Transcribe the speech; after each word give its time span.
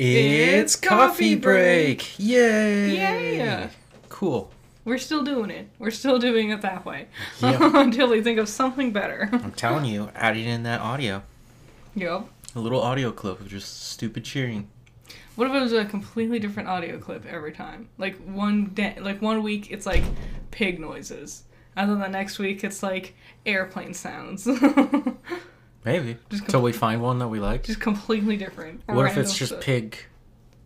It's 0.00 0.76
coffee 0.76 1.34
break. 1.34 2.16
Yay! 2.20 2.94
Yeah. 3.36 3.70
Cool. 4.08 4.48
We're 4.84 4.98
still 4.98 5.24
doing 5.24 5.50
it. 5.50 5.68
We're 5.80 5.90
still 5.90 6.20
doing 6.20 6.50
it 6.50 6.62
that 6.62 6.84
way. 6.84 7.08
Yep. 7.40 7.60
Until 7.74 8.08
we 8.08 8.22
think 8.22 8.38
of 8.38 8.48
something 8.48 8.92
better. 8.92 9.28
I'm 9.32 9.50
telling 9.50 9.86
you, 9.86 10.10
adding 10.14 10.44
in 10.44 10.62
that 10.62 10.80
audio. 10.80 11.24
Yep. 11.96 12.28
A 12.54 12.60
little 12.60 12.80
audio 12.80 13.10
clip 13.10 13.40
of 13.40 13.48
just 13.48 13.90
stupid 13.90 14.24
cheering. 14.24 14.68
What 15.34 15.48
if 15.48 15.54
it 15.56 15.60
was 15.60 15.72
a 15.72 15.84
completely 15.84 16.38
different 16.38 16.68
audio 16.68 17.00
clip 17.00 17.26
every 17.26 17.52
time? 17.52 17.88
Like 17.98 18.16
one 18.24 18.66
day, 18.66 18.96
like 19.00 19.20
one 19.20 19.42
week 19.42 19.72
it's 19.72 19.84
like 19.84 20.04
pig 20.52 20.78
noises, 20.78 21.42
and 21.74 21.90
then 21.90 21.98
the 21.98 22.08
next 22.08 22.38
week 22.38 22.62
it's 22.62 22.84
like 22.84 23.16
airplane 23.44 23.94
sounds. 23.94 24.46
Maybe. 25.88 26.18
Just 26.28 26.44
Until 26.44 26.60
we 26.60 26.72
find 26.72 27.00
one 27.00 27.18
that 27.20 27.28
we 27.28 27.40
like. 27.40 27.64
just 27.64 27.80
completely 27.80 28.36
different. 28.36 28.82
What 28.86 29.06
if 29.06 29.16
it's 29.16 29.36
just 29.36 29.52
stuff. 29.52 29.62
pig 29.62 29.96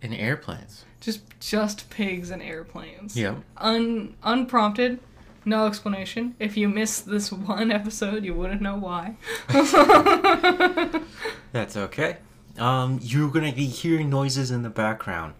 in 0.00 0.12
airplanes? 0.12 0.84
Just 1.00 1.20
just 1.38 1.88
pigs 1.90 2.30
and 2.30 2.42
airplanes. 2.42 3.16
Yeah. 3.16 3.36
Un 3.56 4.16
unprompted, 4.24 4.98
no 5.44 5.66
explanation. 5.66 6.34
If 6.40 6.56
you 6.56 6.68
missed 6.68 7.06
this 7.06 7.30
one 7.30 7.70
episode, 7.70 8.24
you 8.24 8.34
wouldn't 8.34 8.62
know 8.62 8.76
why. 8.76 9.16
That's 11.52 11.76
okay. 11.76 12.16
Um, 12.58 12.98
you're 13.00 13.30
gonna 13.30 13.52
be 13.52 13.66
hearing 13.66 14.10
noises 14.10 14.50
in 14.50 14.62
the 14.62 14.70
background. 14.70 15.34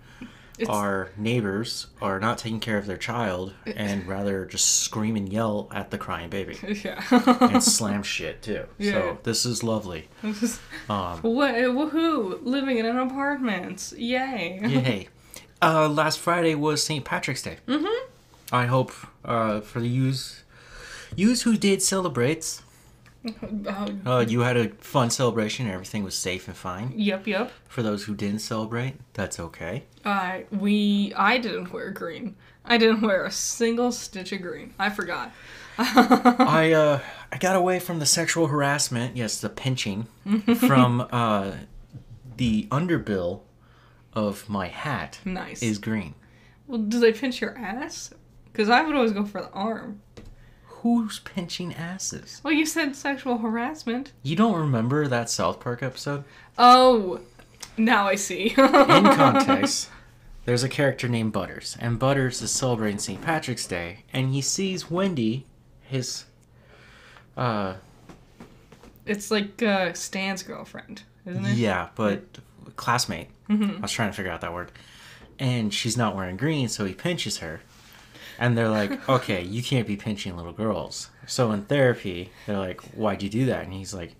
It's- 0.59 0.69
Our 0.77 1.11
neighbors 1.17 1.87
are 2.01 2.21
not 2.21 2.39
taking 2.39 2.61
care 2.61 2.77
of 2.79 2.87
their 2.87 2.97
child 2.99 3.55
and 3.67 4.07
rather 4.17 4.45
just 4.45 4.81
scream 4.81 5.17
and 5.17 5.33
yell 5.33 5.69
at 5.73 5.91
the 5.91 5.99
crying 5.99 6.29
baby 6.29 6.59
yeah. 6.85 7.03
and 7.11 7.63
slam 7.77 8.03
shit 8.03 8.43
too. 8.43 8.67
Yeah. 8.79 8.93
So 8.93 9.19
this 9.23 9.47
is 9.47 9.63
lovely. 9.65 10.09
Um, 10.23 10.33
What? 11.23 11.55
Woohoo! 11.55 12.39
Living 12.45 12.79
in 12.79 12.87
an 12.87 12.99
apartment. 12.99 13.93
Yay. 13.97 14.61
Yay. 14.63 15.09
Uh, 15.63 15.89
last 15.89 16.19
Friday 16.19 16.55
was 16.55 16.83
St. 16.83 17.05
Patrick's 17.05 17.43
Day. 17.43 17.57
Mm-hmm. 17.67 18.07
I 18.55 18.67
hope 18.67 18.93
uh, 19.25 19.61
for 19.63 19.81
the 19.81 19.89
use, 19.89 20.43
use 21.17 21.43
who 21.43 21.57
did 21.57 21.83
celebrate, 21.83 22.61
Uh, 23.25 23.89
uh, 24.05 24.25
you 24.27 24.41
had 24.41 24.57
a 24.57 24.69
fun 24.81 25.09
celebration. 25.11 25.67
And 25.67 25.75
everything 25.75 26.03
was 26.03 26.17
safe 26.17 26.49
and 26.49 26.57
fine. 26.57 26.93
yep. 26.97 27.27
Yep. 27.27 27.53
For 27.69 27.83
those 27.83 28.05
who 28.05 28.15
didn't 28.15 28.41
celebrate, 28.41 28.95
that's 29.15 29.39
okay. 29.39 29.85
I 30.05 30.47
we 30.51 31.13
I 31.17 31.39
didn't 31.39 31.73
wear 31.73 31.91
green. 31.91 32.35
I 32.65 32.79
didn't 32.79 33.01
wear 33.03 33.25
a 33.25 33.31
single 33.31 33.93
stitch 33.93 34.33
of 34.33 34.43
green. 34.43 34.75
I 34.79 34.91
forgot. 34.91 35.33
I 35.79 36.73
uh, 36.73 37.01
I 37.31 37.39
got 37.39 37.57
away 37.57 37.79
from 37.79 37.99
the 37.99 38.07
sexual 38.07 38.49
harassment, 38.49 39.17
yes, 39.17 39.41
the 39.41 39.49
pinching, 39.49 40.07
from 40.59 41.07
uh, 41.13 41.53
the 42.37 42.67
underbill 42.71 43.41
of 44.13 44.49
my 44.49 44.69
hat 44.69 45.19
Nice. 45.25 45.63
is 45.63 45.79
green. 45.79 46.15
well, 46.67 46.79
do 46.79 47.01
they 47.01 47.13
pinch 47.13 47.41
your 47.41 47.57
ass? 47.57 48.13
Because 48.53 48.69
I 48.69 48.83
would 48.83 48.95
always 48.95 49.13
go 49.13 49.25
for 49.25 49.41
the 49.41 49.51
arm. 49.51 50.03
Who's 50.83 51.21
pinching 51.21 51.75
asses? 51.75 52.41
Well, 52.45 52.53
you 52.53 52.67
said 52.67 52.97
sexual 52.97 53.39
harassment. 53.39 54.13
You 54.23 54.35
don't 54.37 54.59
remember 54.59 55.07
that 55.09 55.31
South 55.31 55.61
Park 55.61 55.83
episode? 55.83 56.25
Oh, 56.59 57.21
now 57.77 58.07
I 58.09 58.17
see. 58.17 58.49
in 58.49 58.55
context, 58.57 59.89
there's 60.45 60.65
a 60.65 60.69
character 60.69 61.09
named 61.09 61.33
Butters, 61.33 61.77
and 61.81 61.99
Butters 61.99 62.43
is 62.43 62.51
celebrating 62.51 62.99
St. 62.99 63.23
Patrick's 63.23 63.67
Day, 63.67 64.05
and 64.13 64.35
he 64.35 64.41
sees 64.41 64.91
Wendy, 64.91 65.47
his, 65.83 66.25
uh, 67.37 67.75
It's 69.07 69.31
like 69.31 69.63
uh, 69.63 69.93
Stan's 69.93 70.43
girlfriend, 70.43 71.03
isn't 71.27 71.45
it? 71.45 71.57
yeah, 71.57 71.91
but 71.95 72.25
classmate. 72.77 73.29
I 73.49 73.79
was 73.83 73.93
trying 73.93 74.11
to 74.11 74.17
figure 74.17 74.33
out 74.33 74.41
that 74.41 74.53
word, 74.55 74.73
and 75.39 75.73
she's 75.73 75.97
not 75.97 76.17
wearing 76.17 76.37
green, 76.39 76.69
so 76.69 76.85
he 76.87 76.95
pinches 76.95 77.39
her, 77.39 77.61
and 78.39 78.57
they're 78.57 78.69
like, 78.69 79.09
"Okay, 79.09 79.43
you 79.43 79.63
can't 79.63 79.87
be 79.87 79.97
pinching 79.97 80.37
little 80.37 80.53
girls." 80.53 81.11
So 81.27 81.51
in 81.53 81.63
therapy, 81.65 82.31
they're 82.47 82.59
like, 82.59 82.81
"Why'd 82.95 83.23
you 83.23 83.29
do 83.29 83.47
that?" 83.47 83.65
And 83.65 83.73
he's 83.73 83.95
like, 83.95 84.15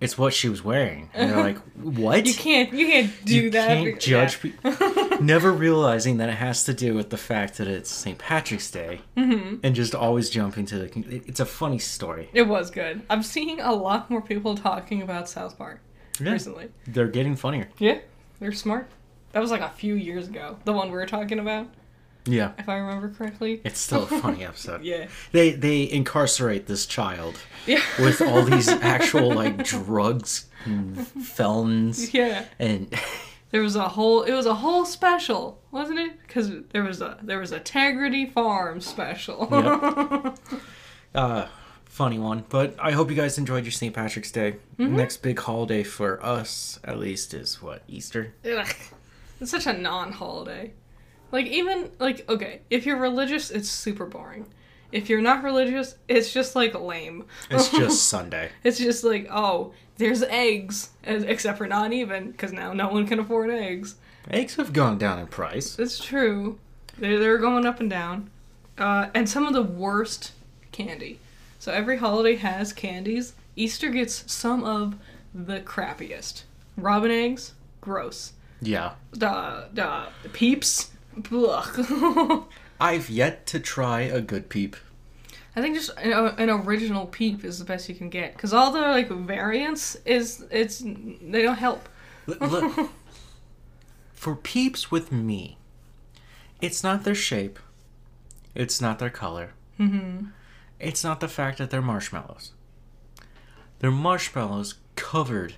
"It's 0.00 0.16
what 0.18 0.32
she 0.34 0.48
was 0.48 0.64
wearing." 0.64 1.10
And 1.14 1.30
they're 1.30 1.42
like, 1.42 1.58
"What?" 1.76 2.26
You 2.26 2.34
can't. 2.34 2.72
You 2.72 2.86
can't 2.86 3.24
do 3.24 3.34
you 3.36 3.50
that. 3.50 3.68
can't 3.68 4.00
judge 4.00 4.38
Yeah. 4.44 4.50
pe- 4.76 5.18
never 5.20 5.52
realizing 5.52 6.16
that 6.18 6.28
it 6.28 6.34
has 6.36 6.64
to 6.64 6.74
do 6.74 6.94
with 6.94 7.10
the 7.10 7.16
fact 7.16 7.58
that 7.58 7.68
it's 7.68 7.90
st 7.90 8.18
patrick's 8.18 8.70
day 8.70 9.00
Mm-hmm. 9.16 9.56
and 9.62 9.74
just 9.74 9.94
always 9.94 10.30
jumping 10.30 10.66
to 10.66 10.78
the 10.78 11.22
it's 11.28 11.38
a 11.40 11.46
funny 11.46 11.78
story 11.78 12.28
It 12.32 12.48
was 12.48 12.70
good. 12.70 13.02
I'm 13.08 13.22
seeing 13.22 13.60
a 13.60 13.72
lot 13.72 14.10
more 14.10 14.20
people 14.22 14.56
talking 14.56 15.00
about 15.02 15.28
South 15.28 15.56
Park 15.58 15.80
Yeah. 16.18 16.32
recently. 16.32 16.68
they're 16.86 17.06
getting 17.08 17.36
funnier 17.36 17.68
Yeah, 17.78 17.98
they're 18.40 18.52
smart. 18.52 18.88
That 19.32 19.40
was 19.40 19.50
like 19.50 19.60
a 19.62 19.68
few 19.70 19.94
years 19.94 20.26
ago. 20.28 20.58
The 20.64 20.72
one 20.72 20.88
we 20.90 20.96
were 20.96 21.06
talking 21.06 21.38
about, 21.38 21.68
yeah 22.24 22.52
if 22.58 22.68
I 22.68 22.76
remember 22.76 23.08
correctly. 23.10 23.60
it's 23.64 23.80
still 23.80 24.04
a 24.04 24.06
funny 24.06 24.44
episode 24.50 24.82
Yeah. 24.84 25.08
they 25.32 25.52
they 25.52 25.90
incarcerate 25.90 26.66
this 26.66 26.86
child 26.86 27.38
Yeah. 27.66 27.80
with 27.98 28.20
all 28.22 28.42
these 28.42 28.68
actual 28.68 29.32
like 29.34 29.64
drugs 29.64 30.46
and 30.64 31.06
felons 31.06 32.12
Yeah. 32.14 32.44
and 32.58 32.94
There 33.50 33.60
was 33.60 33.76
a 33.76 33.86
whole. 33.90 34.22
It 34.22 34.32
was 34.32 34.46
a 34.46 34.54
whole 34.54 34.86
special, 34.86 35.60
wasn't 35.70 35.98
it? 35.98 36.12
Because 36.26 36.50
there 36.72 36.82
was 36.84 37.02
a 37.02 37.18
there 37.22 37.38
was 37.38 37.52
a 37.52 37.60
Tegridy 37.60 38.32
Farm 38.32 38.80
special. 38.80 39.46
Yep. 39.52 40.38
uh 41.14 41.46
funny 41.84 42.18
one 42.18 42.42
but 42.48 42.74
i 42.80 42.90
hope 42.92 43.10
you 43.10 43.14
guys 43.16 43.36
enjoyed 43.36 43.64
your 43.64 43.70
st 43.72 43.92
patrick's 43.94 44.32
day 44.32 44.56
Mm-hmm. 44.78 44.96
next 44.96 45.18
big 45.18 45.38
holiday 45.38 45.82
for 45.82 46.24
us 46.24 46.80
at 46.82 46.98
least 46.98 47.34
is 47.34 47.60
what 47.60 47.82
easter 47.86 48.32
Ugh. 48.50 48.66
It's 49.38 49.50
such 49.50 49.66
a 49.66 49.72
non-holiday. 49.74 50.72
Like 51.32 51.46
even 51.46 51.90
like 51.98 52.28
okay, 52.28 52.60
if 52.70 52.86
you're 52.86 52.98
religious, 52.98 53.50
it's 53.50 53.68
super 53.68 54.06
boring. 54.06 54.46
If 54.92 55.08
you're 55.08 55.22
not 55.22 55.42
religious, 55.42 55.96
it's 56.06 56.32
just 56.32 56.54
like 56.54 56.78
lame. 56.78 57.24
it's 57.50 57.70
just 57.70 58.04
sunday 58.04 58.50
It's 58.62 58.78
just 58.78 59.02
like, 59.02 59.26
oh, 59.30 59.72
there's 59.96 60.22
eggs, 60.24 60.90
except 61.02 61.58
for 61.58 61.66
not 61.66 61.92
even, 61.94 62.30
because 62.30 62.52
now 62.52 62.72
no 62.74 62.88
one 62.88 63.06
can 63.06 63.18
afford 63.18 63.50
eggs. 63.50 63.96
Eggs 64.30 64.56
have 64.56 64.72
gone 64.72 64.98
down 64.98 65.18
in 65.18 65.26
price. 65.26 65.78
It's 65.78 65.98
true. 65.98 66.58
They're, 66.98 67.18
they're 67.18 67.38
going 67.38 67.66
up 67.66 67.80
and 67.80 67.88
down. 67.88 68.30
Uh, 68.78 69.08
and 69.14 69.28
some 69.28 69.46
of 69.46 69.54
the 69.54 69.62
worst 69.62 70.32
candy. 70.72 71.18
So 71.58 71.72
every 71.72 71.96
holiday 71.96 72.36
has 72.36 72.72
candies. 72.72 73.34
Easter 73.56 73.90
gets 73.90 74.30
some 74.30 74.64
of 74.64 74.96
the 75.34 75.60
crappiest. 75.60 76.42
Robin 76.76 77.10
eggs, 77.10 77.52
gross. 77.80 78.32
Yeah. 78.60 78.92
The, 79.12 79.68
the 79.72 80.06
peeps. 80.32 80.90
I've 82.80 83.10
yet 83.10 83.46
to 83.46 83.60
try 83.60 84.00
a 84.02 84.20
good 84.20 84.48
peep. 84.48 84.76
I 85.54 85.60
think 85.60 85.74
just 85.76 85.90
an, 85.98 86.12
an 86.12 86.50
original 86.50 87.06
peep 87.06 87.44
is 87.44 87.58
the 87.58 87.64
best 87.64 87.88
you 87.88 87.94
can 87.94 88.08
get. 88.08 88.32
Because 88.34 88.52
all 88.54 88.72
the, 88.72 88.80
like, 88.80 89.08
variants 89.10 89.96
is, 90.06 90.44
it's, 90.50 90.78
they 90.84 91.42
don't 91.42 91.56
help. 91.58 91.88
L- 92.28 92.48
Look, 92.48 92.90
for 94.14 94.34
peeps 94.36 94.90
with 94.90 95.12
me, 95.12 95.58
it's 96.60 96.82
not 96.82 97.04
their 97.04 97.14
shape, 97.14 97.58
it's 98.54 98.80
not 98.80 98.98
their 98.98 99.10
color, 99.10 99.50
Mm-hmm. 99.80 100.26
it's 100.78 101.02
not 101.02 101.20
the 101.20 101.28
fact 101.28 101.58
that 101.58 101.70
they're 101.70 101.82
marshmallows. 101.82 102.52
They're 103.80 103.90
marshmallows 103.90 104.76
covered 104.94 105.54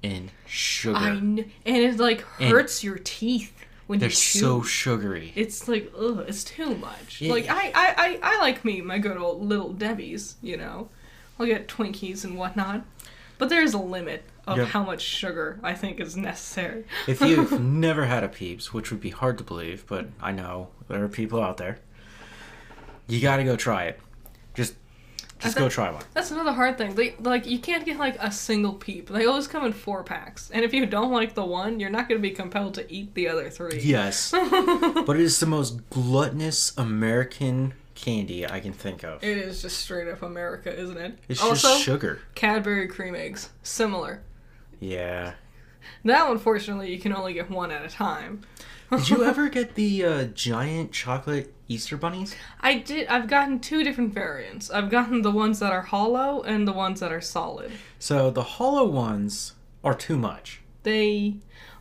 in 0.00 0.30
sugar. 0.46 0.96
I 0.96 1.08
kn- 1.10 1.50
and 1.66 1.76
it 1.76 1.98
like 1.98 2.24
And 2.38 2.50
hurts 2.50 2.84
your 2.84 2.98
teeth 3.02 3.51
when 3.86 3.98
They're 3.98 4.08
chew. 4.08 4.38
so 4.40 4.62
sugary. 4.62 5.32
it's 5.34 5.68
like 5.68 5.92
ugh, 5.98 6.24
it's 6.28 6.44
too 6.44 6.76
much. 6.76 7.20
Yeah. 7.20 7.32
Like 7.32 7.46
I, 7.48 7.68
I, 7.74 7.94
I, 7.96 8.18
I 8.22 8.38
like 8.40 8.64
me 8.64 8.80
my 8.80 8.98
good 8.98 9.16
old 9.16 9.42
little 9.42 9.72
Debbie's. 9.72 10.36
You 10.42 10.56
know, 10.56 10.88
I'll 11.38 11.46
get 11.46 11.68
Twinkies 11.68 12.24
and 12.24 12.36
whatnot, 12.38 12.84
but 13.38 13.48
there's 13.48 13.74
a 13.74 13.78
limit 13.78 14.24
of 14.46 14.58
Yep. 14.58 14.68
how 14.68 14.82
much 14.82 15.00
sugar 15.02 15.60
I 15.62 15.74
think 15.74 16.00
is 16.00 16.16
necessary. 16.16 16.84
if 17.06 17.20
you've 17.20 17.60
never 17.60 18.06
had 18.06 18.24
a 18.24 18.28
peeps, 18.28 18.72
which 18.74 18.90
would 18.90 19.00
be 19.00 19.10
hard 19.10 19.38
to 19.38 19.44
believe, 19.44 19.84
but 19.86 20.08
I 20.20 20.32
know 20.32 20.68
there 20.88 21.02
are 21.04 21.08
people 21.08 21.40
out 21.40 21.58
there, 21.58 21.78
you 23.06 23.20
gotta 23.20 23.44
go 23.44 23.54
try 23.56 23.84
it. 23.84 24.00
Just, 24.54 24.74
just 25.42 25.56
go 25.56 25.68
try 25.68 25.90
one. 25.90 26.04
That's 26.14 26.30
another 26.30 26.52
hard 26.52 26.78
thing. 26.78 26.94
They 26.94 27.14
like 27.20 27.46
you 27.46 27.58
can't 27.58 27.84
get 27.84 27.98
like 27.98 28.16
a 28.20 28.30
single 28.30 28.74
peep. 28.74 29.08
They 29.08 29.26
always 29.26 29.46
come 29.46 29.64
in 29.64 29.72
four 29.72 30.02
packs, 30.04 30.50
and 30.52 30.64
if 30.64 30.72
you 30.72 30.86
don't 30.86 31.10
like 31.10 31.34
the 31.34 31.44
one, 31.44 31.80
you're 31.80 31.90
not 31.90 32.08
going 32.08 32.20
to 32.20 32.22
be 32.22 32.34
compelled 32.34 32.74
to 32.74 32.92
eat 32.92 33.14
the 33.14 33.28
other 33.28 33.50
three. 33.50 33.80
Yes. 33.80 34.30
but 34.30 35.10
it 35.16 35.20
is 35.20 35.40
the 35.40 35.46
most 35.46 35.88
gluttonous 35.90 36.76
American 36.76 37.74
candy 37.94 38.46
I 38.46 38.60
can 38.60 38.72
think 38.72 39.04
of. 39.04 39.22
It 39.22 39.36
is 39.36 39.62
just 39.62 39.78
straight 39.78 40.08
up 40.08 40.22
America, 40.22 40.74
isn't 40.74 40.96
it? 40.96 41.18
It's 41.28 41.42
also, 41.42 41.68
just 41.68 41.82
sugar. 41.82 42.20
Cadbury 42.34 42.88
cream 42.88 43.14
eggs, 43.14 43.50
similar. 43.62 44.22
Yeah. 44.80 45.34
That 46.04 46.30
unfortunately 46.30 46.92
you 46.92 47.00
can 47.00 47.14
only 47.14 47.32
get 47.32 47.50
one 47.50 47.70
at 47.70 47.84
a 47.84 47.88
time. 47.88 48.42
Did 48.92 49.08
you 49.10 49.24
ever 49.32 49.48
get 49.48 49.74
the 49.74 50.04
uh, 50.04 50.24
giant 50.24 50.92
chocolate 50.92 51.52
Easter 51.68 51.96
bunnies? 51.96 52.34
I 52.60 52.78
did. 52.78 53.08
I've 53.08 53.26
gotten 53.28 53.58
two 53.60 53.82
different 53.82 54.12
variants. 54.14 54.70
I've 54.70 54.90
gotten 54.90 55.22
the 55.22 55.30
ones 55.30 55.58
that 55.60 55.72
are 55.72 55.82
hollow 55.82 56.42
and 56.42 56.66
the 56.68 56.72
ones 56.72 57.00
that 57.00 57.10
are 57.12 57.20
solid. 57.20 57.72
So 57.98 58.30
the 58.30 58.42
hollow 58.42 58.86
ones 58.86 59.54
are 59.82 59.94
too 59.94 60.16
much. 60.18 60.60
They 60.82 61.36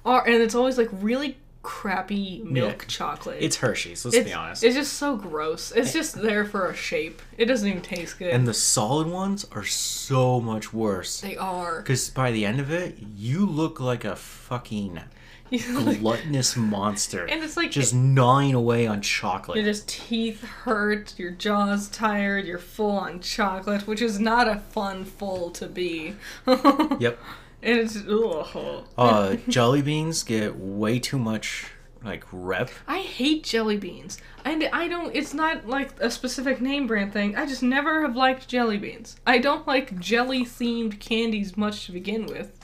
are, 0.05 0.25
and 0.25 0.41
it's 0.41 0.55
always 0.55 0.77
like 0.77 0.89
really 0.91 1.37
crappy 1.63 2.41
milk 2.43 2.81
Yeah. 2.83 2.87
chocolate. 2.87 3.37
It's 3.39 3.57
Hershey's. 3.57 4.03
Let's 4.03 4.17
it's, 4.17 4.27
be 4.29 4.33
honest. 4.33 4.63
It's 4.63 4.75
just 4.75 4.93
so 4.93 5.15
gross. 5.15 5.71
It's 5.71 5.93
just 5.93 6.15
there 6.19 6.43
for 6.45 6.67
a 6.67 6.75
shape. 6.75 7.21
It 7.37 7.45
doesn't 7.45 7.67
even 7.67 7.81
taste 7.83 8.17
good. 8.17 8.33
and 8.33 8.47
the 8.47 8.53
solid 8.53 9.07
ones 9.07 9.45
are 9.51 9.63
so 9.65 10.39
much 10.41 10.73
worse. 10.73 11.21
they 11.21 11.37
are. 11.37 11.81
Because 11.81 12.09
by 12.09 12.31
the 12.31 12.45
end 12.45 12.59
of 12.59 12.71
it, 12.71 12.97
you 13.15 13.45
look 13.45 13.79
like 13.79 14.03
a 14.05 14.15
fucking 14.15 15.01
gluttonous 15.99 16.55
monster. 16.55 17.25
And 17.25 17.43
it's 17.43 17.57
like- 17.57 17.71
just 17.71 17.93
gnawing 17.93 18.53
away 18.53 18.87
on 18.87 19.01
chocolate. 19.01 19.57
Your 19.57 19.65
just 19.65 19.87
teeth 19.87 20.43
hurt, 20.43 21.13
your 21.17 21.31
jaw's 21.31 21.89
tired, 21.89 22.45
you're 22.45 22.57
full 22.57 22.91
on 22.97 23.19
chocolate, 23.19 23.87
which 23.87 24.01
is 24.01 24.19
not 24.19 24.47
a 24.47 24.59
fun 24.59 25.05
full 25.05 25.49
to 25.51 25.67
be. 25.67 26.15
Yep. 26.99 27.19
And 27.63 27.77
it's 27.79 27.97
ugh. 28.09 28.85
Uh, 28.97 29.35
jelly 29.47 29.81
beans 29.81 30.23
get 30.23 30.55
way 30.57 30.97
too 30.99 31.19
much 31.19 31.67
like 32.03 32.25
rep. 32.31 32.71
I 32.87 32.99
hate 32.99 33.43
jelly 33.43 33.77
beans. 33.77 34.17
And 34.43 34.67
I 34.73 34.87
don't 34.87 35.15
it's 35.15 35.33
not 35.33 35.67
like 35.67 35.99
a 35.99 36.09
specific 36.09 36.59
name 36.61 36.87
brand 36.87 37.13
thing. 37.13 37.35
I 37.35 37.45
just 37.45 37.61
never 37.61 38.01
have 38.01 38.15
liked 38.15 38.47
jelly 38.47 38.77
beans. 38.77 39.17
I 39.27 39.37
don't 39.37 39.67
like 39.67 39.99
jelly 39.99 40.43
themed 40.43 40.99
candies 40.99 41.55
much 41.55 41.85
to 41.85 41.91
begin 41.91 42.25
with. 42.25 42.57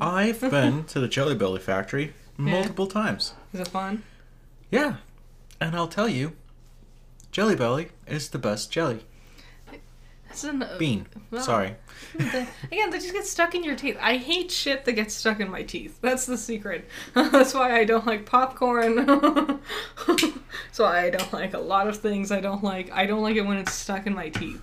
I've 0.00 0.40
been 0.50 0.84
to 0.84 1.00
the 1.00 1.08
Jelly 1.08 1.34
Belly 1.34 1.60
factory 1.60 2.12
multiple 2.36 2.86
times. 2.86 3.34
Is 3.52 3.60
it 3.60 3.68
fun? 3.68 4.02
Yeah, 4.70 4.96
and 5.60 5.74
I'll 5.74 5.88
tell 5.88 6.08
you, 6.08 6.32
Jelly 7.32 7.56
Belly 7.56 7.88
is 8.06 8.28
the 8.28 8.38
best 8.38 8.70
jelly 8.70 9.00
It's 10.28 10.44
an, 10.44 10.64
bean. 10.78 11.06
Well, 11.30 11.42
Sorry. 11.42 11.74
the- 12.16 12.46
again, 12.70 12.90
they 12.90 12.98
just 12.98 13.12
get 13.12 13.26
stuck 13.26 13.54
in 13.54 13.64
your 13.64 13.74
teeth. 13.76 13.96
I 14.00 14.16
hate 14.16 14.50
shit 14.50 14.84
that 14.84 14.92
gets 14.92 15.14
stuck 15.14 15.40
in 15.40 15.50
my 15.50 15.62
teeth. 15.62 15.98
That's 16.00 16.24
the 16.26 16.38
secret. 16.38 16.86
That's 17.14 17.52
why 17.54 17.76
I 17.78 17.84
don't 17.84 18.06
like 18.06 18.26
popcorn. 18.26 18.94
That's 19.06 20.78
why 20.78 21.04
I 21.04 21.10
don't 21.10 21.32
like 21.32 21.54
a 21.54 21.58
lot 21.58 21.88
of 21.88 21.96
things 21.98 22.30
I 22.30 22.40
don't 22.40 22.62
like. 22.62 22.90
I 22.92 23.06
don't 23.06 23.22
like 23.22 23.36
it 23.36 23.42
when 23.46 23.56
it's 23.58 23.72
stuck 23.72 24.06
in 24.06 24.14
my 24.14 24.28
teeth. 24.28 24.62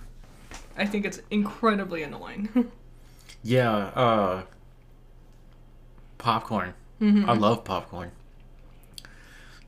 I 0.76 0.86
think 0.86 1.04
it's 1.04 1.20
incredibly 1.30 2.02
annoying. 2.02 2.70
Yeah. 3.42 3.76
Uh, 3.94 4.42
popcorn. 6.18 6.74
Mm-hmm. 7.00 7.28
I 7.28 7.32
love 7.34 7.64
popcorn. 7.64 8.12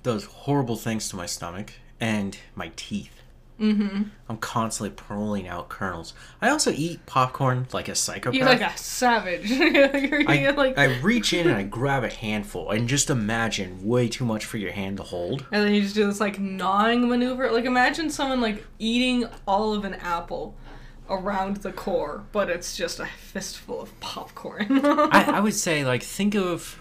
Does 0.02 0.24
horrible 0.24 0.76
things 0.76 1.08
to 1.10 1.16
my 1.16 1.26
stomach 1.26 1.74
and 2.00 2.36
my 2.54 2.72
teeth. 2.76 3.20
mm-hmm. 3.60 4.04
I'm 4.28 4.38
constantly 4.38 4.94
pulling 4.96 5.46
out 5.46 5.68
kernels. 5.68 6.14
I 6.40 6.48
also 6.48 6.70
eat 6.70 7.04
popcorn 7.04 7.66
like 7.72 7.88
a 7.88 7.94
psychopath. 7.94 8.34
You're 8.34 8.46
like 8.46 8.62
a 8.62 8.76
savage. 8.78 9.50
you're, 9.50 10.28
I, 10.28 10.50
like, 10.50 10.78
I 10.78 10.98
reach 11.00 11.34
in 11.34 11.46
and 11.46 11.56
I 11.56 11.64
grab 11.64 12.02
a 12.02 12.08
handful 12.08 12.70
and 12.70 12.88
just 12.88 13.10
imagine 13.10 13.86
way 13.86 14.08
too 14.08 14.24
much 14.24 14.46
for 14.46 14.56
your 14.56 14.72
hand 14.72 14.96
to 14.96 15.02
hold. 15.02 15.46
and 15.52 15.64
then 15.64 15.74
you 15.74 15.82
just 15.82 15.94
do 15.94 16.06
this 16.06 16.20
like 16.20 16.38
gnawing 16.38 17.06
maneuver. 17.08 17.50
Like 17.52 17.66
imagine 17.66 18.08
someone 18.08 18.40
like 18.40 18.64
eating 18.78 19.26
all 19.46 19.74
of 19.74 19.84
an 19.84 19.94
apple 19.94 20.54
around 21.10 21.58
the 21.58 21.72
core, 21.72 22.24
but 22.32 22.48
it's 22.48 22.76
just 22.76 23.00
a 23.00 23.06
fistful 23.06 23.82
of 23.82 23.98
popcorn. 24.00 24.80
I, 24.84 25.32
I 25.36 25.40
would 25.40 25.54
say 25.54 25.84
like 25.84 26.02
think 26.02 26.34
of 26.34 26.80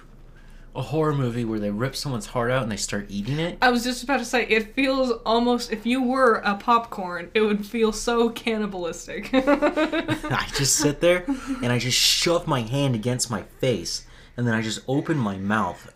a 0.76 0.82
horror 0.84 1.14
movie 1.14 1.44
where 1.44 1.60
they 1.60 1.72
rip 1.72 1.96
someone's 1.96 2.28
heart 2.28 2.52
out 2.52 2.64
and 2.64 2.72
they 2.72 2.78
start 2.78 3.08
eating 3.10 3.40
it. 3.40 3.58
I 3.62 3.70
was 3.72 3.84
just 3.84 4.04
about 4.04 4.20
to 4.20 4.26
say, 4.26 4.46
it 4.48 4.76
feels 4.76 5.12
almost, 5.26 5.72
if 5.72 5.86
you 5.86 6.04
were 6.04 6.36
a 6.46 6.56
popcorn, 6.56 7.32
it 7.34 7.42
would 7.42 7.66
feel 7.66 7.92
so 7.92 8.30
cannibalistic. 8.30 9.30
I 9.34 10.48
just 10.56 10.76
sit 10.76 11.02
there 11.02 11.26
and 11.64 11.74
I 11.74 11.80
just 11.80 11.98
shove 11.98 12.48
my 12.48 12.62
hand 12.62 12.96
against 12.96 13.32
my 13.32 13.44
face 13.60 14.06
and 14.38 14.48
then 14.48 14.54
I 14.54 14.62
just 14.62 14.82
open 14.88 15.18
my 15.18 15.38
mouth 15.38 15.94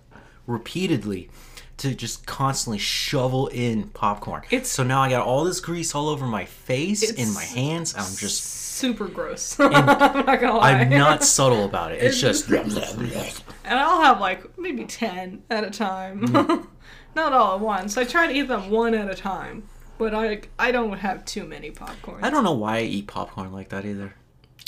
repeatedly 0.47 1.29
to 1.77 1.93
just 1.93 2.25
constantly 2.25 2.77
shovel 2.77 3.47
in 3.47 3.89
popcorn. 3.89 4.43
It's- 4.51 4.69
so 4.69 4.83
now 4.83 5.01
I 5.01 5.09
got 5.09 5.25
all 5.25 5.43
this 5.43 5.59
grease 5.59 5.95
all 5.95 6.09
over 6.09 6.25
my 6.25 6.45
face 6.45 7.11
and 7.11 7.33
my 7.33 7.43
hands. 7.43 7.95
I'm 7.95 8.15
just 8.15 8.61
Super 8.73 9.07
gross. 9.07 9.59
I'm 9.59 9.71
not 9.85 10.41
gonna 10.41 10.57
lie. 10.57 10.71
I'm 10.71 10.89
not 10.89 11.23
subtle 11.23 11.63
about 11.63 11.91
it. 11.91 12.01
It's 12.01 12.19
just 12.19 12.49
And 12.49 13.79
I'll 13.79 14.01
have 14.01 14.19
like 14.19 14.57
maybe 14.57 14.85
10 14.85 15.43
at 15.49 15.63
a 15.63 15.69
time. 15.69 16.27
Mm-hmm. 16.27 16.65
not 17.15 17.33
all 17.33 17.55
at 17.55 17.61
once. 17.61 17.97
I 17.97 18.03
try 18.03 18.27
to 18.27 18.33
eat 18.33 18.47
them 18.47 18.71
one 18.71 18.95
at 18.95 19.09
a 19.09 19.15
time. 19.15 19.63
But 19.99 20.15
I, 20.15 20.41
I 20.57 20.71
don't 20.71 20.97
have 20.97 21.23
too 21.23 21.45
many 21.45 21.69
popcorn. 21.69 22.23
I 22.23 22.31
don't 22.31 22.43
know 22.43 22.53
why 22.53 22.77
I 22.77 22.81
eat 22.81 23.07
popcorn 23.07 23.53
like 23.53 23.69
that 23.69 23.85
either. 23.85 24.15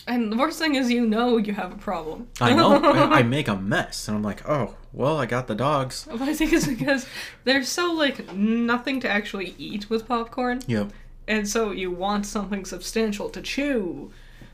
And 0.07 0.31
the 0.31 0.37
worst 0.37 0.59
thing 0.59 0.75
is, 0.75 0.91
you 0.91 1.05
know 1.05 1.37
you 1.37 1.53
have 1.53 1.73
a 1.73 1.77
problem. 1.77 2.27
I 2.39 2.53
know. 2.53 2.75
I, 2.75 3.19
I 3.19 3.23
make 3.23 3.47
a 3.47 3.55
mess 3.55 4.07
and 4.07 4.15
I'm 4.15 4.23
like, 4.23 4.47
"Oh, 4.47 4.75
well, 4.95 5.17
I 5.19 5.25
got 5.25 5.47
the 5.47 5.55
dogs." 5.55 6.07
But 6.11 6.21
I 6.21 6.33
think 6.33 6.53
it's 6.53 6.67
because 6.67 7.05
there's 7.43 7.67
so 7.69 7.93
like 7.93 8.33
nothing 8.33 8.99
to 9.01 9.09
actually 9.09 9.53
eat 9.57 9.89
with 9.89 10.07
popcorn. 10.07 10.61
Yep. 10.67 10.91
And 11.27 11.47
so 11.47 11.71
you 11.71 11.91
want 11.91 12.25
something 12.25 12.65
substantial 12.65 13.29
to 13.29 13.41
chew. 13.41 14.11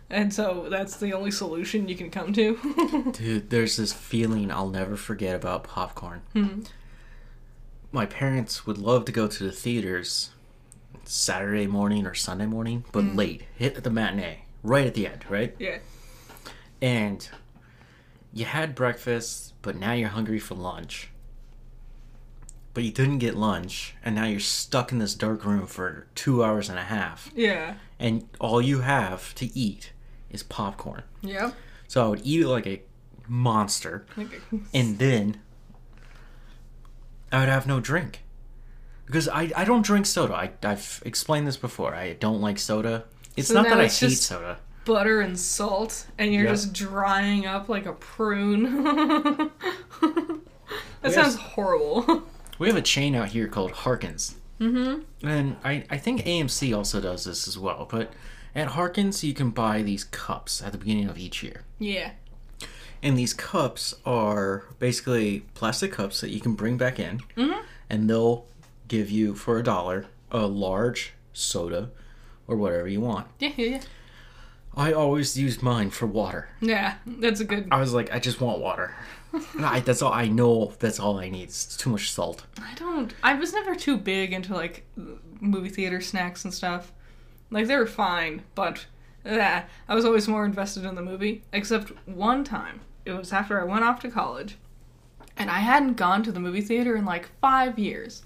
And 0.10 0.34
so 0.34 0.68
that's 0.70 0.98
the 0.98 1.14
only 1.14 1.32
solution 1.32 1.88
you 1.88 1.96
can 1.96 2.10
come 2.10 2.34
to. 2.34 3.12
Dude, 3.14 3.50
there's 3.50 3.78
this 3.78 3.94
feeling 3.94 4.52
I'll 4.52 4.70
never 4.70 4.98
forget 4.98 5.36
about 5.36 5.64
popcorn. 5.64 6.22
Hmm. 6.34 6.62
My 7.94 8.06
parents 8.06 8.66
would 8.66 8.78
love 8.78 9.06
to 9.06 9.12
go 9.12 9.28
to 9.28 9.44
the 9.44 9.52
theaters 9.52 10.32
Saturday 11.06 11.68
morning 11.68 12.06
or 12.06 12.14
Sunday 12.14 12.46
morning, 12.46 12.84
but 12.92 13.04
Hmm. 13.04 13.16
late. 13.18 13.44
Hit 13.58 13.82
the 13.84 13.90
matinee, 13.90 14.44
right 14.64 14.86
at 14.88 14.94
the 14.96 15.08
end, 15.08 15.26
right? 15.30 15.56
yeah. 15.60 15.80
And 16.82 17.30
you 18.34 18.46
had 18.46 18.76
breakfast, 18.76 19.51
but 19.62 19.76
now 19.76 19.94
you're 19.94 20.10
hungry 20.10 20.40
for 20.40 20.56
lunch. 20.56 21.10
But 22.74 22.84
you 22.84 22.92
didn't 22.92 23.18
get 23.18 23.36
lunch, 23.36 23.96
and 24.04 24.16
now 24.16 24.26
you're 24.26 24.40
stuck 24.40 24.92
in 24.94 25.00
this 25.00 25.14
dark 25.14 25.44
room 25.44 25.68
for 25.68 26.08
two 26.16 26.42
hours 26.44 26.70
and 26.70 26.80
a 26.80 26.84
half. 26.84 27.30
Yeah. 27.36 27.76
And 28.00 28.30
all 28.40 28.62
you 28.62 28.80
have 28.80 29.36
to 29.36 29.58
eat 29.58 29.92
is 30.30 30.42
popcorn. 30.42 31.04
Yeah. 31.22 31.52
So 31.90 32.06
I 32.06 32.08
would 32.08 32.22
eat 32.24 32.42
it 32.42 32.48
like 32.48 32.66
a 32.68 32.82
monster. 33.28 34.06
Okay. 34.18 34.38
and 34.74 35.00
then 35.00 35.42
I 37.30 37.40
would 37.42 37.50
have 37.50 37.68
no 37.68 37.82
drink 37.82 38.24
because 39.06 39.28
I, 39.28 39.52
I 39.56 39.66
don't 39.66 39.86
drink 39.86 40.06
soda. 40.06 40.34
I 40.34 40.52
I've 40.64 41.04
explained 41.06 41.48
this 41.48 41.58
before. 41.58 41.94
I 41.94 42.14
don't 42.14 42.40
like 42.40 42.58
soda. 42.58 43.04
It's 43.36 43.50
So 43.50 43.56
not 43.56 43.66
that 43.66 43.80
I 43.80 43.88
hate 43.88 44.18
soda. 44.18 44.60
Butter 44.86 45.22
and 45.22 45.40
salt, 45.40 46.08
and 46.18 46.34
you're 46.34 46.44
Yep. 46.46 46.54
just 46.54 46.74
drying 46.74 47.46
up 47.46 47.70
like 47.70 47.86
a 47.86 47.94
prune. 47.94 48.64
that 50.02 50.32
Yes. 51.04 51.16
sounds 51.16 51.36
horrible. 51.36 52.24
We 52.60 52.68
have 52.68 52.78
a 52.78 52.82
chain 52.84 53.16
out 53.16 53.30
here 53.30 53.48
called 53.48 53.72
Harkins, 53.72 54.36
mm-hmm. 54.60 55.02
and 55.28 55.56
I 55.64 55.84
I 55.90 55.98
think 55.98 56.22
AMC 56.26 56.78
also 56.78 57.02
does 57.02 57.24
this 57.24 57.48
as 57.48 57.58
well. 57.58 57.88
But 57.90 58.14
at 58.54 58.68
Harkins, 58.68 59.24
you 59.24 59.34
can 59.34 59.50
buy 59.50 59.82
these 59.82 60.04
cups 60.04 60.62
at 60.62 60.72
the 60.72 60.78
beginning 60.78 61.10
of 61.10 61.18
each 61.18 61.42
year. 61.42 61.64
Yeah. 61.80 62.12
And 63.02 63.18
these 63.18 63.34
cups 63.34 63.96
are 64.06 64.66
basically 64.78 65.40
plastic 65.56 65.92
cups 65.94 66.22
that 66.22 66.30
you 66.30 66.40
can 66.40 66.54
bring 66.54 66.78
back 66.78 67.00
in, 67.00 67.22
Mhm. 67.36 67.64
and 67.90 68.08
they'll 68.08 68.46
give 68.88 69.10
you 69.10 69.34
for 69.34 69.58
a 69.58 69.64
dollar 69.64 70.06
a 70.30 70.46
large 70.46 71.14
soda 71.34 71.90
or 72.48 72.56
whatever 72.58 72.88
you 72.88 73.02
want. 73.02 73.26
Yeah, 73.40 73.54
yeah, 73.58 73.66
yeah. 73.68 73.82
I 74.76 74.94
always 74.94 75.38
use 75.38 75.62
mine 75.62 75.90
for 75.90 76.06
water. 76.06 76.50
Yeah, 76.62 76.96
that's 77.06 77.40
a 77.42 77.46
good. 77.46 77.68
I 77.72 77.80
was 77.80 77.94
like, 77.94 78.14
I 78.14 78.20
just 78.20 78.40
want 78.40 78.60
water. 78.60 78.96
I, 79.60 79.80
that's 79.82 80.02
all 80.02 80.14
I 80.14 80.28
know. 80.28 80.74
That's 80.80 81.00
all 81.00 81.20
I 81.20 81.30
need. 81.30 81.44
It's 81.44 81.78
too 81.78 81.90
much 81.90 82.12
salt. 82.12 82.46
I 82.60 82.74
don't. 82.76 83.14
I 83.24 83.34
was 83.34 83.54
never 83.54 83.76
too 83.76 83.98
big 83.98 84.34
into 84.34 84.54
like 84.54 84.86
movie 85.40 85.70
theater 85.70 86.02
snacks 86.02 86.44
and 86.44 86.54
stuff. 86.54 86.92
Like 87.50 87.68
they 87.68 87.76
were 87.76 87.88
fine, 87.88 88.44
but 88.56 88.86
yeah, 89.26 89.66
I 89.88 89.96
was 89.96 90.06
always 90.06 90.28
more 90.28 90.46
invested 90.46 90.86
in 90.86 90.96
the 90.96 91.02
movie. 91.02 91.44
Except 91.54 91.92
one 92.08 92.44
time, 92.44 92.82
it 93.06 93.12
was 93.12 93.34
after 93.34 93.60
I 93.60 93.66
went 93.66 93.84
off 93.84 94.00
to 94.02 94.10
college, 94.10 94.58
and 95.38 95.50
I 95.50 95.60
hadn't 95.60 95.94
gone 95.96 96.24
to 96.24 96.32
the 96.32 96.40
movie 96.40 96.62
theater 96.62 96.96
in 96.96 97.06
like 97.06 97.30
five 97.40 97.78
years. 97.78 98.24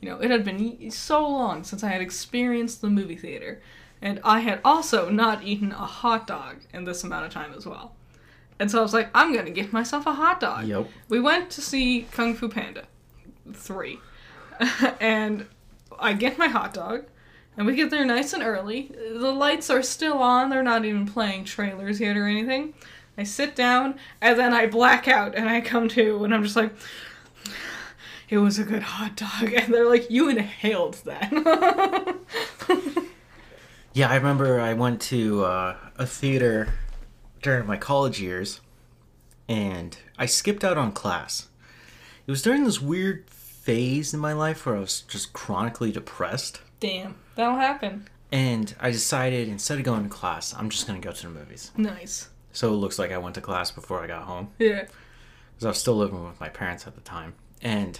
You 0.00 0.10
know, 0.10 0.18
it 0.20 0.30
had 0.30 0.44
been 0.44 0.90
so 0.90 1.26
long 1.26 1.64
since 1.64 1.82
I 1.82 1.88
had 1.88 2.02
experienced 2.02 2.82
the 2.82 2.90
movie 2.90 3.16
theater, 3.16 3.62
and 4.06 4.20
I 4.22 4.38
had 4.38 4.60
also 4.64 5.10
not 5.10 5.42
eaten 5.42 5.72
a 5.72 5.84
hot 5.84 6.28
dog 6.28 6.58
in 6.72 6.84
this 6.84 7.02
amount 7.02 7.26
of 7.26 7.32
time 7.32 7.52
as 7.56 7.66
well. 7.66 7.96
And 8.60 8.70
so 8.70 8.78
I 8.78 8.82
was 8.82 8.94
like, 8.94 9.10
I'm 9.12 9.34
gonna 9.34 9.50
get 9.50 9.72
myself 9.72 10.06
a 10.06 10.12
hot 10.12 10.38
dog. 10.38 10.66
Yep. 10.66 10.88
We 11.08 11.18
went 11.18 11.50
to 11.50 11.60
see 11.60 12.06
Kung 12.12 12.32
Fu 12.32 12.48
Panda 12.48 12.84
3. 13.52 13.98
and 15.00 15.46
I 15.98 16.12
get 16.12 16.38
my 16.38 16.46
hot 16.46 16.72
dog, 16.72 17.06
and 17.56 17.66
we 17.66 17.74
get 17.74 17.90
there 17.90 18.04
nice 18.04 18.32
and 18.32 18.44
early. 18.44 18.92
The 18.94 19.32
lights 19.32 19.70
are 19.70 19.82
still 19.82 20.18
on, 20.18 20.50
they're 20.50 20.62
not 20.62 20.84
even 20.84 21.04
playing 21.06 21.42
trailers 21.42 22.00
yet 22.00 22.16
or 22.16 22.28
anything. 22.28 22.74
I 23.18 23.24
sit 23.24 23.56
down, 23.56 23.96
and 24.20 24.38
then 24.38 24.54
I 24.54 24.68
black 24.68 25.08
out, 25.08 25.34
and 25.34 25.48
I 25.48 25.60
come 25.60 25.88
to, 25.88 26.22
and 26.22 26.32
I'm 26.32 26.44
just 26.44 26.54
like, 26.54 26.72
it 28.28 28.38
was 28.38 28.60
a 28.60 28.64
good 28.64 28.84
hot 28.84 29.16
dog. 29.16 29.52
And 29.52 29.74
they're 29.74 29.88
like, 29.88 30.12
you 30.12 30.28
inhaled 30.28 30.94
that. 31.06 32.16
Yeah, 33.96 34.10
I 34.10 34.16
remember 34.16 34.60
I 34.60 34.74
went 34.74 35.00
to 35.02 35.42
uh, 35.46 35.76
a 35.96 36.04
theater 36.04 36.74
during 37.40 37.66
my 37.66 37.78
college 37.78 38.20
years, 38.20 38.60
and 39.48 39.96
I 40.18 40.26
skipped 40.26 40.62
out 40.62 40.76
on 40.76 40.92
class. 40.92 41.48
It 42.26 42.30
was 42.30 42.42
during 42.42 42.64
this 42.64 42.78
weird 42.78 43.30
phase 43.30 44.12
in 44.12 44.20
my 44.20 44.34
life 44.34 44.66
where 44.66 44.76
I 44.76 44.80
was 44.80 45.00
just 45.00 45.32
chronically 45.32 45.92
depressed. 45.92 46.60
Damn, 46.78 47.14
that'll 47.36 47.56
happen. 47.56 48.06
And 48.30 48.74
I 48.78 48.90
decided 48.90 49.48
instead 49.48 49.78
of 49.78 49.84
going 49.84 50.02
to 50.02 50.10
class, 50.10 50.54
I'm 50.54 50.68
just 50.68 50.86
going 50.86 51.00
to 51.00 51.08
go 51.08 51.14
to 51.14 51.22
the 51.22 51.32
movies. 51.32 51.70
Nice. 51.74 52.28
So 52.52 52.74
it 52.74 52.76
looks 52.76 52.98
like 52.98 53.12
I 53.12 53.18
went 53.18 53.36
to 53.36 53.40
class 53.40 53.70
before 53.70 54.04
I 54.04 54.08
got 54.08 54.24
home. 54.24 54.50
Yeah. 54.58 54.88
Because 55.54 55.64
I 55.64 55.68
was 55.68 55.78
still 55.78 55.96
living 55.96 56.22
with 56.22 56.38
my 56.38 56.50
parents 56.50 56.86
at 56.86 56.96
the 56.96 57.00
time. 57.00 57.32
And 57.62 57.98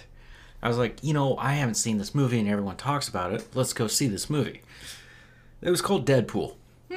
I 0.61 0.67
was 0.67 0.77
like, 0.77 1.03
you 1.03 1.15
know, 1.15 1.35
I 1.37 1.53
haven't 1.53 1.73
seen 1.73 1.97
this 1.97 2.13
movie 2.13 2.39
and 2.39 2.47
everyone 2.47 2.77
talks 2.77 3.07
about 3.07 3.33
it. 3.33 3.47
Let's 3.55 3.73
go 3.73 3.87
see 3.87 4.05
this 4.05 4.29
movie. 4.29 4.61
It 5.61 5.69
was 5.69 5.81
called 5.81 6.05
Deadpool. 6.05 6.55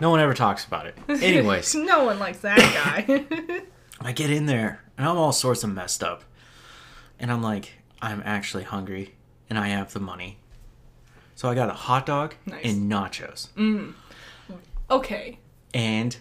no 0.00 0.10
one 0.10 0.20
ever 0.20 0.34
talks 0.34 0.64
about 0.64 0.86
it. 0.86 0.96
Anyways, 1.08 1.74
no 1.74 2.04
one 2.04 2.18
likes 2.18 2.38
that 2.38 2.58
guy. 2.58 3.24
I 4.00 4.12
get 4.12 4.30
in 4.30 4.46
there 4.46 4.82
and 4.96 5.08
I'm 5.08 5.16
all 5.16 5.32
sorts 5.32 5.64
of 5.64 5.70
messed 5.72 6.02
up. 6.04 6.24
And 7.18 7.30
I'm 7.32 7.42
like, 7.42 7.72
I'm 8.00 8.22
actually 8.24 8.64
hungry 8.64 9.14
and 9.48 9.58
I 9.58 9.68
have 9.68 9.92
the 9.92 10.00
money. 10.00 10.38
So 11.34 11.48
I 11.48 11.54
got 11.54 11.68
a 11.68 11.74
hot 11.74 12.06
dog 12.06 12.34
Nice. 12.46 12.64
and 12.64 12.90
nachos. 12.90 13.48
Mm. 13.56 13.94
okay. 14.90 15.38
And 15.74 16.16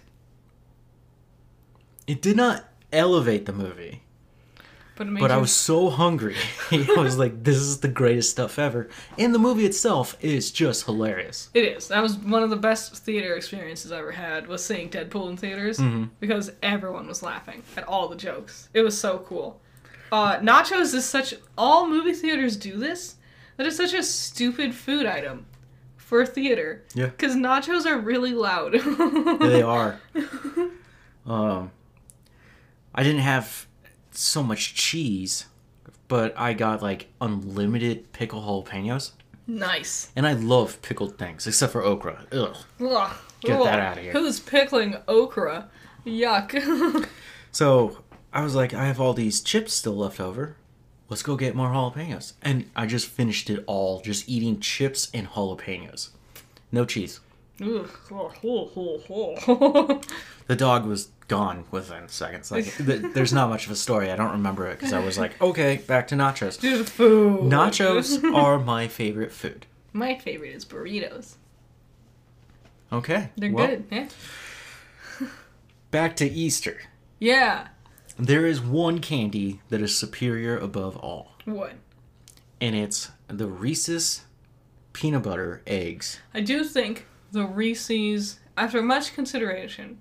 it 2.08 2.22
did 2.22 2.36
not 2.36 2.66
elevate 2.92 3.46
the 3.46 3.54
movie. 3.54 4.02
But, 4.96 5.14
But 5.20 5.32
I 5.32 5.38
was 5.38 5.52
so 5.52 5.90
hungry. 5.90 6.36
I 6.72 6.94
was 6.98 7.18
like, 7.18 7.44
this 7.44 7.58
is 7.58 7.80
the 7.82 7.88
greatest 7.90 8.32
stuff 8.32 8.58
ever. 8.58 8.90
And 9.20 9.34
the 9.34 9.40
movie 9.40 9.66
itself 9.66 10.16
is 10.22 10.52
just 10.52 10.86
hilarious. 10.86 11.50
It 11.54 11.66
is. 11.66 11.90
That 11.90 12.02
was 12.02 12.16
one 12.18 12.44
of 12.44 12.50
the 12.50 12.56
best 12.56 12.96
theater 12.98 13.36
experiences 13.36 13.92
I 13.92 14.00
ever 14.00 14.12
had 14.12 14.48
was 14.48 14.64
seeing 14.64 14.90
Deadpool 14.90 15.30
in 15.30 15.38
theaters 15.38 15.80
because 16.20 16.52
everyone 16.64 17.08
was 17.08 17.22
laughing 17.22 17.62
at 17.76 17.84
all 17.88 18.08
the 18.08 18.16
jokes. 18.16 18.70
It 18.74 18.82
was 18.82 18.98
so 18.98 19.20
cool. 19.20 19.60
Uh, 20.12 20.38
nachos 20.40 20.94
is 20.94 21.04
such 21.06 21.34
all 21.58 21.88
movie 21.90 22.14
theaters 22.14 22.56
do 22.56 22.78
this. 22.78 23.16
That 23.58 23.68
is 23.68 23.76
such 23.76 23.94
a 23.94 24.04
stupid 24.04 24.74
food 24.76 25.06
item 25.06 25.46
for 25.98 26.22
a 26.22 26.26
theater. 26.26 26.84
Yeah. 26.94 27.08
Because 27.08 27.36
nachos 27.36 27.86
are 27.86 27.98
really 27.98 28.34
loud. 28.34 28.74
they 29.42 29.62
are. 29.78 30.00
Um, 31.28 31.72
I 32.94 33.02
didn't 33.02 33.22
have 33.22 33.66
so 34.18 34.44
much 34.44 34.74
cheese, 34.76 35.46
but 36.08 36.34
I 36.38 36.54
got 36.54 36.82
like 36.82 37.08
unlimited 37.22 38.12
pickle 38.14 38.42
jalapenos. 38.42 39.12
Nice. 39.48 40.12
And 40.16 40.26
I 40.26 40.34
love 40.34 40.82
pickled 40.82 41.18
things, 41.18 41.46
except 41.46 41.72
for 41.74 41.84
okra. 41.84 42.26
Ugh. 42.32 42.56
Ugh. 42.82 43.16
Get 43.42 43.60
Ugh. 43.60 43.66
that 43.66 43.80
outta 43.80 44.02
here. 44.02 44.12
Who's 44.12 44.40
pickling 44.40 44.96
okra? 45.08 45.70
Yuck. 46.06 47.08
So 47.56 48.00
I 48.34 48.42
was 48.44 48.54
like, 48.54 48.74
I 48.74 48.84
have 48.84 49.00
all 49.00 49.14
these 49.14 49.40
chips 49.40 49.72
still 49.72 49.96
left 49.96 50.20
over. 50.20 50.58
Let's 51.08 51.24
go 51.24 51.38
get 51.38 51.56
more 51.56 51.70
jalapenos. 51.70 52.34
And 52.42 52.70
I 52.76 52.86
just 52.86 53.08
finished 53.08 53.50
it 53.50 53.64
all, 53.66 54.02
just 54.02 54.28
eating 54.28 54.60
chips 54.60 55.10
and 55.14 55.26
jalapenos. 55.30 56.10
No 56.70 56.84
cheese. 56.84 57.22
The 60.48 60.56
dog 60.56 60.86
was 60.86 61.08
gone 61.28 61.66
within 61.72 62.08
seconds. 62.08 62.52
Like, 62.52 62.66
th- 62.78 63.14
there's 63.14 63.34
not 63.34 63.50
much 63.50 63.66
of 63.66 63.72
a 63.72 63.76
story. 63.76 64.12
I 64.12 64.16
don't 64.16 64.34
remember 64.34 64.68
it 64.68 64.78
because 64.78 64.94
I 64.94 65.04
was 65.04 65.18
like, 65.18 65.42
okay, 65.42 65.78
back 65.88 66.08
to 66.10 66.16
nachos. 66.16 66.60
Dude, 66.60 66.88
food. 66.88 67.42
Nachos 67.52 68.24
are 68.36 68.60
my 68.60 68.88
favorite 68.88 69.32
food. 69.32 69.66
My 69.92 70.20
favorite 70.20 70.54
is 70.54 70.64
burritos. 70.64 71.36
Okay. 72.94 73.30
They're 73.38 73.52
well, 73.52 73.66
good. 73.68 73.86
Yeah. 73.90 74.08
Back 75.90 76.16
to 76.18 76.30
Easter. 76.30 76.82
Yeah. 77.20 77.70
There 78.18 78.46
is 78.46 78.62
one 78.62 79.00
candy 79.00 79.62
that 79.70 79.82
is 79.82 79.98
superior 79.98 80.58
above 80.58 80.96
all, 80.98 81.34
What? 81.46 81.74
and 82.62 82.76
it's 82.76 83.12
the 83.28 83.48
Reese's 83.48 84.24
peanut 84.94 85.24
butter 85.24 85.62
eggs. 85.68 86.20
I 86.34 86.40
do 86.42 86.64
think 86.64 87.06
the 87.36 87.46
Reese's, 87.46 88.40
after 88.58 88.82
much 88.82 89.14
consideration, 89.14 90.00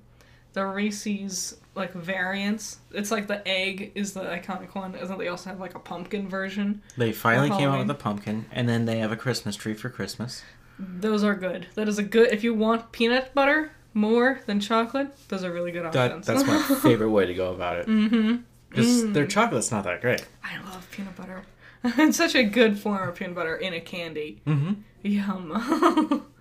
the 0.54 0.64
Reese's 0.64 1.56
like 1.74 1.92
variants. 1.92 2.78
It's 2.92 3.10
like 3.10 3.26
the 3.26 3.46
egg 3.46 3.92
is 3.94 4.14
the 4.14 4.20
iconic 4.20 4.74
one, 4.74 4.94
and 4.94 5.08
then 5.10 5.18
they 5.18 5.28
also 5.28 5.50
have 5.50 5.60
like 5.60 5.74
a 5.74 5.80
pumpkin 5.80 6.28
version. 6.28 6.80
They 6.96 7.12
finally 7.12 7.50
came 7.50 7.68
out 7.68 7.80
with 7.80 7.90
a 7.90 7.94
pumpkin, 7.94 8.46
and 8.52 8.68
then 8.68 8.84
they 8.84 8.98
have 8.98 9.12
a 9.12 9.16
Christmas 9.16 9.56
tree 9.56 9.74
for 9.74 9.90
Christmas. 9.90 10.42
Those 10.78 11.22
are 11.24 11.34
good. 11.34 11.66
That 11.74 11.88
is 11.88 11.98
a 11.98 12.02
good. 12.02 12.32
If 12.32 12.44
you 12.44 12.54
want 12.54 12.92
peanut 12.92 13.34
butter 13.34 13.72
more 13.92 14.40
than 14.46 14.60
chocolate, 14.60 15.08
those 15.28 15.44
are 15.44 15.52
really 15.52 15.72
good 15.72 15.84
That, 15.92 16.12
options. 16.12 16.26
that's 16.26 16.44
my 16.44 16.60
favorite 16.82 17.10
way 17.10 17.26
to 17.26 17.34
go 17.34 17.52
about 17.52 17.78
it. 17.78 17.86
Mm-hmm. 17.86 18.36
Because 18.68 19.12
their 19.12 19.26
chocolate's 19.26 19.70
not 19.70 19.84
that 19.84 20.00
great. 20.00 20.26
I 20.42 20.58
love 20.70 20.88
peanut 20.90 21.14
butter. 21.14 21.42
it's 21.84 22.16
such 22.16 22.34
a 22.34 22.42
good 22.42 22.78
form 22.78 23.08
of 23.08 23.14
peanut 23.14 23.34
butter 23.36 23.56
in 23.56 23.72
a 23.72 23.80
candy. 23.80 24.40
Mm-hmm. 24.46 24.72
Yum. 25.02 26.26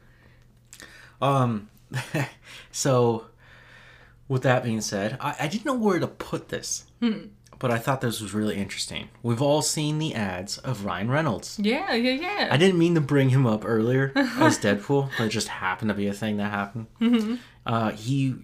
Um, 1.24 1.70
so 2.72 3.26
with 4.28 4.44
that 4.44 4.64
being 4.64 4.82
said, 4.82 5.18
I, 5.20 5.36
I 5.42 5.48
didn't 5.48 5.66
know 5.66 5.74
where 5.76 6.00
to 6.00 6.08
put 6.08 6.50
this, 6.50 6.86
but 7.60 7.72
I 7.72 7.78
thought 7.78 8.02
this 8.02 8.20
was 8.22 8.34
really 8.34 8.56
interesting. 8.58 9.10
We've 9.22 9.42
all 9.42 9.62
seen 9.62 10.00
the 10.00 10.14
ads 10.16 10.58
of 10.60 10.86
Ryan 10.86 11.10
Reynolds. 11.10 11.60
yeah, 11.62 11.94
yeah, 11.94 12.12
yeah. 12.14 12.48
I 12.52 12.58
didn't 12.58 12.78
mean 12.80 12.96
to 12.96 13.02
bring 13.02 13.30
him 13.30 13.46
up 13.46 13.64
earlier 13.66 14.12
as 14.16 14.58
Deadpool, 14.60 15.10
but 15.18 15.26
it 15.26 15.30
just 15.30 15.48
happened 15.48 15.90
to 15.90 15.96
be 15.96 16.08
a 16.08 16.14
thing 16.14 16.38
that 16.38 16.52
happened. 16.52 16.88
Mm-hmm. 17.00 17.36
Uh, 17.66 17.92
he 17.92 18.36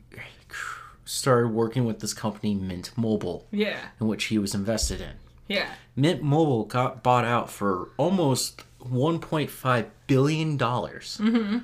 started 1.06 1.50
working 1.50 1.86
with 1.86 2.00
this 2.00 2.14
company, 2.14 2.54
Mint 2.56 2.92
Mobile, 2.96 3.46
yeah, 3.52 3.80
in 4.00 4.08
which 4.08 4.26
he 4.26 4.38
was 4.38 4.54
invested 4.54 5.02
in. 5.02 5.14
yeah. 5.48 5.70
Mint 5.96 6.22
Mobile 6.22 6.64
got 6.66 7.04
bought 7.04 7.26
out 7.26 7.50
for 7.50 7.90
almost 7.98 8.62
1.5 8.82 9.86
billion 10.08 10.56
dollars 10.56 11.18
Mm-hmm. 11.22 11.58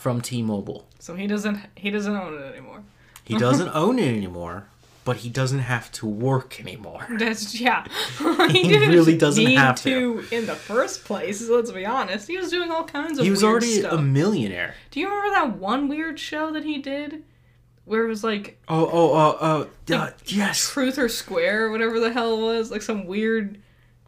From 0.00 0.22
T-Mobile. 0.22 0.88
So 0.98 1.14
he 1.14 1.26
doesn't 1.26 1.58
he 1.74 1.90
doesn't 1.90 2.16
own 2.16 2.40
it 2.40 2.46
anymore. 2.46 2.82
He 3.22 3.36
doesn't 3.36 3.68
own 3.74 3.98
it 3.98 4.08
anymore, 4.08 4.66
but 5.04 5.18
he 5.18 5.28
doesn't 5.28 5.58
have 5.58 5.92
to 5.92 6.06
work 6.06 6.58
anymore. 6.58 7.06
That's 7.18 7.60
yeah. 7.60 7.84
He 8.48 8.62
didn't 8.62 8.92
really 8.92 9.18
doesn't 9.18 9.44
need 9.44 9.58
have 9.58 9.76
to 9.82 10.24
in 10.30 10.46
the 10.46 10.54
first 10.54 11.04
place. 11.04 11.46
Let's 11.46 11.70
be 11.70 11.84
honest. 11.84 12.28
He 12.28 12.38
was 12.38 12.48
doing 12.48 12.70
all 12.70 12.84
kinds 12.84 13.18
of. 13.18 13.26
He 13.26 13.30
was 13.30 13.44
already 13.44 13.80
stuff. 13.80 13.92
a 13.92 14.02
millionaire. 14.02 14.74
Do 14.90 15.00
you 15.00 15.06
remember 15.06 15.34
that 15.34 15.58
one 15.58 15.86
weird 15.86 16.18
show 16.18 16.50
that 16.52 16.64
he 16.64 16.78
did, 16.78 17.22
where 17.84 18.02
it 18.02 18.08
was 18.08 18.24
like 18.24 18.58
Oh, 18.70 18.88
oh, 18.90 19.12
oh, 19.14 19.68
oh, 19.90 19.94
uh, 19.94 20.10
yes. 20.24 20.70
Truth 20.70 20.98
or 20.98 21.10
Square 21.10 21.66
or 21.66 21.70
whatever 21.70 22.00
the 22.00 22.10
hell 22.10 22.38
it 22.38 22.40
was, 22.40 22.70
like 22.70 22.80
some 22.82 23.04
weird 23.04 23.60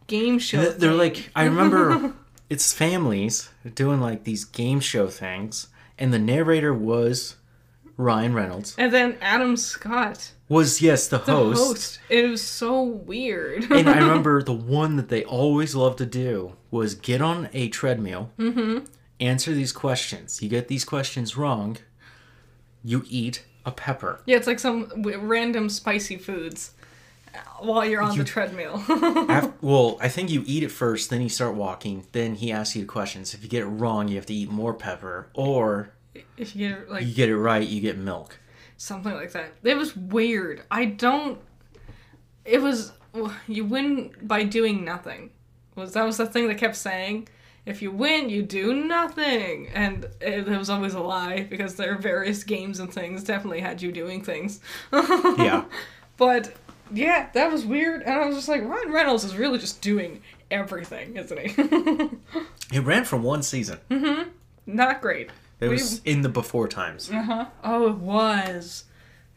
game 0.07 0.39
show. 0.39 0.57
They're 0.71 0.89
thing. 0.89 0.97
like, 0.97 1.29
I 1.35 1.43
remember 1.43 2.15
it's 2.49 2.73
families 2.73 3.49
doing 3.75 4.01
like 4.01 4.23
these 4.23 4.43
game 4.43 4.79
show 4.79 5.07
things, 5.07 5.67
and 5.97 6.13
the 6.13 6.19
narrator 6.19 6.73
was 6.73 7.35
Ryan 7.97 8.33
Reynolds. 8.33 8.75
And 8.77 8.91
then 8.93 9.17
Adam 9.21 9.55
Scott, 9.55 10.31
Was 10.49 10.81
yes 10.81 11.07
the 11.07 11.19
the 11.19 11.31
host. 11.31 11.59
host. 11.67 11.99
It 12.09 12.27
was 12.29 12.41
so 12.41 12.81
weird. 12.83 13.71
and 13.71 13.87
I 13.89 13.97
remember 13.99 14.41
the 14.41 14.53
one 14.53 14.95
that 14.95 15.09
they 15.09 15.23
always 15.23 15.75
loved 15.75 15.99
to 15.99 16.05
do 16.05 16.55
was 16.71 16.95
get 16.95 17.21
on 17.21 17.49
a 17.53 17.69
treadmill, 17.69 18.31
Mm-hmm. 18.39 18.85
answer 19.19 19.53
these 19.53 19.71
questions. 19.71 20.41
You 20.41 20.49
get 20.49 20.67
these 20.67 20.83
questions 20.85 21.37
wrong, 21.37 21.77
you 22.83 23.03
eat 23.07 23.45
a 23.65 23.71
pepper. 23.71 24.19
yeah, 24.25 24.35
it's 24.37 24.47
like 24.47 24.59
some 24.59 24.91
random 25.21 25.69
spicy 25.69 26.17
foods 26.17 26.71
while 27.59 27.85
you're 27.85 28.01
on 28.01 28.17
the 28.17 28.23
treadmill. 28.23 28.83
Af 29.29 29.51
well, 29.61 29.97
I 30.01 30.09
think 30.09 30.29
you 30.29 30.43
eat 30.45 30.63
it 30.63 30.69
first, 30.71 31.09
then 31.09 31.21
you 31.21 31.29
start 31.29 31.55
walking, 31.55 32.05
then 32.11 32.35
he 32.35 32.51
asks 32.51 32.75
you 32.75 32.85
questions. 32.85 33.33
If 33.33 33.43
you 33.43 33.49
get 33.49 33.63
it 33.63 33.67
wrong, 33.67 34.07
you 34.07 34.15
have 34.15 34.25
to 34.27 34.33
eat 34.33 34.49
more 34.49 34.73
pepper, 34.73 35.29
or 35.33 35.93
if 36.37 36.55
you 36.55 36.69
get 36.69 36.89
like 36.89 37.05
you 37.05 37.13
get 37.13 37.29
it 37.29 37.37
right, 37.37 37.67
you 37.67 37.81
get 37.81 37.97
milk. 37.97 38.39
something 38.77 39.13
like 39.13 39.31
that. 39.33 39.53
It 39.63 39.77
was 39.77 39.95
weird. 39.95 40.63
I 40.69 40.85
don't. 40.85 41.39
It 42.45 42.61
was 42.61 42.91
you 43.47 43.65
win 43.65 44.11
by 44.21 44.43
doing 44.43 44.83
nothing. 44.83 45.31
Was 45.75 45.93
that 45.93 46.03
was 46.05 46.17
the 46.17 46.25
thing 46.25 46.47
they 46.47 46.55
kept 46.55 46.75
saying? 46.75 47.27
If 47.65 47.81
you 47.81 47.91
win, 47.91 48.29
you 48.29 48.43
do 48.43 48.73
nothing, 48.73 49.69
and 49.73 50.03
it, 50.19 50.47
it 50.47 50.57
was 50.57 50.69
always 50.69 50.95
a 50.95 50.99
lie 50.99 51.43
because 51.49 51.75
there 51.75 51.93
are 51.93 51.97
various 51.97 52.43
games 52.43 52.81
and 52.81 52.93
things 52.93 53.23
definitely 53.23 53.61
had 53.61 53.81
you 53.81 53.91
doing 53.91 54.21
things. 54.21 54.59
Yeah. 55.37 55.63
But 56.17 56.53
yeah, 56.93 57.29
that 57.33 57.51
was 57.51 57.65
weird, 57.65 58.01
and 58.03 58.13
I 58.13 58.25
was 58.25 58.35
just 58.35 58.47
like, 58.47 58.63
Ryan 58.63 58.91
Reynolds 58.91 59.23
is 59.23 59.35
really 59.35 59.57
just 59.59 59.81
doing 59.81 60.21
everything, 60.51 61.17
isn't 61.17 61.39
he? 61.39 62.09
It 62.77 62.79
ran 62.79 63.05
for 63.05 63.17
one 63.17 63.43
season. 63.43 63.79
Not 64.65 65.01
great. 65.01 65.29
It 65.59 65.67
We- 65.67 65.73
was 65.75 66.01
in 66.05 66.21
the 66.21 66.29
before 66.29 66.67
times. 66.67 67.11
Uh 67.11 67.21
huh. 67.21 67.45
Oh, 67.63 67.87
it 67.89 67.97
was. 67.97 68.85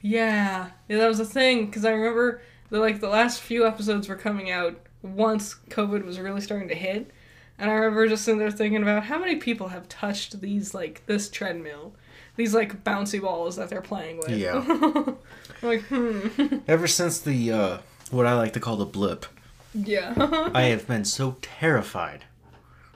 Yeah. 0.00 0.70
Yeah, 0.88 0.98
that 0.98 1.08
was 1.08 1.20
a 1.20 1.24
thing 1.24 1.66
because 1.66 1.84
I 1.84 1.90
remember 1.90 2.40
the 2.70 2.78
like 2.80 3.00
the 3.00 3.08
last 3.08 3.40
few 3.42 3.66
episodes 3.66 4.08
were 4.08 4.16
coming 4.16 4.50
out 4.50 4.78
once 5.02 5.56
COVID 5.70 6.04
was 6.04 6.18
really 6.18 6.40
starting 6.40 6.68
to 6.68 6.74
hit, 6.74 7.10
and 7.58 7.70
I 7.70 7.74
remember 7.74 8.08
just 8.08 8.24
sitting 8.24 8.38
there 8.38 8.50
thinking 8.50 8.82
about 8.82 9.04
how 9.04 9.18
many 9.18 9.36
people 9.36 9.68
have 9.68 9.88
touched 9.88 10.40
these 10.40 10.72
like 10.74 11.02
this 11.06 11.28
treadmill 11.28 11.94
these 12.36 12.54
like 12.54 12.84
bouncy 12.84 13.20
balls 13.20 13.56
that 13.56 13.68
they're 13.68 13.80
playing 13.82 14.18
with. 14.18 14.30
Yeah. 14.30 14.64
like, 15.62 15.82
hmm. 15.84 16.58
Ever 16.68 16.86
since 16.86 17.18
the 17.20 17.52
uh, 17.52 17.78
what 18.10 18.26
I 18.26 18.34
like 18.34 18.52
to 18.54 18.60
call 18.60 18.76
the 18.76 18.84
blip, 18.84 19.26
Yeah. 19.74 20.14
I 20.54 20.62
have 20.74 20.86
been 20.86 21.04
so 21.04 21.36
terrified 21.42 22.24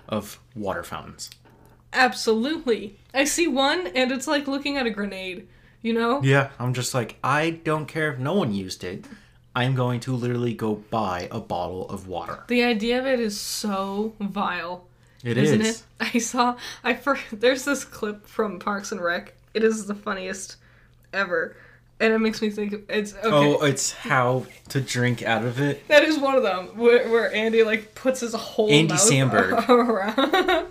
of 0.09 0.39
water 0.55 0.83
fountains. 0.83 1.31
Absolutely. 1.93 2.99
I 3.13 3.25
see 3.25 3.49
one 3.49 3.89
and 3.89 4.13
it's 4.13 4.27
like 4.27 4.47
looking 4.47 4.77
at 4.77 4.87
a 4.87 4.91
grenade, 4.91 5.49
you 5.83 5.93
know? 5.93 6.23
Yeah, 6.23 6.51
I'm 6.59 6.75
just 6.75 6.95
like 6.95 7.17
I 7.25 7.51
don't 7.51 7.87
care 7.87 8.13
if 8.13 8.19
no 8.19 8.35
one 8.35 8.53
used 8.55 8.85
it. 8.85 9.05
I'm 9.55 9.75
going 9.75 9.99
to 10.01 10.15
literally 10.15 10.55
go 10.55 10.77
buy 10.77 11.29
a 11.33 11.41
bottle 11.41 11.89
of 11.89 12.07
water. 12.07 12.45
The 12.47 12.63
idea 12.63 13.01
of 13.01 13.07
it 13.07 13.19
is 13.19 13.39
so 13.41 14.15
vile. 14.21 14.87
It 15.25 15.37
isn't 15.37 15.61
is. 15.61 15.81
it? 15.81 15.85
I 16.15 16.19
saw 16.19 16.57
I 16.83 16.95
for, 16.95 17.19
there's 17.33 17.65
this 17.65 17.85
clip 17.85 18.27
from 18.27 18.59
Parks 18.59 18.93
and 18.93 19.01
Rec. 19.01 19.35
It 19.55 19.65
is 19.65 19.87
the 19.87 19.95
funniest 19.95 20.57
ever. 21.13 21.57
And 21.99 22.15
it 22.15 22.19
makes 22.19 22.41
me 22.41 22.49
think 22.49 22.87
it's 22.89 23.15
okay. 23.15 23.27
Oh, 23.27 23.63
it's 23.63 23.93
how 23.93 24.47
to 24.71 24.81
drink 24.81 25.23
out 25.23 25.45
of 25.45 25.61
it. 25.61 25.87
That 25.89 26.03
is 26.03 26.19
one 26.19 26.35
of 26.35 26.43
them 26.43 26.69
where, 26.79 27.07
where 27.11 27.35
Andy 27.35 27.63
like 27.63 27.95
puts 27.95 28.21
his 28.21 28.33
whole 28.33 28.71
Andy 28.71 28.95
mouth 28.95 29.01
Samberg. 29.01 29.69
around. 29.69 30.67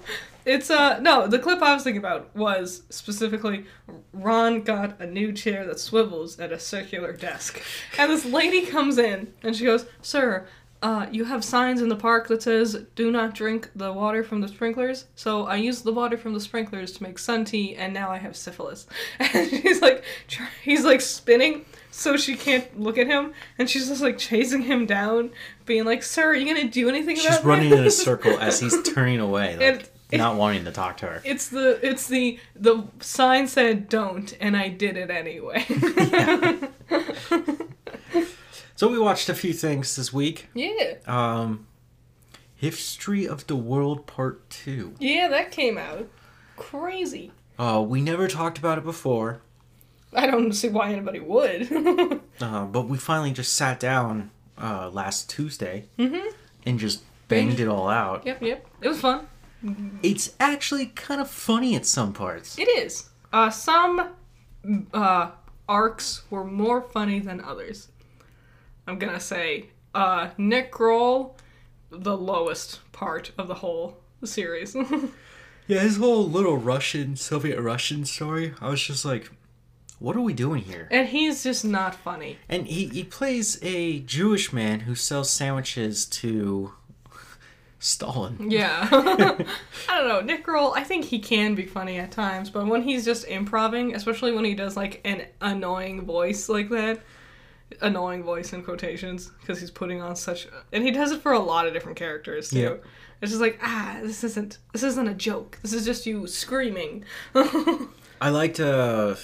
it's 0.46 0.72
uh 0.72 0.98
no, 1.01 1.27
the 1.27 1.38
clip 1.38 1.62
I 1.62 1.75
was 1.75 1.84
thinking 1.84 2.00
about 2.00 2.36
was 2.36 2.82
specifically 2.89 3.65
Ron 4.12 4.62
got 4.63 5.00
a 5.00 5.06
new 5.06 5.32
chair 5.32 5.68
that 5.68 5.79
swivels 5.79 6.39
at 6.39 6.51
a 6.51 6.60
circular 6.60 7.13
desk, 7.13 7.62
and 8.00 8.10
this 8.12 8.25
lady 8.25 8.65
comes 8.65 8.98
in 8.98 9.32
and 9.44 9.56
she 9.56 9.65
goes, 9.65 9.86
"Sir." 10.01 10.48
Uh, 10.81 11.07
you 11.12 11.25
have 11.25 11.43
signs 11.43 11.81
in 11.81 11.89
the 11.89 11.95
park 11.95 12.29
that 12.29 12.41
says 12.41 12.86
"Do 12.95 13.12
not 13.12 13.36
drink 13.36 13.69
the 13.75 13.91
water 13.91 14.24
from 14.24 14.39
the 14.39 14.48
sprinklers." 14.48 15.07
So 15.15 15.45
I 15.45 15.55
used 15.55 15.83
the 15.83 15.91
water 15.91 16.17
from 16.17 16.33
the 16.33 16.39
sprinklers 16.39 16.93
to 16.93 17.03
make 17.03 17.19
sun 17.19 17.43
tea, 17.43 17.75
and 17.75 17.93
now 17.93 18.09
I 18.12 18.17
have 18.17 18.36
syphilis. 18.38 18.88
And 19.19 19.50
she's 19.50 19.81
like, 19.81 20.03
try- 20.29 20.48
he's 20.63 20.86
like 20.86 21.01
spinning, 21.01 21.65
so 21.91 22.15
she 22.15 22.36
can't 22.36 22.79
look 22.79 22.98
at 22.98 23.07
him, 23.07 23.33
and 23.57 23.69
she's 23.69 23.89
just 23.89 24.01
like 24.01 24.17
chasing 24.17 24.62
him 24.62 24.86
down, 24.86 25.31
being 25.65 25.83
like, 25.83 26.01
"Sir, 26.01 26.29
are 26.29 26.33
you 26.36 26.45
gonna 26.45 26.69
do 26.69 26.88
anything 26.88 27.17
She's 27.17 27.25
about 27.25 27.43
running 27.43 27.71
this?" 27.71 27.79
in 27.79 27.86
a 27.86 27.91
circle 27.91 28.39
as 28.39 28.62
he's 28.62 28.81
turning 28.93 29.19
away, 29.19 29.57
like 29.57 29.89
And- 30.13 30.19
not 30.19 30.38
wanting 30.38 30.63
to 30.63 30.71
talk 30.71 30.95
to 30.98 31.07
her. 31.07 31.21
It's 31.25 31.50
the 31.50 31.77
it's 31.86 32.07
the 32.07 32.39
the 32.55 32.86
sign 33.01 33.48
said 33.48 33.89
don't, 33.89 34.33
and 34.39 34.55
I 34.55 34.69
did 34.69 34.95
it 34.95 35.09
anyway. 35.12 35.65
So 38.79 38.88
we 38.88 38.98
watched 38.98 39.27
a 39.27 39.33
few 39.33 39.51
things 39.51 39.98
this 39.98 40.13
week. 40.13 40.48
yeah, 40.53 40.93
Um, 41.05 41.67
History 42.55 43.27
of 43.27 43.45
the 43.48 43.57
World 43.57 44.07
Part 44.07 44.50
Two. 44.50 44.93
yeah, 45.00 45.27
that 45.27 45.51
came 45.51 45.77
out 45.77 46.07
crazy. 46.55 47.33
Uh, 47.57 47.83
we 47.86 48.00
never 48.01 48.29
talked 48.29 48.57
about 48.57 48.77
it 48.77 48.86
before, 48.86 49.41
I 50.13 50.27
don't 50.27 50.53
see 50.53 50.69
why 50.69 50.93
anybody 50.93 51.19
would. 51.19 51.69
uh, 52.39 52.63
but 52.67 52.88
we 52.88 52.98
finally 52.98 53.31
just 53.33 53.51
sat 53.51 53.81
down 53.81 54.31
uh, 54.57 54.89
last 54.93 55.29
Tuesday 55.29 55.83
Mhm. 55.98 56.31
and 56.65 56.79
just 56.79 57.03
banged 57.27 57.59
it 57.59 57.67
all 57.67 57.89
out. 57.89 58.25
yep, 58.25 58.41
yep, 58.41 58.65
it 58.81 58.88
was 58.88 59.01
fun. 59.01 59.27
It's 60.01 60.31
actually 60.39 60.86
kind 60.86 61.19
of 61.19 61.29
funny 61.29 61.75
at 61.75 61.86
some 61.86 62.13
parts. 62.13 62.57
It 62.57 62.69
is. 62.69 63.09
Uh, 63.33 63.50
some 63.50 64.12
uh, 64.93 65.31
arcs 65.67 66.24
were 66.29 66.45
more 66.45 66.81
funny 66.81 67.19
than 67.19 67.41
others. 67.41 67.89
I'm 68.89 68.98
gonna 68.98 69.19
say 69.19 69.67
uh, 69.93 70.29
Nick 70.38 70.72
Kroll, 70.72 71.38
the 71.91 72.17
lowest 72.17 72.79
part 72.91 73.31
of 73.38 73.48
the 73.48 73.55
whole 73.55 73.98
series. 74.24 74.75
Yeah, 75.67 75.81
his 75.81 75.98
whole 75.98 76.27
little 76.27 76.58
Russian, 76.58 77.15
Soviet 77.15 77.62
Russian 77.62 78.03
story, 78.03 78.55
I 78.60 78.69
was 78.72 78.81
just 78.81 79.05
like, 79.05 79.29
what 80.00 80.15
are 80.15 80.22
we 80.22 80.34
doing 80.34 80.63
here? 80.63 80.88
and 80.89 81.08
he's 81.08 81.43
just 81.43 81.63
not 81.63 81.93
funny. 81.93 82.39
And 82.50 82.65
he, 82.65 82.88
he 82.88 83.03
plays 83.03 83.60
a 83.62 84.00
Jewish 84.00 84.51
man 84.51 84.79
who 84.79 84.96
sells 84.96 85.29
sandwiches 85.29 86.05
to 86.08 86.74
Stalin. 87.77 88.50
Yeah. 88.50 88.90
I 88.92 89.46
don't 90.00 90.07
know. 90.07 90.22
Nick 90.22 90.44
Kroll, 90.44 90.74
I 90.74 90.83
think 90.83 91.05
he 91.05 91.20
can 91.20 91.53
be 91.53 91.68
funny 91.68 92.00
at 92.00 92.11
times, 92.11 92.50
but 92.50 92.66
when 92.66 92.81
he's 92.81 93.05
just 93.05 93.25
improving, 93.27 93.94
especially 93.94 94.31
when 94.31 94.46
he 94.46 94.55
does 94.55 94.75
like 94.75 95.01
an 95.05 95.27
annoying 95.40 96.01
voice 96.01 96.50
like 96.50 96.70
that, 96.70 97.00
annoying 97.82 98.24
voice 98.24 98.53
in 98.53 98.64
quotations, 98.64 99.32
because 99.42 99.60
he's 99.60 99.72
putting 99.72 100.01
on 100.01 100.16
such 100.16 100.48
and 100.72 100.84
he 100.84 100.92
does 100.92 101.12
it 101.12 101.22
for 101.22 101.32
a 101.34 101.40
lot 101.40 101.68
of 101.68 101.74
different 101.74 101.98
characters 101.98 102.50
too. 102.50 102.60
Yeah. 102.60 102.74
It's 103.22 103.32
just 103.32 103.42
like, 103.42 103.60
ah, 103.62 104.00
this 104.01 104.24
isn't 104.24 104.58
this 104.74 104.84
isn't 104.84 105.08
a 105.08 105.14
joke. 105.14 105.60
This 105.62 105.74
is 105.74 105.86
just 105.86 106.05
you 106.05 106.25
screaming. 106.27 107.03
I 108.22 108.29
liked 108.29 108.60
uh, 108.60 109.16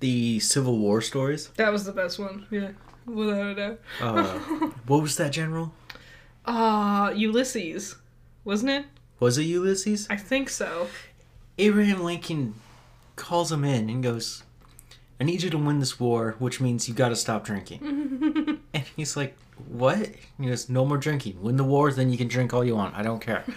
the 0.00 0.38
Civil 0.40 0.78
War 0.78 1.00
stories. 1.00 1.48
that 1.56 1.72
was 1.72 1.84
the 1.84 1.92
best 1.92 2.18
one, 2.18 2.46
yeah. 2.50 2.70
Without 3.06 3.46
a 3.46 3.54
doubt. 3.54 3.80
Uh, 4.00 4.38
what 4.86 5.02
was 5.02 5.16
that 5.16 5.32
general? 5.32 5.72
Ah, 6.46 7.10
Ulysses, 7.10 7.96
wasn't 8.44 8.70
it? 8.70 8.84
Was 9.20 9.38
it 9.38 9.44
Ulysses? 9.44 10.06
I 10.10 10.16
think 10.16 10.48
so. 10.50 10.88
Abraham 11.58 12.02
Lincoln 12.04 12.54
calls 13.16 13.50
him 13.50 13.64
in 13.64 13.90
and 13.90 14.02
goes, 14.02 14.44
I 15.20 15.24
need 15.24 15.42
you 15.42 15.50
to 15.50 15.58
win 15.58 15.80
this 15.80 15.98
war, 15.98 16.36
which 16.38 16.60
means 16.60 16.88
you 16.88 16.94
gotta 16.94 17.16
stop 17.16 17.44
drinking. 17.44 17.80
and 18.74 18.84
he's 18.96 19.16
like, 19.16 19.36
What? 19.68 19.96
And 19.96 20.16
he 20.38 20.46
goes, 20.46 20.68
No 20.68 20.84
more 20.84 20.98
drinking. 20.98 21.42
Win 21.42 21.56
the 21.56 21.64
war, 21.64 21.90
then 21.92 22.10
you 22.10 22.18
can 22.18 22.28
drink 22.28 22.54
all 22.54 22.64
you 22.64 22.76
want. 22.76 22.94
I 22.96 23.02
don't 23.02 23.20
care. 23.20 23.44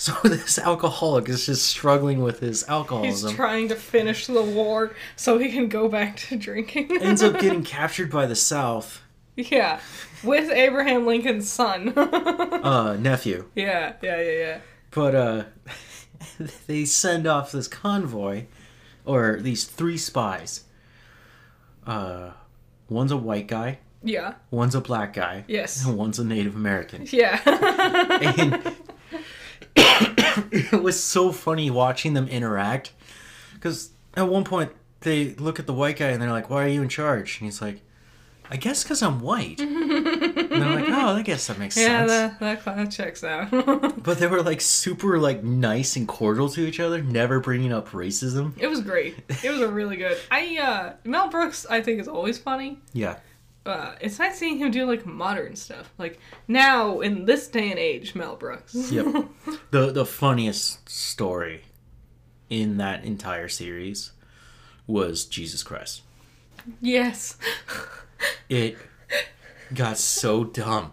So 0.00 0.12
this 0.22 0.60
alcoholic 0.60 1.28
is 1.28 1.46
just 1.46 1.66
struggling 1.66 2.22
with 2.22 2.38
his 2.38 2.64
alcoholism. 2.68 3.30
He's 3.30 3.36
trying 3.36 3.66
to 3.68 3.74
finish 3.74 4.28
the 4.28 4.42
war 4.42 4.94
so 5.16 5.38
he 5.38 5.50
can 5.50 5.68
go 5.68 5.88
back 5.88 6.16
to 6.18 6.36
drinking. 6.36 7.02
ends 7.02 7.20
up 7.20 7.40
getting 7.40 7.64
captured 7.64 8.08
by 8.08 8.26
the 8.26 8.36
South, 8.36 9.02
yeah, 9.34 9.80
with 10.22 10.52
Abraham 10.52 11.04
Lincoln's 11.04 11.50
son. 11.50 11.88
uh, 11.98 12.96
nephew. 12.96 13.46
yeah, 13.56 13.94
yeah, 14.00 14.20
yeah, 14.20 14.30
yeah. 14.38 14.60
But 14.92 15.14
uh, 15.16 15.44
they 16.68 16.84
send 16.84 17.26
off 17.26 17.50
this 17.50 17.66
convoy, 17.66 18.44
or 19.04 19.38
these 19.40 19.64
three 19.64 19.98
spies. 19.98 20.62
Uh, 21.88 22.32
one's 22.90 23.10
a 23.12 23.16
white 23.16 23.46
guy, 23.48 23.78
Yeah. 24.02 24.34
one's 24.50 24.74
a 24.74 24.80
black 24.80 25.12
guy, 25.14 25.44
Yes. 25.48 25.84
and 25.84 25.96
one's 25.96 26.18
a 26.18 26.24
Native 26.24 26.54
American. 26.54 27.06
Yeah. 27.10 27.40
And 28.20 28.76
it 30.52 30.82
was 30.82 31.02
so 31.02 31.32
funny 31.32 31.70
watching 31.70 32.14
them 32.14 32.28
interact, 32.28 32.92
because 33.54 33.90
at 34.14 34.28
one 34.28 34.44
point 34.44 34.72
they 35.00 35.34
look 35.34 35.58
at 35.58 35.66
the 35.66 35.72
white 35.72 35.96
guy 35.96 36.08
and 36.08 36.20
they're 36.20 36.30
like, 36.32 36.50
"Why 36.50 36.64
are 36.64 36.68
you 36.68 36.82
in 36.82 36.88
charge?" 36.88 37.38
And 37.40 37.46
he's 37.46 37.62
like, 37.62 37.80
"I 38.50 38.56
guess 38.56 38.82
because 38.82 39.02
I'm 39.02 39.20
white." 39.20 39.58
like, 39.60 39.68
"Oh, 41.08 41.16
I 41.16 41.22
guess 41.22 41.46
that 41.46 41.58
makes 41.58 41.76
yeah, 41.76 42.06
sense." 42.06 42.38
that, 42.38 42.64
that, 42.64 42.76
that 42.76 42.90
checks 42.90 43.24
out. 43.24 43.50
But 44.02 44.18
they 44.18 44.26
were 44.26 44.42
like 44.42 44.60
super 44.60 45.18
like 45.18 45.42
nice 45.42 45.96
and 45.96 46.06
cordial 46.06 46.48
to 46.50 46.66
each 46.66 46.80
other, 46.80 47.02
never 47.02 47.40
bringing 47.40 47.72
up 47.72 47.90
racism. 47.90 48.52
it 48.58 48.68
was 48.68 48.80
great. 48.80 49.16
It 49.42 49.50
was 49.50 49.60
a 49.60 49.68
really 49.68 49.96
good. 49.96 50.16
I 50.30 50.58
uh 50.58 50.92
Mel 51.04 51.28
Brooks 51.28 51.66
I 51.68 51.80
think 51.82 52.00
is 52.00 52.08
always 52.08 52.38
funny. 52.38 52.78
Yeah. 52.92 53.18
Uh, 53.66 53.94
it's 54.00 54.18
nice 54.18 54.38
seeing 54.38 54.56
him 54.56 54.70
do 54.70 54.86
like 54.86 55.04
modern 55.04 55.54
stuff. 55.54 55.92
Like 55.98 56.18
now 56.46 57.00
in 57.00 57.26
this 57.26 57.48
day 57.48 57.70
and 57.70 57.78
age, 57.78 58.14
Mel 58.14 58.36
Brooks. 58.36 58.74
Yep. 58.90 59.26
the 59.70 59.92
the 59.92 60.06
funniest 60.06 60.88
story 60.88 61.62
in 62.48 62.78
that 62.78 63.04
entire 63.04 63.48
series 63.48 64.12
was 64.86 65.26
Jesus 65.26 65.62
Christ. 65.62 66.02
yes. 66.80 67.36
It 68.48 68.78
got 69.74 69.98
so 69.98 70.44
dumb. 70.44 70.92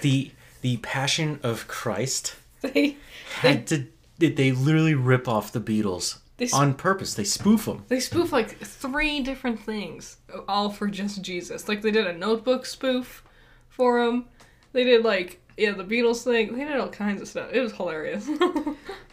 The 0.00 0.30
the 0.60 0.78
Passion 0.78 1.40
of 1.42 1.66
Christ 1.68 2.36
they 2.62 2.96
had 3.40 3.66
to 3.68 3.86
did 4.18 4.36
they 4.36 4.52
literally 4.52 4.94
rip 4.94 5.28
off 5.28 5.52
the 5.52 5.60
Beatles 5.60 6.18
They 6.36 6.46
s- 6.46 6.52
on 6.54 6.74
purpose. 6.74 7.14
They 7.14 7.24
spoof 7.24 7.64
them. 7.66 7.84
They 7.88 8.00
spoof 8.00 8.32
like 8.32 8.58
three 8.58 9.20
different 9.20 9.60
things, 9.60 10.18
all 10.48 10.70
for 10.70 10.86
just 10.88 11.20
Jesus. 11.22 11.68
Like 11.68 11.82
they 11.82 11.90
did 11.90 12.06
a 12.06 12.12
notebook 12.16 12.64
spoof 12.66 13.22
for 13.68 14.02
him. 14.04 14.26
They 14.72 14.84
did 14.84 15.04
like 15.04 15.40
yeah 15.56 15.72
the 15.72 15.84
Beatles 15.84 16.22
thing. 16.24 16.56
They 16.56 16.64
did 16.64 16.76
all 16.78 16.88
kinds 16.88 17.20
of 17.22 17.28
stuff. 17.28 17.50
It 17.52 17.60
was 17.60 17.72
hilarious. 17.72 18.28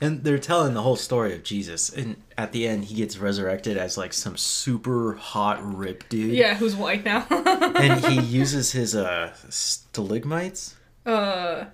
And 0.04 0.24
they're 0.24 0.40
telling 0.40 0.74
the 0.74 0.82
whole 0.82 0.96
story 0.96 1.36
of 1.36 1.44
Jesus. 1.44 1.90
And 1.92 2.16
at 2.36 2.54
the 2.54 2.68
end, 2.68 2.86
he 2.86 2.96
gets 2.96 3.20
resurrected 3.20 3.78
as 3.78 4.00
like 4.00 4.14
some 4.14 4.36
super 4.36 5.14
hot 5.14 5.60
rip 5.64 6.10
dude. 6.10 6.34
yeah, 6.34 6.56
who's 6.56 6.76
white 6.76 7.06
now? 7.06 7.28
And 7.30 8.04
he 8.06 8.20
uses 8.40 8.72
his 8.72 8.96
uh 8.96 9.32
stalagmites. 9.50 10.76
uh, 11.06 11.66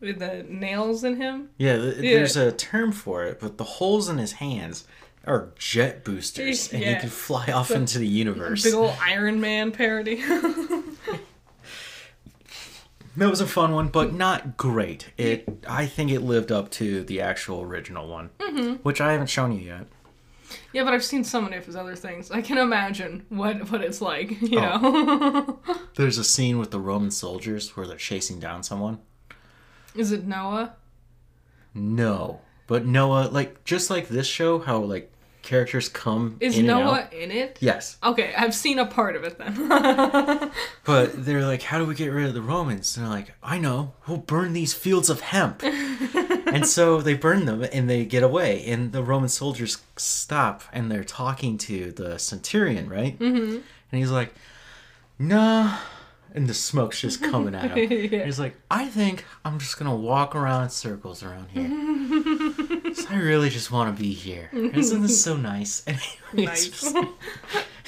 the 0.00 0.46
nails 0.48 1.02
in 1.02 1.16
him. 1.16 1.50
Yeah, 1.58 1.76
th- 1.76 1.96
Yeah. 1.96 2.14
there's 2.18 2.36
a 2.36 2.52
term 2.52 2.92
for 2.92 3.24
it, 3.24 3.40
but 3.40 3.56
the 3.58 3.64
holes 3.64 4.08
in 4.08 4.18
his 4.18 4.32
hands 4.34 4.84
are 5.26 5.48
jet 5.58 6.04
boosters, 6.04 6.72
and 6.72 6.84
he 6.84 6.94
can 6.96 7.08
fly 7.08 7.46
off 7.52 7.72
into 7.72 7.98
the 7.98 8.06
universe. 8.06 8.62
Big 8.62 8.74
old 8.74 8.94
Iron 9.02 9.40
Man 9.40 9.72
parody. 9.72 10.22
That 13.16 13.30
was 13.30 13.40
a 13.40 13.46
fun 13.46 13.72
one, 13.72 13.88
but 13.88 14.12
not 14.12 14.56
great. 14.56 15.10
It, 15.16 15.64
I 15.68 15.86
think 15.86 16.10
it 16.10 16.20
lived 16.20 16.52
up 16.52 16.70
to 16.72 17.02
the 17.02 17.20
actual 17.20 17.62
original 17.62 18.08
one, 18.08 18.30
Mm-hmm. 18.38 18.74
which 18.82 19.00
I 19.00 19.12
haven't 19.12 19.28
shown 19.30 19.52
you 19.52 19.60
yet. 19.60 19.86
Yeah, 20.72 20.84
but 20.84 20.92
I've 20.94 21.04
seen 21.04 21.24
so 21.24 21.40
many 21.40 21.56
of 21.56 21.66
his 21.66 21.74
other 21.76 21.96
things. 21.96 22.30
I 22.30 22.40
can 22.42 22.58
imagine 22.58 23.24
what 23.30 23.70
what 23.70 23.80
it's 23.82 24.00
like. 24.00 24.40
You 24.42 24.60
Oh. 24.60 24.78
know, 24.78 25.58
There's 25.96 26.18
a 26.18 26.24
scene 26.24 26.58
with 26.58 26.70
the 26.70 26.78
Roman 26.80 27.10
soldiers 27.10 27.76
where 27.76 27.86
they're 27.86 27.96
chasing 27.96 28.38
down 28.38 28.62
someone. 28.62 28.98
is 29.94 30.12
it 30.12 30.26
Noah? 30.26 30.74
No, 31.74 32.40
but 32.66 32.86
Noah, 32.86 33.28
like 33.28 33.64
just 33.64 33.90
like 33.90 34.08
this 34.08 34.26
show, 34.26 34.58
how 34.58 34.78
like 34.78 35.10
characters 35.46 35.88
come 35.88 36.36
Is 36.40 36.58
Noah 36.58 37.02
out. 37.02 37.12
in 37.12 37.30
it? 37.30 37.56
Yes, 37.60 37.96
Okay, 38.02 38.34
I've 38.36 38.54
seen 38.54 38.78
a 38.78 38.84
part 38.84 39.16
of 39.16 39.24
it 39.24 39.38
then. 39.38 40.50
but 40.84 41.24
they're 41.24 41.46
like, 41.46 41.62
how 41.62 41.78
do 41.78 41.86
we 41.86 41.94
get 41.94 42.08
rid 42.08 42.26
of 42.26 42.34
the 42.34 42.42
Romans? 42.42 42.96
And 42.96 43.06
they're 43.06 43.12
like, 43.12 43.32
I 43.42 43.58
know, 43.58 43.92
we'll 44.06 44.18
burn 44.18 44.52
these 44.52 44.74
fields 44.74 45.08
of 45.08 45.20
hemp. 45.20 45.62
and 45.64 46.66
so 46.66 47.00
they 47.00 47.14
burn 47.14 47.46
them 47.46 47.64
and 47.72 47.88
they 47.88 48.04
get 48.04 48.22
away. 48.22 48.64
And 48.66 48.92
the 48.92 49.02
Roman 49.02 49.28
soldiers 49.28 49.78
stop 49.96 50.62
and 50.72 50.90
they're 50.90 51.04
talking 51.04 51.56
to 51.58 51.92
the 51.92 52.18
centurion, 52.18 52.88
right? 52.88 53.18
Mm-hmm. 53.18 53.54
And 53.56 53.98
he's 54.00 54.10
like, 54.10 54.34
nah. 55.18 55.78
And 56.34 56.48
the 56.48 56.54
smoke's 56.54 57.00
just 57.00 57.22
coming 57.22 57.54
at 57.54 57.70
him. 57.76 57.90
Yeah. 58.12 58.24
He's 58.24 58.38
like, 58.38 58.56
I 58.70 58.86
think 58.86 59.24
I'm 59.44 59.58
just 59.58 59.78
gonna 59.78 59.96
walk 59.96 60.34
around 60.34 60.64
in 60.64 60.68
circles 60.70 61.22
around 61.22 61.48
here. 61.50 61.68
I 63.08 63.16
really 63.16 63.50
just 63.50 63.70
want 63.70 63.94
to 63.96 64.02
be 64.02 64.12
here. 64.12 64.50
Isn't 64.52 65.02
this 65.02 65.22
so 65.22 65.36
nice? 65.36 65.84
It's 66.32 66.82
nice. 66.92 66.94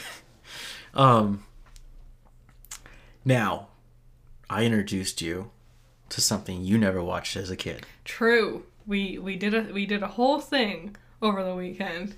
um. 0.95 1.45
Now, 3.25 3.69
I 4.49 4.65
introduced 4.65 5.21
you 5.21 5.51
to 6.11 6.21
something 6.21 6.65
you 6.65 6.79
never 6.79 7.03
watched 7.03 7.37
as 7.37 7.51
a 7.51 7.57
kid. 7.57 7.85
True. 8.05 8.65
We 8.87 9.19
we 9.19 9.37
did 9.37 9.55
a 9.55 9.73
we 9.73 9.87
did 9.87 10.03
a 10.03 10.07
whole 10.09 10.41
thing 10.41 10.97
over 11.21 11.43
the 11.45 11.55
weekend. 11.55 12.15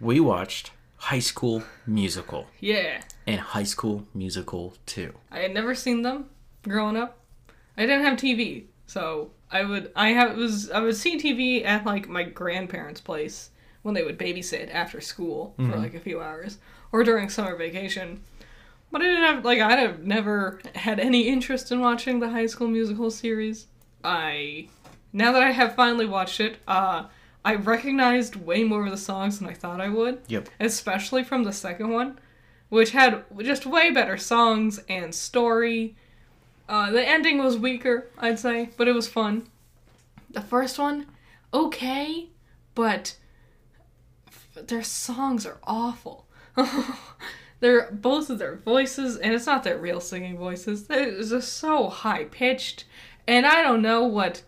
We 0.00 0.18
watched 0.18 0.72
High 0.96 1.20
School 1.20 1.62
Musical 1.86 2.46
Yeah. 2.60 3.02
and 3.26 3.38
High 3.40 3.62
School 3.64 4.06
Musical 4.12 4.74
2. 4.86 5.12
I 5.30 5.38
had 5.40 5.54
never 5.54 5.74
seen 5.74 6.02
them 6.02 6.30
growing 6.62 6.96
up. 6.96 7.18
I 7.76 7.82
didn't 7.86 8.04
have 8.04 8.18
TV, 8.18 8.64
so 8.86 9.30
I 9.50 9.64
would 9.64 9.90
I 9.96 10.10
have 10.10 10.36
was 10.36 10.70
I 10.70 10.80
would 10.80 10.96
see 10.96 11.18
TV 11.18 11.64
at 11.64 11.84
like 11.86 12.08
my 12.08 12.22
grandparents' 12.24 13.00
place 13.00 13.50
when 13.82 13.94
they 13.94 14.02
would 14.02 14.18
babysit 14.18 14.72
after 14.74 15.00
school 15.00 15.54
for 15.56 15.76
like 15.76 15.94
a 15.94 16.00
few 16.00 16.20
hours 16.20 16.58
or 16.92 17.04
during 17.04 17.28
summer 17.28 17.54
vacation. 17.56 18.22
But 18.90 19.02
I 19.02 19.06
didn't 19.06 19.24
have 19.24 19.44
like 19.44 19.60
I'd 19.60 19.78
have 19.78 20.04
never 20.04 20.60
had 20.74 21.00
any 21.00 21.28
interest 21.28 21.70
in 21.72 21.80
watching 21.80 22.20
the 22.20 22.30
High 22.30 22.46
School 22.46 22.68
Musical 22.68 23.10
series. 23.10 23.66
I 24.02 24.68
now 25.12 25.32
that 25.32 25.42
I 25.42 25.50
have 25.52 25.74
finally 25.74 26.06
watched 26.06 26.40
it, 26.40 26.58
uh 26.68 27.06
I 27.44 27.56
recognized 27.56 28.36
way 28.36 28.64
more 28.64 28.84
of 28.86 28.90
the 28.90 28.96
songs 28.96 29.38
than 29.38 29.48
I 29.48 29.52
thought 29.54 29.80
I 29.80 29.88
would 29.90 30.20
Yep. 30.28 30.48
especially 30.60 31.22
from 31.24 31.44
the 31.44 31.52
second 31.52 31.90
one, 31.90 32.18
which 32.70 32.92
had 32.92 33.24
just 33.42 33.66
way 33.66 33.90
better 33.90 34.16
songs 34.16 34.80
and 34.88 35.14
story. 35.14 35.96
Uh, 36.68 36.90
the 36.90 37.06
ending 37.06 37.38
was 37.38 37.58
weaker, 37.58 38.08
I'd 38.18 38.38
say, 38.38 38.70
but 38.76 38.88
it 38.88 38.94
was 38.94 39.08
fun. 39.08 39.48
The 40.30 40.40
first 40.40 40.78
one, 40.78 41.06
okay, 41.52 42.28
but 42.74 43.16
f- 44.26 44.66
their 44.66 44.82
songs 44.82 45.44
are 45.46 45.58
awful. 45.64 46.26
they're 47.60 47.90
both 47.92 48.30
of 48.30 48.38
their 48.38 48.56
voices, 48.56 49.16
and 49.16 49.34
it's 49.34 49.46
not 49.46 49.62
their 49.62 49.78
real 49.78 50.00
singing 50.00 50.38
voices. 50.38 50.86
They're 50.86 51.20
just 51.22 51.52
so 51.52 51.88
high 51.88 52.24
pitched, 52.24 52.84
and 53.28 53.46
I 53.46 53.62
don't 53.62 53.82
know 53.82 54.04
what. 54.04 54.42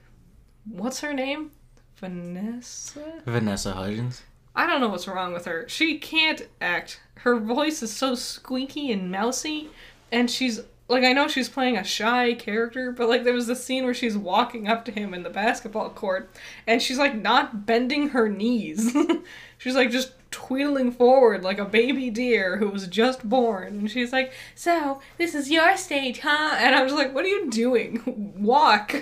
What's 0.69 1.01
her 1.01 1.13
name? 1.13 1.53
Vanessa? 1.97 3.23
Vanessa 3.25 3.73
Hudgens. 3.73 4.23
I 4.55 4.67
don't 4.67 4.81
know 4.81 4.89
what's 4.89 5.07
wrong 5.07 5.33
with 5.33 5.45
her. 5.45 5.69
She 5.69 5.99
can't 5.99 6.49
act. 6.61 7.01
Her 7.17 7.39
voice 7.39 7.83
is 7.83 7.95
so 7.95 8.15
squeaky 8.15 8.91
and 8.91 9.11
mousy, 9.11 9.69
and 10.11 10.31
she's 10.31 10.61
like 10.89 11.05
I 11.05 11.13
know 11.13 11.27
she's 11.29 11.49
playing 11.49 11.77
a 11.77 11.85
shy 11.85 12.35
character, 12.35 12.93
but 12.93 13.09
like 13.09 13.25
there 13.25 13.33
was 13.35 13.47
the 13.47 13.57
scene 13.57 13.85
where 13.85 13.95
she's 13.95 14.17
walking 14.17 14.69
up 14.69 14.85
to 14.87 14.93
him 14.93 15.15
in 15.15 15.23
the 15.23 15.31
basketball 15.31 15.91
court, 15.91 16.31
and 16.67 16.81
she's 16.81 16.99
like 16.99 17.15
not 17.15 17.67
bending 17.67 18.11
her 18.11 18.29
knees. 18.29 18.95
she's 19.59 19.75
like 19.75 19.91
just 19.91 20.13
tweedling 20.31 20.93
forward 20.93 21.43
like 21.43 21.59
a 21.59 21.65
baby 21.65 22.11
deer 22.11 22.59
who 22.59 22.69
was 22.69 22.87
just 22.87 23.29
born, 23.29 23.69
and 23.69 23.91
she's 23.91 24.13
like, 24.13 24.33
"So 24.55 25.01
this 25.19 25.35
is 25.35 25.51
your 25.51 25.77
stage, 25.77 26.21
huh?" 26.21 26.57
And 26.59 26.75
I 26.75 26.83
was 26.83 26.93
like, 26.93 27.15
"What 27.15 27.25
are 27.25 27.29
you 27.29 27.51
doing? 27.51 28.03
Walk, 28.39 28.95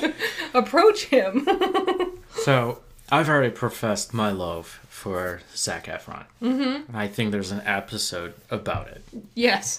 approach 0.54 1.04
him." 1.06 1.46
So, 2.36 2.80
I've 3.10 3.28
already 3.28 3.50
professed 3.54 4.12
my 4.12 4.30
love 4.32 4.80
for 4.88 5.40
Zac 5.54 5.86
Efron. 5.86 6.24
Mm-hmm. 6.42 6.94
I 6.94 7.06
think 7.06 7.30
there's 7.30 7.52
an 7.52 7.62
episode 7.64 8.34
about 8.50 8.88
it. 8.88 9.02
yes. 9.34 9.78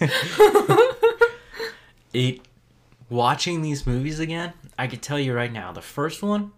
It 2.15 2.41
watching 3.09 3.61
these 3.61 3.85
movies 3.85 4.19
again 4.19 4.51
i 4.79 4.87
could 4.87 5.01
tell 5.01 5.19
you 5.19 5.31
right 5.33 5.51
now 5.51 5.71
the 5.71 5.81
first 5.81 6.23
one 6.23 6.51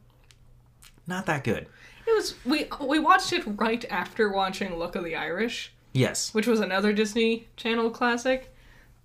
not 1.06 1.26
that 1.26 1.44
good 1.44 1.68
It 2.08 2.16
was 2.16 2.36
we 2.46 2.68
we 2.80 3.00
watched 3.00 3.34
it 3.34 3.44
right 3.46 3.84
after 3.90 4.32
watching 4.32 4.78
Luck 4.80 4.96
of 4.96 5.04
the 5.04 5.16
Irish, 5.16 5.74
yes 5.94 6.34
which 6.34 6.48
was 6.48 6.60
another 6.62 6.94
Disney 6.94 7.48
Channel 7.58 7.90
classic. 7.90 8.54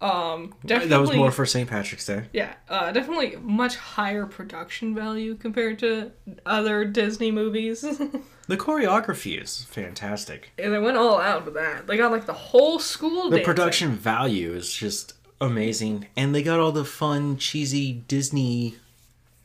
Um, 0.00 0.54
definitely 0.66 0.88
that 0.90 1.00
was 1.00 1.12
more 1.14 1.30
for 1.30 1.46
st 1.46 1.68
patrick's 1.68 2.06
day 2.06 2.24
yeah, 2.32 2.54
uh, 2.68 2.90
definitely 2.90 3.36
much 3.40 3.76
higher 3.76 4.26
production 4.26 4.94
value 4.96 5.34
compared 5.36 5.78
to 5.80 6.10
other 6.44 6.84
Disney 6.84 7.30
movies. 7.30 7.80
the 8.48 8.56
choreography 8.56 9.40
is 9.40 9.64
fantastic 9.64 10.50
and 10.58 10.72
they 10.72 10.78
went 10.78 10.96
all 10.96 11.20
out 11.20 11.44
with 11.44 11.54
that. 11.54 11.86
They 11.86 11.96
got 11.96 12.10
like 12.12 12.26
the 12.26 12.32
whole 12.32 12.78
school. 12.80 13.30
the 13.30 13.38
dancing. 13.38 13.44
production 13.44 13.90
value 13.92 14.52
is 14.54 14.72
just 14.72 15.14
amazing 15.42 16.06
and 16.16 16.34
they 16.34 16.42
got 16.42 16.58
all 16.60 16.72
the 16.72 16.84
fun 16.84 17.36
cheesy 17.36 17.92
disney 18.08 18.74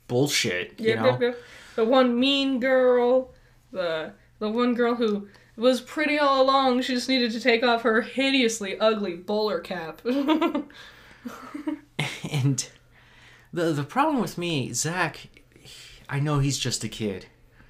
bullshit 0.07 0.79
you 0.79 0.89
Yep, 0.89 0.99
know 0.99 1.05
yep, 1.05 1.21
yep. 1.21 1.37
The 1.75 1.85
one 1.85 2.19
mean 2.19 2.59
girl, 2.59 3.29
the 3.71 4.13
the 4.39 4.49
one 4.49 4.73
girl 4.73 4.95
who 4.95 5.27
was 5.55 5.79
pretty 5.79 6.17
all 6.17 6.41
along. 6.41 6.81
She 6.81 6.95
just 6.95 7.07
needed 7.07 7.31
to 7.33 7.39
take 7.39 7.61
off 7.63 7.83
her 7.83 8.01
hideously 8.01 8.79
ugly 8.79 9.15
bowler 9.15 9.59
cap. 9.59 10.01
and 12.31 12.67
the 13.53 13.71
the 13.73 13.83
problem 13.83 14.19
with 14.19 14.39
me, 14.39 14.73
Zac, 14.73 15.27
I 16.09 16.19
know 16.19 16.39
he's 16.39 16.57
just 16.57 16.83
a 16.83 16.89
kid. 16.89 17.27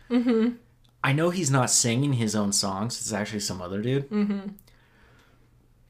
Mm-hmm. 0.09 0.55
I 1.03 1.11
know 1.11 1.29
he's 1.29 1.51
not 1.51 1.69
singing 1.69 2.13
his 2.13 2.33
own 2.33 2.53
songs. 2.53 2.99
It's 3.01 3.11
actually 3.11 3.41
some 3.41 3.61
other 3.61 3.81
dude. 3.81 4.09
Mm-hmm. 4.09 4.51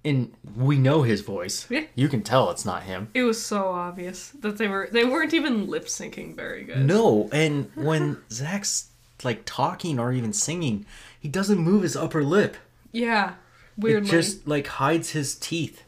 And 0.07 0.33
we 0.55 0.77
know 0.77 1.01
his 1.03 1.21
voice. 1.21 1.65
Yeah. 1.69 1.83
You 1.95 2.07
can 2.07 2.21
tell 2.21 2.49
it's 2.51 2.65
not 2.65 2.83
him. 2.83 3.09
It 3.13 3.23
was 3.23 3.43
so 3.43 3.67
obvious 3.69 4.29
that 4.39 4.57
they 4.57 4.67
were 4.67 4.87
they 4.91 5.03
weren't 5.03 5.33
even 5.33 5.67
lip 5.67 5.85
syncing 5.87 6.35
very 6.35 6.63
good. 6.63 6.85
No, 6.85 7.29
and 7.33 7.69
when 7.75 8.17
Zac's 8.31 8.89
like 9.23 9.41
talking 9.45 9.99
or 9.99 10.13
even 10.13 10.31
singing, 10.33 10.85
he 11.19 11.27
doesn't 11.27 11.57
move 11.59 11.81
his 11.83 11.95
upper 11.95 12.23
lip. 12.23 12.55
Yeah, 12.91 13.33
Weirdly. 13.77 14.07
It 14.07 14.11
just 14.11 14.47
like 14.47 14.67
hides 14.67 15.09
his 15.11 15.35
teeth. 15.35 15.83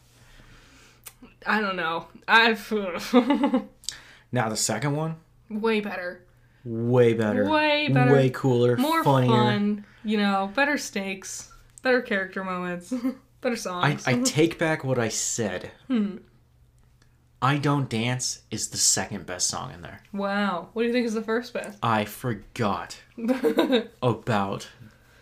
I 1.46 1.60
don't 1.60 1.76
know. 1.76 2.08
I've 2.28 2.70
Now 4.32 4.48
the 4.48 4.56
second 4.56 4.94
one, 4.96 5.16
way 5.48 5.80
better, 5.80 6.24
way 6.64 7.14
better, 7.14 7.48
Way 7.48 7.88
better. 7.88 8.12
way 8.12 8.30
cooler, 8.30 8.76
more 8.76 9.02
funnier. 9.02 9.30
fun. 9.30 9.84
You 10.04 10.18
know, 10.18 10.50
better 10.54 10.78
stakes, 10.78 11.50
better 11.82 12.00
character 12.02 12.44
moments, 12.44 12.92
better 13.40 13.56
I. 13.56 13.98
I 14.06 14.14
take 14.24 14.58
back 14.58 14.84
what 14.84 14.98
I 14.98 15.08
said. 15.08 15.70
Hmm. 15.88 16.18
I 17.42 17.56
Don't 17.56 17.88
Dance 17.88 18.42
is 18.50 18.68
the 18.68 18.76
second 18.76 19.24
best 19.24 19.48
song 19.48 19.72
in 19.72 19.80
there. 19.80 20.02
wow. 20.12 20.68
What 20.74 20.82
do 20.82 20.88
you 20.88 20.92
think 20.92 21.06
is 21.06 21.14
the 21.14 21.22
first 21.22 21.54
best? 21.54 21.78
I 21.82 22.04
forgot 22.04 22.98
about 24.02 24.68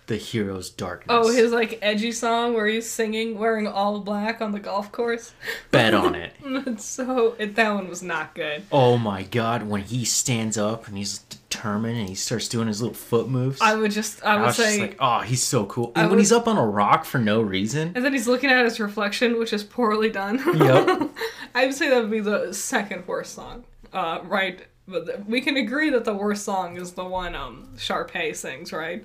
the 0.09 0.17
hero's 0.17 0.69
darkness. 0.71 1.07
Oh, 1.17 1.31
his 1.31 1.53
like 1.53 1.79
edgy 1.81 2.13
song 2.13 2.55
where 2.55 2.67
he's 2.67 2.89
singing 2.91 3.39
wearing 3.39 3.67
all 3.67 4.01
black 4.01 4.41
on 4.41 4.53
the 4.53 4.59
golf 4.59 4.91
course. 4.91 5.33
Bet 5.71 5.95
on 5.95 6.15
it. 6.15 6.33
So 6.81 7.35
it, 7.39 7.55
that 7.57 7.73
one 7.75 7.89
was 7.89 8.03
not 8.03 8.35
good. 8.35 8.65
Oh 8.73 8.99
my 8.99 9.23
god, 9.23 9.69
when 9.69 9.83
he 9.83 10.05
stands 10.05 10.59
up 10.59 10.87
and 10.89 10.97
he's 10.99 11.19
determined 11.19 11.99
and 11.99 12.09
he 12.09 12.15
starts 12.15 12.49
doing 12.49 12.69
his 12.69 12.81
little 12.83 12.95
foot 12.95 13.29
moves. 13.29 13.61
I 13.61 13.75
would 13.77 13.91
just 13.91 14.25
I 14.25 14.33
I 14.35 14.37
would 14.37 14.47
was 14.47 14.57
just 14.57 14.69
say 14.69 14.81
like, 14.81 14.97
oh, 15.01 15.21
he's 15.21 15.43
so 15.43 15.65
cool. 15.67 15.93
I 15.95 16.01
And 16.01 16.09
when 16.11 16.17
would- 16.17 16.23
he's 16.23 16.33
up 16.33 16.49
on 16.49 16.57
a 16.59 16.67
rock 16.67 17.05
for 17.05 17.19
no 17.19 17.41
reason. 17.41 17.93
and 17.95 18.05
then 18.05 18.13
he's 18.13 18.27
looking 18.29 18.51
at 18.51 18.65
his 18.65 18.81
reflection, 18.81 19.39
which 19.39 19.53
is 19.53 19.63
poorly 19.65 20.11
done. 20.11 20.37
Yep. 20.59 21.11
I 21.55 21.67
would 21.67 21.75
say 21.75 21.89
that 21.91 22.01
would 22.01 22.11
be 22.11 22.21
the 22.21 22.53
second 22.53 23.07
worst 23.07 23.35
song. 23.35 23.65
Uh, 23.93 24.21
right, 24.25 24.67
but 24.87 25.27
we 25.27 25.41
can 25.41 25.57
agree 25.57 25.91
that 25.91 26.05
the 26.05 26.15
worst 26.15 26.45
song 26.45 26.77
is 26.77 26.93
the 26.93 27.05
one 27.05 27.35
um 27.35 27.69
Sharpay 27.77 28.35
sings, 28.37 28.73
right? 28.73 29.05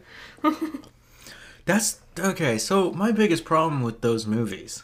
That's 1.65 2.01
okay. 2.19 2.57
So 2.57 2.91
my 2.91 3.11
biggest 3.11 3.45
problem 3.45 3.81
with 3.83 4.01
those 4.01 4.25
movies, 4.27 4.83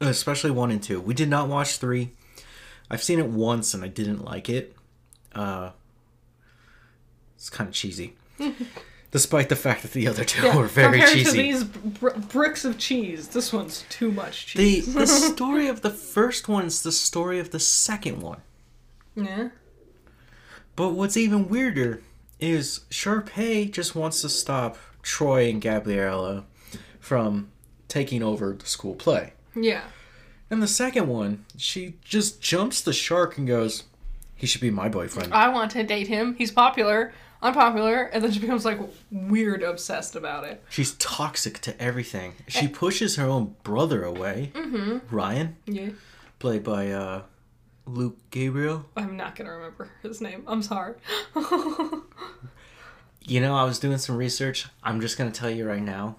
especially 0.00 0.50
one 0.50 0.70
and 0.70 0.82
two, 0.82 1.00
we 1.00 1.14
did 1.14 1.28
not 1.28 1.48
watch 1.48 1.78
three. 1.78 2.10
I've 2.90 3.02
seen 3.02 3.18
it 3.18 3.26
once 3.26 3.72
and 3.74 3.82
I 3.82 3.88
didn't 3.88 4.24
like 4.24 4.48
it. 4.50 4.76
Uh, 5.34 5.70
it's 7.36 7.50
kind 7.50 7.68
of 7.68 7.74
cheesy. 7.74 8.14
Despite 9.10 9.48
the 9.48 9.56
fact 9.56 9.82
that 9.82 9.92
the 9.92 10.08
other 10.08 10.24
two 10.24 10.42
Yeah, 10.44 10.56
were 10.56 10.66
very 10.66 10.98
compared 10.98 11.12
cheesy. 11.16 11.30
to 11.30 11.42
these 11.42 11.64
br- 11.64 12.10
bricks 12.10 12.64
of 12.64 12.78
cheese, 12.78 13.28
this 13.28 13.52
one's 13.52 13.84
too 13.88 14.10
much 14.10 14.54
the 14.54 14.80
cheese. 14.80 14.92
the 14.92 15.06
story 15.34 15.68
of 15.68 15.82
the 15.82 15.90
first 15.90 16.48
one's 16.48 16.82
the 16.82 16.90
story 16.92 17.38
of 17.38 17.50
the 17.50 17.60
second 17.60 18.20
one. 18.20 18.40
yeah. 19.14 19.50
But 20.76 20.90
what's 20.90 21.16
even 21.16 21.48
weirder 21.48 22.02
is 22.40 22.80
Sharpay 22.90 23.70
just 23.70 23.94
wants 23.94 24.20
to 24.22 24.28
stop 24.28 24.76
Troy 25.04 25.48
and 25.48 25.60
Gabriella 25.62 26.44
from 26.98 27.50
taking 27.86 28.22
over 28.22 28.52
the 28.58 28.66
school 28.66 28.94
play. 28.96 29.34
Yeah. 29.54 29.82
And 30.50 30.60
the 30.62 30.66
second 30.66 31.06
one, 31.08 31.44
she 31.56 31.94
just 32.02 32.40
jumps 32.40 32.80
the 32.80 32.92
shark 32.92 33.38
and 33.38 33.46
goes, 33.46 33.84
"He 34.34 34.46
should 34.46 34.60
be 34.60 34.70
my 34.70 34.88
boyfriend." 34.88 35.32
I 35.32 35.48
want 35.48 35.70
to 35.72 35.82
date 35.84 36.08
him. 36.08 36.34
He's 36.36 36.50
popular. 36.50 37.12
I'm 37.42 37.52
popular. 37.54 38.04
And 38.04 38.24
then 38.24 38.32
she 38.32 38.38
becomes 38.40 38.64
like 38.64 38.78
weird 39.10 39.62
obsessed 39.62 40.16
about 40.16 40.44
it. 40.44 40.62
She's 40.70 40.92
toxic 40.94 41.60
to 41.60 41.80
everything. 41.82 42.34
She 42.48 42.66
pushes 42.68 43.16
her 43.16 43.26
own 43.26 43.56
brother 43.62 44.02
away, 44.04 44.50
Ryan, 45.10 45.56
Yeah. 45.66 45.90
played 46.38 46.64
by 46.64 46.90
uh, 46.90 47.22
Luke 47.86 48.16
Gabriel. 48.30 48.86
I'm 48.96 49.16
not 49.18 49.36
going 49.36 49.46
to 49.46 49.52
remember 49.52 49.90
his 50.02 50.22
name. 50.22 50.44
I'm 50.46 50.62
sorry. 50.62 50.94
You 53.26 53.40
know, 53.40 53.54
I 53.56 53.64
was 53.64 53.78
doing 53.78 53.98
some 53.98 54.16
research. 54.16 54.66
I'm 54.82 55.00
just 55.00 55.16
gonna 55.16 55.30
tell 55.30 55.50
you 55.50 55.66
right 55.66 55.82
now. 55.82 56.16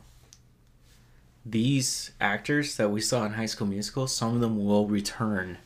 These 1.46 2.12
actors 2.20 2.76
that 2.78 2.90
we 2.90 3.02
saw 3.02 3.24
in 3.26 3.34
High 3.34 3.46
School 3.46 3.68
Musical, 3.68 4.08
some 4.08 4.34
of 4.34 4.42
them 4.42 4.66
will 4.66 4.88
return 4.88 5.60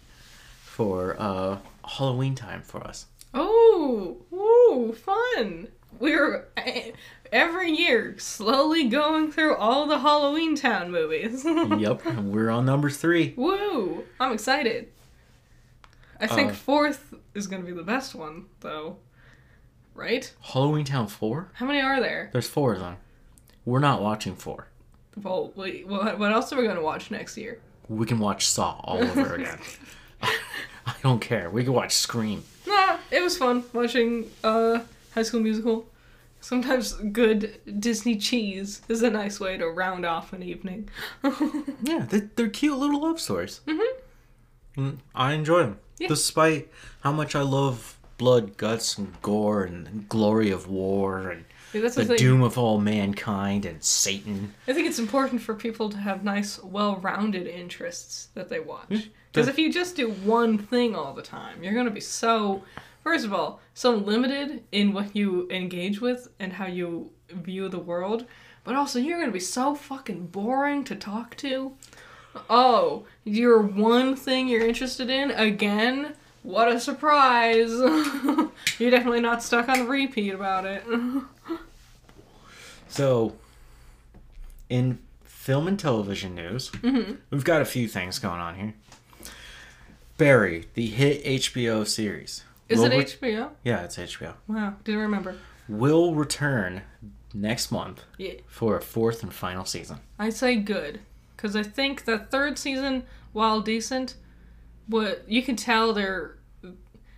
for 0.62 1.16
uh, 1.18 1.60
Halloween 1.86 2.36
time 2.36 2.62
for 2.62 2.86
us. 2.86 3.06
oh, 3.34 4.18
woo, 4.30 4.92
fun. 4.94 5.70
We're 6.00 6.48
eh, 6.58 6.92
every 7.32 7.72
year 7.72 8.16
slowly 8.18 8.86
going 8.90 9.32
through 9.32 9.56
all 9.56 9.86
the 9.88 10.00
Halloween 10.00 10.56
Town 10.56 10.92
movies. 10.92 11.46
yep, 11.78 12.06
we're 12.06 12.50
on 12.50 12.66
number 12.66 12.90
three. 12.90 13.34
Woo! 13.38 14.04
I'm 14.20 14.34
excited. 14.34 14.90
I 16.20 16.28
think 16.28 16.52
Uh, 16.52 16.56
fourth 16.56 17.14
is 17.34 17.48
going 17.48 17.62
to 17.62 17.66
be 17.66 17.74
the 17.76 17.84
best 17.84 18.14
one, 18.16 18.46
though. 18.60 18.98
Right? 20.00 20.34
Halloween 20.42 20.86
Town 20.86 21.08
four. 21.08 21.50
How 21.56 21.66
many 21.66 21.82
are 21.82 22.00
there? 22.00 22.30
There's 22.32 22.48
four 22.48 22.74
of 22.74 22.80
them. 22.80 22.96
We're 23.66 23.80
not 23.80 24.02
watching 24.02 24.36
four. 24.36 24.68
Well, 25.22 25.52
wait, 25.56 25.86
what, 25.88 26.18
what 26.18 26.32
else 26.32 26.54
are 26.54 26.58
we 26.58 26.64
going 26.64 26.78
to 26.78 26.82
watch 26.82 27.12
next 27.12 27.36
year? 27.38 27.60
We 27.90 28.06
can 28.06 28.18
watch 28.20 28.48
Saw 28.48 28.80
all 28.84 29.04
over 29.04 29.36
again. 29.42 29.60
I 30.22 30.96
don't 31.04 31.20
care. 31.20 31.50
We 31.50 31.64
can 31.66 31.74
watch 31.74 31.94
Scream. 31.94 32.44
Nah, 32.66 32.98
it 33.12 33.22
was 33.22 33.38
fun 33.38 33.64
watching 33.74 34.32
uh, 34.44 34.80
High 35.14 35.24
School 35.24 35.42
Musical. 35.42 35.86
Sometimes 36.40 36.94
good 36.94 37.60
Disney 37.82 38.16
cheese 38.16 38.82
is 38.88 39.04
a 39.04 39.10
nice 39.10 39.40
way 39.42 39.58
to 39.58 39.68
round 39.68 40.06
off 40.06 40.32
an 40.32 40.42
evening. 40.42 40.90
Yeah, 41.84 42.06
they're, 42.10 42.30
they're 42.36 42.50
cute 42.50 42.78
little 42.78 43.02
love 43.02 43.20
stories. 43.20 43.60
Mm-hmm. 43.68 44.82
Mm, 44.82 44.98
I 45.14 45.34
enjoy 45.34 45.60
them. 45.64 45.80
Yeah. 45.98 46.08
Despite 46.08 46.70
how 47.02 47.12
much 47.12 47.36
I 47.36 47.42
love 47.42 47.99
blood, 48.20 48.56
guts, 48.58 49.00
and 49.00 49.20
gore, 49.24 49.64
and 49.64 50.08
glory 50.08 50.52
of 50.52 50.68
war, 50.68 51.30
and 51.32 51.46
Yeah, 51.74 51.82
that's 51.82 51.96
the 51.96 52.06
thing. 52.06 52.18
doom 52.18 52.44
of 52.44 52.58
all 52.60 52.80
mankind, 52.80 53.66
and 53.66 53.84
Satan. 53.84 54.54
I 54.68 54.74
think 54.74 54.86
it's 54.88 55.00
important 55.00 55.42
for 55.42 55.56
people 55.56 55.90
to 55.90 55.98
have 55.98 56.24
nice, 56.24 56.62
well-rounded 56.62 57.48
interests 57.48 58.28
that 58.36 58.50
they 58.50 58.60
watch. 58.60 58.90
Hmm. 58.90 59.00
Because 59.32 59.48
if 59.48 59.58
you 59.58 59.72
just 59.72 59.96
do 59.96 60.12
one 60.12 60.58
thing 60.58 60.96
all 60.96 61.14
the 61.14 61.22
time, 61.24 61.64
you're 61.64 61.74
gonna 61.74 61.90
be 61.92 62.02
so, 62.02 62.64
first 63.04 63.26
of 63.26 63.34
all, 63.34 63.60
so 63.74 63.92
limited 63.96 64.64
in 64.72 64.92
what 64.94 65.16
you 65.16 65.48
engage 65.50 66.02
with 66.02 66.28
and 66.40 66.54
how 66.54 66.68
you 66.68 67.12
view 67.32 67.70
the 67.70 67.80
world. 67.80 68.26
But 68.64 68.76
also, 68.76 69.00
you're 69.00 69.20
gonna 69.20 69.32
be 69.32 69.40
so 69.40 69.76
fucking 69.76 70.28
boring 70.28 70.84
to 70.86 70.96
talk 70.96 71.36
to. 71.38 71.74
Oh, 72.50 73.06
your 73.24 73.60
one 73.62 74.16
thing 74.16 74.48
you're 74.48 74.66
interested 74.68 75.10
in 75.10 75.32
again? 75.32 76.16
What 76.44 76.70
a 76.72 76.80
surprise! 76.80 77.70
you're 78.80 78.92
definitely 78.92 79.22
not 79.22 79.44
stuck 79.44 79.68
on 79.70 79.88
repeat 79.88 80.34
about 80.34 80.66
it. 80.66 80.84
So, 82.88 83.36
in 84.70 85.00
film 85.24 85.68
and 85.68 85.78
television 85.80 86.36
news, 86.36 86.70
Mm-hmm. 86.70 87.14
we've 87.30 87.44
got 87.44 87.62
a 87.62 87.66
few 87.66 87.88
things 87.88 88.20
going 88.20 88.40
on 88.40 88.56
here. 88.56 88.74
Barry, 90.18 90.66
the 90.74 90.88
hit 90.88 91.24
HBO 91.24 91.88
series. 91.88 92.44
Is 92.68 92.82
it 92.84 92.90
re- 92.92 93.04
HBO? 93.04 93.50
Yeah, 93.64 93.84
it's 93.84 93.98
HBO. 93.98 94.34
Wow, 94.48 94.76
didn't 94.84 95.02
remember. 95.02 95.36
Will 95.68 96.14
return 96.14 96.82
next 97.34 97.72
month 97.72 98.04
Yeah. 98.18 98.34
for 98.48 98.78
a 98.78 98.82
fourth 98.82 99.24
and 99.24 99.34
final 99.34 99.66
season. 99.66 100.00
I 100.18 100.30
say 100.30 100.56
good 100.58 101.00
because 101.36 101.56
I 101.56 101.64
think 101.64 102.06
the 102.06 102.18
third 102.18 102.58
season, 102.58 103.04
while 103.34 103.62
decent, 103.62 104.16
what 104.90 105.24
you 105.28 105.42
can 105.44 105.56
tell 105.56 105.94
there, 105.94 106.38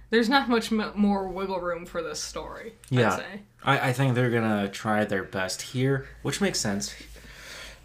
there's 0.10 0.30
not 0.30 0.48
much 0.50 0.72
m- 0.72 0.92
more 0.96 1.28
wiggle 1.28 1.60
room 1.60 1.86
for 1.86 2.04
this 2.04 2.22
story. 2.22 2.74
Yeah. 2.90 3.14
I'd 3.14 3.20
say. 3.20 3.42
I, 3.64 3.90
I 3.90 3.94
think 3.94 4.14
they're 4.16 4.30
gonna 4.30 4.70
try 4.70 5.06
their 5.06 5.24
best 5.24 5.62
here, 5.62 6.08
which 6.22 6.42
makes 6.42 6.60
sense. 6.60 6.94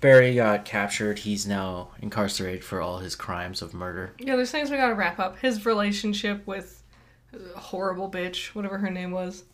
Barry 0.00 0.34
got 0.34 0.64
captured. 0.64 1.20
He's 1.20 1.46
now 1.46 1.88
incarcerated 2.00 2.64
for 2.64 2.80
all 2.82 2.98
his 2.98 3.14
crimes 3.16 3.62
of 3.62 3.72
murder. 3.74 4.12
Yeah, 4.18 4.36
there's 4.36 4.50
things 4.50 4.70
we 4.70 4.76
gotta 4.76 4.94
wrap 4.94 5.18
up. 5.18 5.38
His 5.38 5.64
relationship 5.64 6.46
with 6.46 6.82
horrible 7.56 8.10
bitch, 8.10 8.48
whatever 8.54 8.78
her 8.78 8.90
name 8.90 9.10
was. 9.10 9.44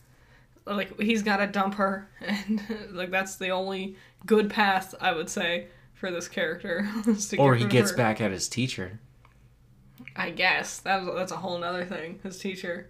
Like 0.64 1.00
he's 1.00 1.22
gotta 1.22 1.46
dump 1.46 1.74
her, 1.74 2.08
and 2.20 2.62
like 2.92 3.10
that's 3.10 3.36
the 3.36 3.50
only 3.50 3.96
good 4.26 4.48
path 4.50 4.94
I 5.00 5.12
would 5.12 5.28
say 5.28 5.66
for 5.94 6.10
this 6.10 6.28
character. 6.28 6.88
to 7.30 7.36
Or 7.38 7.54
he 7.56 7.64
gets 7.64 7.90
her. 7.92 7.96
back 7.96 8.20
at 8.20 8.30
his 8.30 8.48
teacher. 8.48 9.00
I 10.16 10.30
guess 10.30 10.78
that 10.80 11.02
was, 11.04 11.14
that's 11.14 11.32
a 11.32 11.36
whole 11.36 11.58
nother 11.58 11.84
thing. 11.84 12.20
His 12.22 12.38
teacher. 12.38 12.88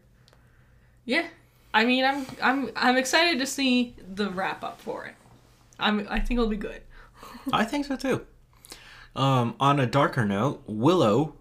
Yeah, 1.04 1.26
I 1.74 1.85
mean, 1.85 2.04
I'm 2.04 2.26
I'm 2.42 2.70
I'm 2.76 2.96
excited 2.96 3.38
to 3.40 3.46
see 3.46 3.94
the 4.14 4.30
wrap 4.30 4.62
up 4.64 4.80
for 4.80 5.04
it. 5.06 5.14
I'm 5.78 6.06
I 6.11 6.20
think 6.20 6.38
it'll 6.38 6.48
be 6.50 6.56
good. 6.56 6.82
I 7.52 7.64
think 7.64 7.87
so 7.87 7.96
too. 7.96 8.26
Um, 9.14 9.54
on 9.61 9.78
a 9.78 9.87
darker 9.87 10.24
note, 10.24 10.62
Willow, 10.66 11.35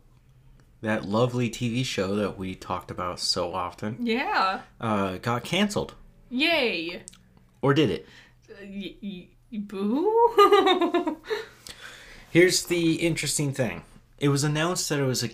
that 0.81 1.05
lovely 1.05 1.49
TV 1.49 1.85
show 1.85 2.15
that 2.15 2.37
we 2.37 2.53
talked 2.53 2.91
about 2.91 3.19
so 3.19 3.53
often, 3.53 3.97
Yeah, 4.05 4.61
uh, 4.81 5.17
got 5.17 5.43
canceled. 5.45 5.93
yay! 6.29 7.03
Or 7.61 7.73
did 7.73 7.89
it? 7.91 8.07
Uh, 8.49 8.55
y- 8.65 8.95
y- 9.01 9.27
boo. 9.53 11.17
Here's 12.31 12.63
the 12.63 12.95
interesting 12.95 13.53
thing. 13.53 13.83
It 14.19 14.29
was 14.29 14.43
announced 14.43 14.89
that 14.89 14.99
it 14.99 15.05
was 15.05 15.23
a 15.23 15.29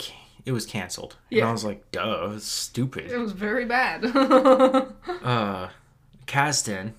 it 0.47 0.53
was 0.53 0.65
canceled. 0.65 1.17
And 1.29 1.41
I 1.43 1.51
was 1.51 1.65
like, 1.65 1.91
duh, 1.91 2.31
it's 2.35 2.45
stupid. 2.47 3.11
it 3.11 3.17
was 3.17 3.33
very 3.33 3.65
bad. 3.65 4.05
uh 5.23 5.67
Kasdan, 6.25 6.93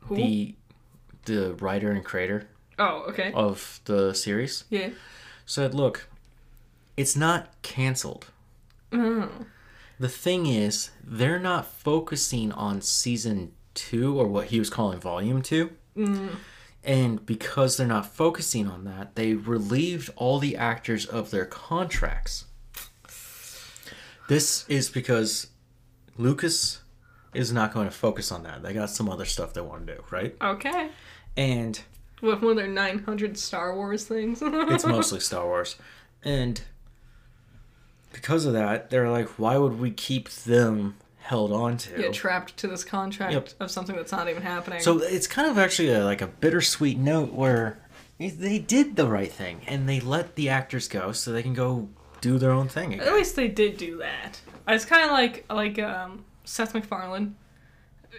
Who? 0.00 0.16
the 0.16 0.54
the 1.24 1.54
writer 1.54 1.90
and 1.90 2.04
creator 2.04 2.48
oh, 2.78 3.04
okay. 3.08 3.32
of 3.34 3.80
the 3.86 4.14
series, 4.14 4.64
Yeah. 4.70 4.90
said, 5.46 5.74
"Look, 5.74 6.08
it's 6.96 7.16
not 7.16 7.40
canceled. 7.62 8.26
Oh. 8.92 9.28
The 10.00 10.08
thing 10.08 10.46
is, 10.46 10.90
they're 11.04 11.38
not 11.40 11.66
focusing 11.66 12.52
on 12.52 12.80
season 12.80 13.52
2 13.74 14.18
or 14.18 14.26
what 14.26 14.46
he 14.46 14.58
was 14.58 14.70
calling 14.70 15.00
volume 15.00 15.42
2. 15.42 15.70
And 16.84 17.24
because 17.26 17.76
they're 17.76 17.86
not 17.86 18.06
focusing 18.06 18.66
on 18.68 18.84
that, 18.84 19.14
they 19.14 19.34
relieved 19.34 20.10
all 20.16 20.38
the 20.38 20.56
actors 20.56 21.04
of 21.04 21.30
their 21.30 21.44
contracts. 21.44 22.44
This 24.28 24.66
is 24.68 24.88
because 24.88 25.48
Lucas 26.16 26.80
is 27.34 27.52
not 27.52 27.72
going 27.72 27.86
to 27.86 27.94
focus 27.94 28.30
on 28.30 28.42
that. 28.44 28.62
They 28.62 28.72
got 28.72 28.90
some 28.90 29.08
other 29.08 29.24
stuff 29.24 29.52
they 29.54 29.60
want 29.60 29.86
to 29.86 29.94
do, 29.96 30.04
right? 30.10 30.36
Okay. 30.40 30.90
And 31.36 31.80
What 32.20 32.40
one 32.42 32.52
of 32.52 32.56
their 32.56 32.66
900 32.68 33.36
Star 33.38 33.74
Wars 33.74 34.04
things? 34.04 34.40
it's 34.42 34.86
mostly 34.86 35.20
Star 35.20 35.46
Wars. 35.46 35.76
And 36.22 36.60
because 38.12 38.44
of 38.44 38.52
that, 38.54 38.90
they're 38.90 39.10
like, 39.10 39.28
why 39.38 39.56
would 39.56 39.78
we 39.78 39.90
keep 39.90 40.28
them 40.30 40.96
held 41.28 41.52
on 41.52 41.76
to? 41.76 41.96
Get 41.98 42.14
trapped 42.14 42.56
to 42.56 42.68
this 42.68 42.84
contract 42.84 43.32
Yep. 43.34 43.48
of 43.60 43.70
something 43.70 43.94
that's 43.94 44.12
not 44.12 44.30
even 44.30 44.42
happening. 44.42 44.80
So 44.80 44.98
it's 44.98 45.26
kind 45.26 45.46
of 45.50 45.58
actually 45.58 45.90
a, 45.90 46.02
like 46.02 46.22
a 46.22 46.26
bittersweet 46.26 46.96
note 46.96 47.32
where 47.34 47.78
they 48.18 48.58
did 48.58 48.96
the 48.96 49.06
right 49.06 49.30
thing 49.30 49.60
and 49.66 49.86
they 49.86 50.00
let 50.00 50.36
the 50.36 50.48
actors 50.48 50.88
go 50.88 51.12
so 51.12 51.30
they 51.30 51.42
can 51.42 51.52
go 51.52 51.90
do 52.22 52.38
their 52.38 52.50
own 52.50 52.66
thing 52.66 52.98
At 52.98 53.12
least 53.12 53.36
they 53.36 53.46
did 53.46 53.76
do 53.76 53.98
that. 53.98 54.40
It's 54.66 54.86
kind 54.86 55.04
of 55.04 55.10
like 55.10 55.44
like 55.50 55.78
um, 55.78 56.24
Seth 56.44 56.72
MacFarlane. 56.74 57.36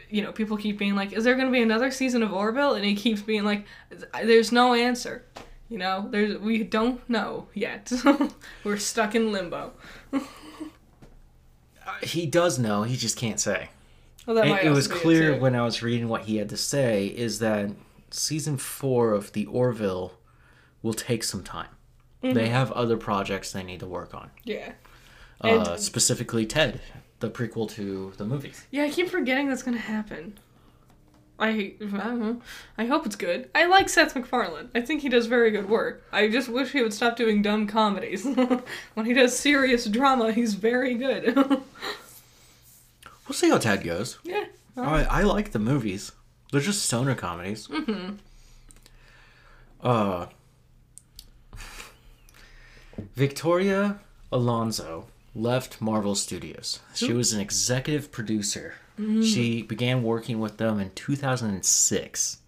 You 0.09 0.21
know, 0.21 0.31
people 0.31 0.55
keep 0.55 0.77
being 0.77 0.95
like, 0.95 1.11
"Is 1.13 1.23
there 1.23 1.33
going 1.35 1.47
to 1.47 1.51
be 1.51 1.61
another 1.63 1.89
season 1.91 2.21
of 2.23 2.31
Orville?" 2.31 2.75
And 2.75 2.85
he 2.85 2.95
keeps 2.95 3.21
being 3.21 3.43
like, 3.43 3.65
"There's 4.23 4.51
no 4.51 4.73
answer." 4.75 5.25
You 5.67 5.79
know, 5.79 6.07
there's 6.09 6.37
we 6.37 6.63
don't 6.63 7.07
know 7.09 7.47
yet. 7.53 7.91
We're 8.63 8.77
stuck 8.77 9.15
in 9.15 9.31
limbo. 9.31 9.73
He 12.03 12.25
does 12.25 12.59
know, 12.59 12.83
he 12.83 12.95
just 12.97 13.17
can't 13.17 13.39
say. 13.39 13.69
Well, 14.25 14.35
that 14.35 14.47
it, 14.47 14.67
it 14.67 14.69
was 14.69 14.87
clear 14.87 15.35
too. 15.35 15.41
when 15.41 15.55
I 15.55 15.63
was 15.63 15.81
reading 15.81 16.07
what 16.07 16.23
he 16.23 16.37
had 16.37 16.49
to 16.49 16.57
say 16.57 17.07
is 17.07 17.39
that 17.39 17.71
season 18.11 18.57
four 18.57 19.13
of 19.13 19.31
the 19.33 19.45
Orville 19.47 20.13
will 20.83 20.93
take 20.93 21.23
some 21.23 21.43
time. 21.43 21.69
Mm-hmm. 22.23 22.35
They 22.35 22.49
have 22.49 22.71
other 22.73 22.97
projects 22.97 23.51
they 23.51 23.63
need 23.63 23.79
to 23.79 23.87
work 23.87 24.13
on. 24.13 24.29
Yeah. 24.43 24.73
Uh, 25.43 25.47
And- 25.71 25.79
specifically, 25.79 26.45
Ted, 26.45 26.81
the 27.21 27.29
prequel 27.29 27.69
to 27.71 28.13
the 28.17 28.25
movies. 28.25 28.65
Yeah, 28.71 28.83
I 28.83 28.89
keep 28.89 29.09
forgetting 29.09 29.47
that's 29.47 29.63
gonna 29.63 29.77
happen. 29.77 30.37
I, 31.39 31.73
I. 31.93 32.35
I 32.77 32.85
hope 32.85 33.05
it's 33.05 33.15
good. 33.15 33.49
I 33.55 33.65
like 33.65 33.89
Seth 33.89 34.15
MacFarlane. 34.15 34.69
I 34.75 34.81
think 34.81 35.01
he 35.01 35.09
does 35.09 35.25
very 35.27 35.51
good 35.51 35.69
work. 35.69 36.03
I 36.11 36.27
just 36.27 36.49
wish 36.49 36.71
he 36.71 36.81
would 36.81 36.93
stop 36.93 37.15
doing 37.15 37.41
dumb 37.41 37.65
comedies. 37.67 38.25
when 38.93 39.05
he 39.05 39.13
does 39.13 39.37
serious 39.37 39.85
drama, 39.85 40.31
he's 40.33 40.53
very 40.55 40.95
good. 40.95 41.61
We'll 43.27 43.35
see 43.35 43.49
how 43.51 43.59
Ted 43.59 43.83
goes. 43.83 44.17
yeah. 44.23 44.45
I, 44.75 45.03
I 45.03 45.21
like 45.21 45.51
the 45.51 45.59
movies. 45.59 46.11
They're 46.51 46.61
just 46.61 46.83
stoner 46.83 47.13
comedies. 47.13 47.67
Mm-hmm. 47.67 48.15
Uh, 49.83 50.25
Victoria 53.15 53.99
Alonso 54.31 55.05
left 55.35 55.79
Marvel 55.79 56.15
Studios. 56.15 56.79
She 56.95 57.13
was 57.13 57.31
an 57.31 57.39
executive 57.39 58.11
producer. 58.11 58.73
She 59.23 59.61
began 59.61 60.03
working 60.03 60.39
with 60.39 60.57
them 60.57 60.79
in 60.79 60.91
2006. 60.91 62.39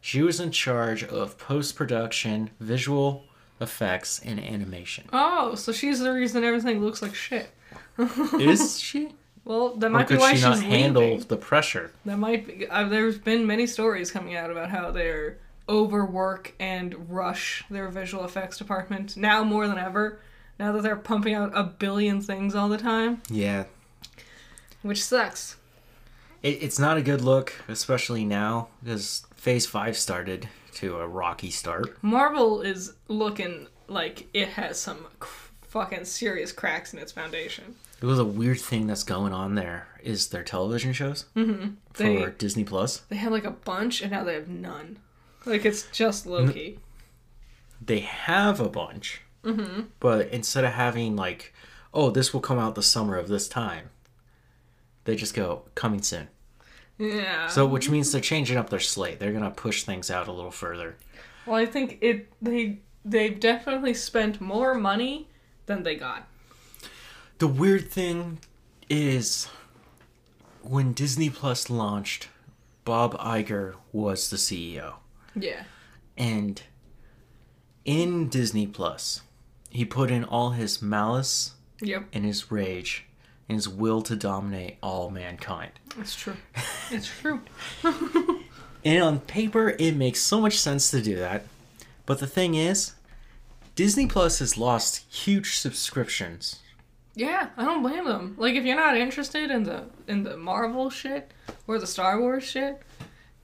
She 0.00 0.22
was 0.22 0.38
in 0.40 0.50
charge 0.50 1.02
of 1.04 1.38
post 1.38 1.74
production, 1.74 2.50
visual 2.60 3.24
effects, 3.60 4.20
and 4.24 4.38
animation. 4.38 5.04
Oh, 5.12 5.54
so 5.54 5.72
she's 5.72 6.00
the 6.00 6.12
reason 6.12 6.44
everything 6.44 6.80
looks 6.82 7.00
like 7.02 7.14
shit. 7.14 7.48
Is 8.38 8.78
she? 8.78 9.14
Well, 9.44 9.74
that 9.76 9.86
Or 9.86 9.90
might 9.90 10.08
be 10.08 10.16
why 10.16 10.30
she 10.32 10.36
she's 10.36 10.44
not 10.44 10.60
handle 10.60 11.02
leaving. 11.02 11.26
the 11.28 11.36
pressure? 11.36 11.92
That 12.04 12.18
might 12.18 12.46
be. 12.46 12.68
Uh, 12.68 12.88
there's 12.88 13.16
been 13.18 13.46
many 13.46 13.66
stories 13.66 14.10
coming 14.10 14.36
out 14.36 14.50
about 14.50 14.68
how 14.70 14.90
they're 14.90 15.38
overwork 15.68 16.54
and 16.60 17.08
rush 17.10 17.64
their 17.70 17.88
visual 17.88 18.24
effects 18.24 18.58
department 18.58 19.16
now 19.16 19.42
more 19.44 19.66
than 19.66 19.78
ever. 19.78 20.18
Now 20.58 20.72
that 20.72 20.82
they're 20.82 20.96
pumping 20.96 21.34
out 21.34 21.52
a 21.54 21.62
billion 21.64 22.20
things 22.20 22.54
all 22.54 22.68
the 22.68 22.78
time, 22.78 23.22
Yeah, 23.30 23.64
which 24.82 25.02
sucks. 25.04 25.56
It, 26.46 26.62
it's 26.62 26.78
not 26.78 26.96
a 26.96 27.02
good 27.02 27.20
look, 27.20 27.52
especially 27.68 28.24
now, 28.24 28.68
because 28.82 29.26
Phase 29.34 29.66
5 29.66 29.96
started 29.96 30.48
to 30.74 30.96
a 30.98 31.06
rocky 31.08 31.50
start. 31.50 31.96
Marvel 32.02 32.60
is 32.60 32.92
looking 33.08 33.66
like 33.88 34.26
it 34.34 34.48
has 34.50 34.78
some 34.78 35.06
c- 35.22 35.28
fucking 35.62 36.04
serious 36.04 36.52
cracks 36.52 36.92
in 36.92 36.98
its 36.98 37.12
foundation. 37.12 37.76
It 38.00 38.04
was 38.06 38.18
a 38.18 38.24
weird 38.24 38.60
thing 38.60 38.86
that's 38.86 39.02
going 39.04 39.32
on 39.32 39.54
there 39.54 39.88
is 40.02 40.28
their 40.28 40.42
television 40.44 40.92
shows 40.92 41.24
Mm-hmm. 41.34 41.68
for 41.94 42.02
They 42.02 42.26
Disney 42.36 42.62
Plus. 42.64 42.98
they 43.08 43.16
had 43.16 43.32
like 43.32 43.44
a 43.46 43.50
bunch 43.52 44.02
and 44.02 44.10
now 44.12 44.22
they 44.24 44.34
have 44.34 44.48
none. 44.48 44.98
Like 45.46 45.64
it's 45.64 45.88
just 45.92 46.26
Loki. 46.26 46.78
They 47.80 48.00
have 48.00 48.60
a 48.60 48.68
bunch, 48.68 49.22
Mm-hmm. 49.44 49.82
but 50.00 50.28
instead 50.28 50.64
of 50.64 50.72
having 50.72 51.16
like, 51.16 51.54
oh, 51.94 52.10
this 52.10 52.34
will 52.34 52.40
come 52.40 52.58
out 52.58 52.74
the 52.74 52.82
summer 52.82 53.16
of 53.16 53.28
this 53.28 53.48
time, 53.48 53.90
they 55.04 55.14
just 55.16 55.34
go 55.34 55.62
coming 55.74 56.02
soon. 56.02 56.28
Yeah. 56.98 57.48
So, 57.48 57.66
which 57.66 57.90
means 57.90 58.10
they're 58.12 58.20
changing 58.20 58.56
up 58.56 58.70
their 58.70 58.80
slate. 58.80 59.18
They're 59.18 59.32
gonna 59.32 59.50
push 59.50 59.82
things 59.82 60.10
out 60.10 60.28
a 60.28 60.32
little 60.32 60.50
further. 60.50 60.96
well, 61.46 61.56
I 61.56 61.66
think 61.66 61.98
it 62.00 62.28
they 62.42 62.78
they've 63.04 63.38
definitely 63.38 63.94
spent 63.94 64.40
more 64.40 64.74
money 64.74 65.28
than 65.66 65.82
they 65.82 65.94
got. 65.96 66.26
The 67.38 67.46
weird 67.48 67.90
thing 67.90 68.38
is 68.88 69.48
when 70.62 70.92
Disney 70.92 71.28
Plus 71.30 71.68
launched, 71.70 72.28
Bob 72.84 73.16
Iger 73.18 73.74
was 73.92 74.30
the 74.30 74.36
CEO. 74.36 74.94
Yeah. 75.34 75.64
And 76.16 76.62
in 77.84 78.28
Disney 78.28 78.66
Plus, 78.66 79.20
he 79.70 79.84
put 79.84 80.10
in 80.10 80.24
all 80.24 80.50
his 80.50 80.80
malice 80.80 81.52
Yep. 81.80 82.06
and 82.12 82.24
his 82.24 82.50
rage 82.50 83.04
and 83.48 83.56
his 83.56 83.68
will 83.68 84.02
to 84.02 84.16
dominate 84.16 84.76
all 84.82 85.10
mankind. 85.10 85.72
It's 85.98 86.14
true. 86.14 86.36
It's 86.90 87.08
true. 87.20 87.40
And 88.84 89.02
on 89.02 89.18
paper, 89.20 89.74
it 89.78 89.96
makes 89.96 90.20
so 90.20 90.40
much 90.40 90.58
sense 90.58 90.90
to 90.92 91.02
do 91.02 91.16
that. 91.16 91.44
But 92.06 92.20
the 92.20 92.26
thing 92.28 92.54
is, 92.54 92.92
Disney 93.74 94.06
Plus 94.06 94.38
has 94.38 94.56
lost 94.56 95.04
huge 95.12 95.56
subscriptions. 95.58 96.60
Yeah, 97.16 97.48
I 97.56 97.64
don't 97.64 97.82
blame 97.82 98.04
them. 98.04 98.34
Like 98.38 98.54
if 98.54 98.64
you're 98.64 98.76
not 98.76 98.96
interested 98.96 99.50
in 99.50 99.64
the 99.64 99.84
in 100.06 100.22
the 100.22 100.36
Marvel 100.36 100.90
shit 100.90 101.32
or 101.66 101.78
the 101.80 101.86
Star 101.86 102.20
Wars 102.20 102.44
shit, 102.44 102.80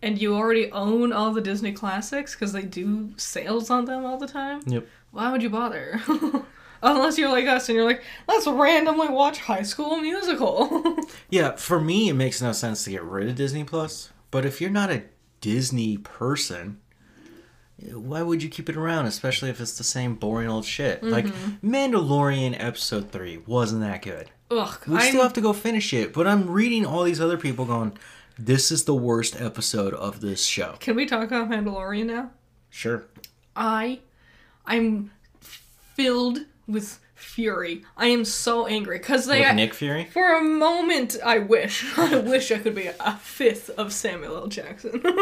and 0.00 0.20
you 0.20 0.36
already 0.36 0.70
own 0.70 1.12
all 1.12 1.32
the 1.32 1.40
Disney 1.40 1.72
classics 1.72 2.34
because 2.36 2.52
they 2.52 2.62
do 2.62 3.10
sales 3.16 3.70
on 3.70 3.86
them 3.86 4.04
all 4.04 4.18
the 4.18 4.28
time, 4.28 4.60
Yep. 4.66 4.86
why 5.10 5.32
would 5.32 5.42
you 5.42 5.50
bother? 5.50 6.00
Unless 6.82 7.16
you're 7.18 7.30
like 7.30 7.46
us 7.46 7.68
and 7.68 7.76
you're 7.76 7.84
like, 7.84 8.02
let's 8.26 8.46
randomly 8.46 9.08
watch 9.08 9.38
High 9.38 9.62
School 9.62 9.96
Musical. 9.98 10.96
Yeah, 11.30 11.56
for 11.56 11.80
me, 11.80 12.10
it 12.10 12.14
makes 12.14 12.42
no 12.42 12.52
sense 12.52 12.84
to 12.84 12.90
get 12.90 13.02
rid 13.02 13.26
of 13.26 13.36
Disney 13.36 13.64
Plus. 13.64 14.10
But 14.30 14.44
if 14.44 14.60
you're 14.60 14.68
not 14.68 14.90
a 14.90 15.04
Disney 15.40 15.96
person, 15.96 16.78
why 17.90 18.20
would 18.22 18.42
you 18.42 18.50
keep 18.50 18.68
it 18.68 18.76
around? 18.76 19.06
Especially 19.06 19.48
if 19.48 19.58
it's 19.58 19.78
the 19.78 19.84
same 19.84 20.14
boring 20.14 20.48
old 20.50 20.66
shit. 20.66 21.02
Like 21.02 21.24
mm-hmm. 21.26 21.74
Mandalorian 21.74 22.54
episode 22.62 23.10
three 23.10 23.38
wasn't 23.46 23.80
that 23.80 24.02
good. 24.02 24.30
Ugh, 24.50 24.78
We 24.86 24.96
I'm- 24.96 25.08
still 25.08 25.22
have 25.22 25.32
to 25.34 25.40
go 25.40 25.52
finish 25.54 25.94
it. 25.94 26.12
But 26.12 26.26
I'm 26.26 26.50
reading 26.50 26.84
all 26.84 27.02
these 27.04 27.20
other 27.20 27.38
people 27.38 27.64
going, 27.64 27.96
"This 28.38 28.70
is 28.70 28.84
the 28.84 28.94
worst 28.94 29.40
episode 29.40 29.94
of 29.94 30.20
this 30.20 30.44
show." 30.44 30.76
Can 30.80 30.96
we 30.96 31.06
talk 31.06 31.24
about 31.24 31.48
Mandalorian 31.48 32.06
now? 32.06 32.30
Sure. 32.68 33.06
I, 33.56 34.00
I'm 34.66 35.10
filled 35.40 36.40
with 36.72 36.98
fury. 37.14 37.85
I 37.96 38.06
am 38.06 38.24
so 38.24 38.66
angry 38.66 38.98
because 38.98 39.26
they. 39.26 39.40
With 39.40 39.54
Nick 39.54 39.74
Fury. 39.74 40.04
For 40.06 40.37
a 40.37 40.42
moment, 40.42 41.16
I 41.24 41.38
wish. 41.38 41.85
I 41.98 42.18
wish 42.18 42.50
I 42.50 42.58
could 42.58 42.74
be 42.74 42.87
a 42.88 43.16
fifth 43.16 43.70
of 43.70 43.92
Samuel 43.92 44.37
L. 44.37 44.46
Jackson. 44.48 45.02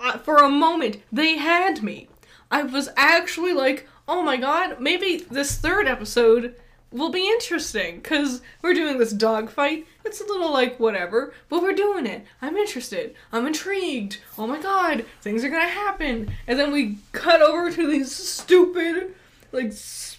Uh, 0.00 0.16
For 0.18 0.36
a 0.36 0.48
moment, 0.48 0.98
they 1.10 1.38
had 1.38 1.82
me. 1.82 2.08
I 2.52 2.62
was 2.62 2.88
actually 2.96 3.52
like, 3.52 3.88
oh 4.06 4.22
my 4.22 4.36
god, 4.36 4.80
maybe 4.80 5.24
this 5.28 5.56
third 5.56 5.88
episode 5.88 6.54
will 6.92 7.10
be 7.10 7.26
interesting 7.26 7.96
because 7.96 8.40
we're 8.62 8.74
doing 8.74 8.98
this 8.98 9.12
dogfight. 9.12 9.86
It's 10.04 10.20
a 10.20 10.24
little 10.24 10.52
like 10.52 10.78
whatever, 10.78 11.34
but 11.48 11.62
we're 11.62 11.74
doing 11.74 12.06
it. 12.06 12.24
I'm 12.40 12.56
interested. 12.56 13.14
I'm 13.32 13.46
intrigued. 13.46 14.18
Oh 14.38 14.46
my 14.46 14.60
god, 14.62 15.04
things 15.20 15.42
are 15.42 15.50
gonna 15.50 15.68
happen. 15.68 16.30
And 16.46 16.58
then 16.58 16.70
we 16.72 16.98
cut 17.12 17.42
over 17.42 17.70
to 17.72 17.86
these 17.90 18.14
stupid, 18.14 19.14
like 19.52 19.72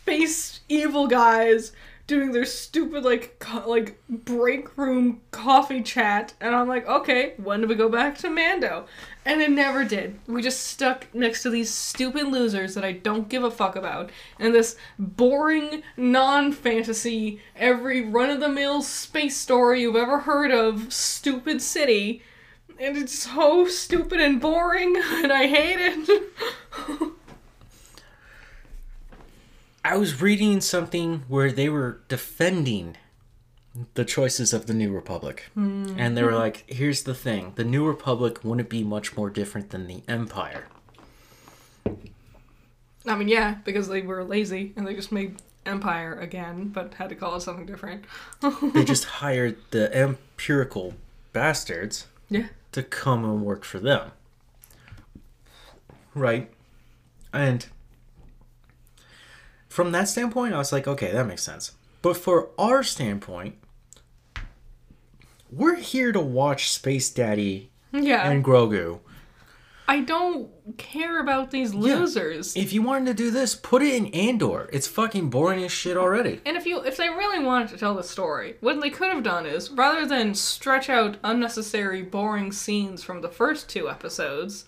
space 0.10 0.62
evil 0.68 1.06
guys 1.06 1.72
doing 2.08 2.32
their 2.32 2.46
stupid 2.46 3.04
like 3.04 3.38
co- 3.38 3.70
like 3.70 4.02
break 4.10 4.76
room 4.76 5.22
coffee 5.30 5.84
chat, 5.84 6.34
and 6.42 6.56
I'm 6.56 6.68
like, 6.68 6.88
okay, 6.88 7.36
when 7.38 7.62
do 7.62 7.68
we 7.68 7.76
go 7.76 7.88
back 7.88 8.18
to 8.20 8.30
Mando? 8.32 8.88
And 9.24 9.40
it 9.40 9.52
never 9.52 9.84
did. 9.84 10.18
We 10.26 10.42
just 10.42 10.66
stuck 10.66 11.06
next 11.14 11.44
to 11.44 11.52
these 11.52 11.72
stupid 11.72 12.26
losers 12.26 12.74
that 12.74 12.84
I 12.84 12.94
don't 12.94 13.30
give 13.30 13.44
a 13.44 13.52
fuck 13.52 13.76
about, 13.76 14.10
and 14.40 14.56
this 14.56 14.76
boring 14.98 15.84
non-fantasy, 15.96 17.40
every 17.56 18.02
run-of-the-mill 18.02 18.82
space 18.82 19.38
story 19.38 19.82
you've 19.82 19.96
ever 19.96 20.22
heard 20.22 20.50
of, 20.50 20.92
stupid 20.92 21.62
city. 21.62 22.24
And 22.80 22.98
it's 22.98 23.20
so 23.20 23.68
stupid 23.68 24.20
and 24.22 24.42
boring, 24.42 24.96
and 25.06 25.32
I 25.32 25.46
hate 25.46 25.78
it. 25.80 27.14
I 29.84 29.98
was 29.98 30.22
reading 30.22 30.62
something 30.62 31.24
where 31.28 31.52
they 31.52 31.70
were 31.70 32.02
defending 32.08 32.98
the 33.94 34.04
choices 34.04 34.54
of 34.54 34.66
the 34.66 34.74
New 34.74 34.92
Republic. 34.92 35.46
Hmm. 35.54 35.96
And 35.98 36.18
they 36.18 36.24
were 36.24 36.34
like, 36.34 36.66
here's 36.68 37.04
the 37.04 37.16
thing 37.16 37.54
the 37.56 37.64
New 37.64 37.88
Republic 37.88 38.44
wouldn't 38.44 38.70
be 38.70 38.84
much 38.84 39.16
more 39.16 39.30
different 39.30 39.70
than 39.70 39.88
the 39.88 40.04
Empire. 40.08 40.68
I 43.06 43.16
mean, 43.16 43.28
yeah, 43.28 43.56
because 43.64 43.88
they 43.88 44.02
were 44.02 44.24
lazy 44.24 44.74
and 44.76 44.86
they 44.86 44.94
just 44.94 45.12
made 45.12 45.38
Empire 45.66 46.14
again, 46.20 46.70
but 46.70 46.96
had 46.96 47.10
to 47.10 47.16
call 47.16 47.36
it 47.36 47.42
something 47.42 47.66
different. 47.66 48.06
They 48.74 48.84
just 48.84 49.06
hired 49.06 49.58
the 49.72 49.96
empirical 49.96 50.96
bastards 51.32 52.08
yeah. 52.30 52.48
to 52.72 52.84
come 52.84 53.24
and 53.24 53.44
work 53.44 53.64
for 53.64 53.80
them. 53.80 54.12
Right? 56.14 56.52
And 57.32 57.66
from 59.70 59.92
that 59.94 60.10
standpoint, 60.10 60.54
I 60.54 60.58
was 60.58 60.72
like, 60.74 60.88
okay, 60.88 61.12
that 61.12 61.26
makes 61.28 61.44
sense. 61.44 61.72
But 62.02 62.18
for 62.18 62.50
our 62.58 62.84
standpoint, 62.84 63.56
we're 65.52 65.76
here 65.76 66.12
to 66.12 66.20
watch 66.20 66.70
Space 66.72 67.10
Daddy 67.10 67.72
Yeah. 67.92 68.30
and 68.30 68.44
Grogu 68.44 69.00
I 69.88 70.02
don't 70.02 70.52
care 70.78 71.20
about 71.20 71.50
these 71.50 71.74
losers. 71.74 72.56
If 72.56 72.74
you 72.74 72.84
wanted 72.84 73.06
to 73.08 73.14
do 73.16 73.32
this, 73.32 73.56
put 73.56 73.82
it 73.82 73.96
in 73.96 74.06
Andor. 74.14 74.70
It's 74.72 74.86
fucking 74.86 75.32
boring 75.32 75.64
as 75.64 75.72
shit 75.72 75.98
already. 75.98 76.42
And 76.46 76.56
if 76.56 76.68
you 76.68 76.80
if 76.84 76.96
they 76.96 77.10
really 77.10 77.44
wanted 77.44 77.70
to 77.70 77.78
tell 77.78 77.96
the 77.96 78.04
story, 78.04 78.58
what 78.60 78.80
they 78.82 78.92
could 78.92 79.08
have 79.12 79.24
done 79.24 79.48
is 79.48 79.72
rather 79.72 80.06
than 80.06 80.36
stretch 80.36 80.92
out 80.92 81.18
unnecessary 81.24 82.04
boring 82.04 82.52
scenes 82.52 83.04
from 83.04 83.22
the 83.22 83.30
first 83.30 83.68
two 83.68 83.90
episodes, 83.90 84.66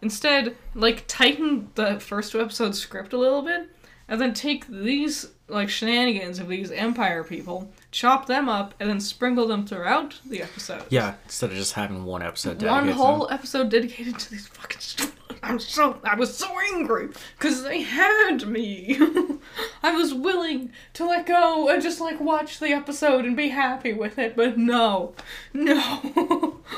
instead 0.00 0.56
like 0.76 1.02
tighten 1.08 1.72
the 1.74 1.98
first 1.98 2.30
two 2.30 2.40
episodes 2.40 2.78
script 2.78 3.12
a 3.12 3.18
little 3.18 3.42
bit 3.42 3.68
and 4.08 4.20
then 4.20 4.34
take 4.34 4.66
these 4.66 5.28
like 5.48 5.68
shenanigans 5.68 6.38
of 6.38 6.48
these 6.48 6.70
empire 6.70 7.22
people, 7.22 7.70
chop 7.90 8.26
them 8.26 8.48
up 8.48 8.74
and 8.80 8.88
then 8.88 9.00
sprinkle 9.00 9.46
them 9.46 9.66
throughout 9.66 10.20
the 10.26 10.42
episode. 10.42 10.82
Yeah, 10.90 11.14
instead 11.24 11.50
of 11.50 11.56
just 11.56 11.74
having 11.74 12.04
one 12.04 12.22
episode. 12.22 12.62
One 12.62 12.86
dedicated 12.86 12.96
to 12.96 13.02
whole 13.02 13.30
episode 13.30 13.70
dedicated 13.70 14.18
to 14.18 14.30
these 14.30 14.48
fucking 14.48 14.80
stupid. 14.80 15.12
I'm 15.42 15.58
so 15.60 16.00
I 16.02 16.16
was 16.16 16.36
so 16.36 16.48
angry 16.74 17.08
because 17.38 17.62
they 17.62 17.82
had 17.82 18.46
me. 18.48 18.98
I 19.82 19.92
was 19.92 20.12
willing 20.12 20.72
to 20.94 21.06
let 21.06 21.26
go 21.26 21.68
and 21.68 21.82
just 21.82 22.00
like 22.00 22.20
watch 22.20 22.58
the 22.58 22.70
episode 22.70 23.24
and 23.24 23.36
be 23.36 23.48
happy 23.48 23.92
with 23.92 24.18
it, 24.18 24.34
but 24.34 24.58
no, 24.58 25.14
no. 25.52 26.60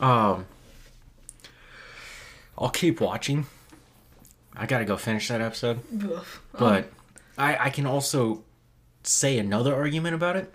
Um, 0.00 0.46
I'll 2.56 2.70
keep 2.70 3.02
watching. 3.02 3.44
I 4.60 4.66
gotta 4.66 4.84
go 4.84 4.98
finish 4.98 5.28
that 5.28 5.40
episode, 5.40 5.80
but 6.52 6.92
I 7.38 7.56
I 7.56 7.70
can 7.70 7.86
also 7.86 8.44
say 9.02 9.38
another 9.38 9.74
argument 9.74 10.14
about 10.14 10.36
it. 10.36 10.54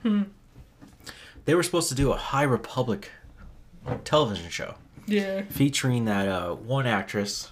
They 1.46 1.56
were 1.56 1.64
supposed 1.64 1.90
to 1.90 1.96
do 1.96 2.12
a 2.12 2.16
High 2.18 2.44
Republic 2.44 3.10
television 4.04 4.50
show 4.52 4.76
yeah, 5.08 5.42
featuring 5.50 6.06
that 6.06 6.28
uh, 6.28 6.54
one 6.54 6.86
actress 6.86 7.52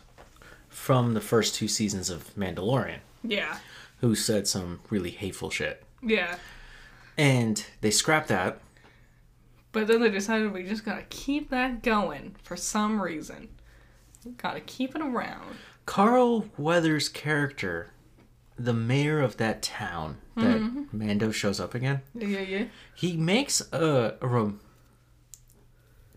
from 0.70 1.16
the 1.16 1.22
first 1.22 1.56
two 1.56 1.68
seasons 1.68 2.12
of 2.12 2.34
Mandalorian 2.36 3.00
yeah, 3.24 3.58
who 4.02 4.14
said 4.14 4.48
some 4.48 4.80
really 4.92 5.12
hateful 5.12 5.50
shit, 5.50 5.84
yeah. 6.04 6.36
and 7.18 7.66
they 7.82 7.92
scrapped 7.92 8.28
that. 8.28 8.60
But 9.72 9.88
then 9.88 10.02
they 10.02 10.12
decided 10.12 10.54
we 10.54 10.64
just 10.64 10.86
gotta 10.86 11.06
keep 11.10 11.50
that 11.50 11.82
going 11.82 12.36
for 12.44 12.56
some 12.56 13.02
reason. 13.02 13.50
Gotta 14.38 14.62
keep 14.62 14.96
it 14.96 15.02
around. 15.02 15.56
Carl 15.86 16.46
Weathers' 16.58 17.10
character, 17.10 17.92
the 18.58 18.74
mayor 18.74 19.20
of 19.20 19.38
that 19.38 19.62
town 19.62 20.18
that 20.36 20.60
mm-hmm. 20.60 20.84
Mando 20.98 21.32
shows 21.32 21.60
up 21.60 21.76
again, 21.76 22.02
Yeah, 22.16 22.28
yeah, 22.28 22.40
yeah. 22.42 22.66
he 22.96 23.18
makes 23.18 23.62
a, 23.72 24.16
a 24.22 24.28
rem- 24.28 24.60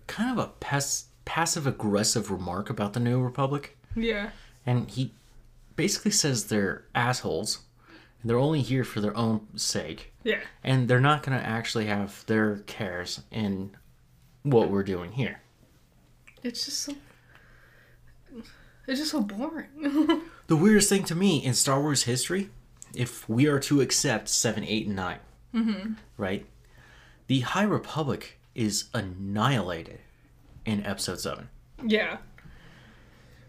kind 0.07 0.39
of 0.39 0.45
a 0.45 0.49
pass- 0.61 1.07
passive 1.25 1.67
aggressive 1.67 2.31
remark 2.31 2.71
about 2.71 2.93
the 2.93 3.01
New 3.01 3.21
Republic, 3.21 3.77
Yeah. 3.95 4.31
and 4.65 4.89
he 4.91 5.13
basically 5.75 6.13
says 6.13 6.45
they're 6.47 6.85
assholes, 6.95 7.61
and 8.23 8.31
they're 8.31 8.39
only 8.39 8.63
here 8.63 8.85
for 8.85 9.01
their 9.01 9.17
own 9.17 9.47
sake, 9.59 10.13
Yeah. 10.25 10.41
and 10.63 10.89
they're 10.89 11.01
not 11.01 11.23
going 11.23 11.39
to 11.39 11.45
actually 11.45 11.87
have 11.87 12.25
their 12.27 12.59
cares 12.67 13.23
in 13.31 13.77
what 14.43 14.71
we're 14.71 14.85
doing 14.85 15.13
here. 15.13 15.41
It's 16.43 16.65
just 16.65 16.81
so. 16.81 16.95
It's 18.87 19.01
just 19.01 19.11
so 19.13 19.21
boring. 19.21 20.23
The 20.49 20.57
weirdest 20.57 20.89
thing 20.89 21.03
to 21.07 21.17
me 21.17 21.45
in 21.45 21.55
Star 21.55 21.81
Wars 21.81 22.05
history, 22.05 22.51
if 22.95 23.29
we 23.29 23.49
are 23.49 23.59
to 23.59 23.81
accept 23.81 24.29
7, 24.29 24.63
8, 24.63 24.87
and 24.87 24.95
9, 24.95 25.19
right? 26.17 26.47
The 27.27 27.41
High 27.41 27.65
Republic 27.65 28.39
is 28.55 28.85
annihilated 28.95 29.99
in 30.65 30.87
Episode 30.87 31.19
7, 31.19 31.49
yeah. 31.85 32.19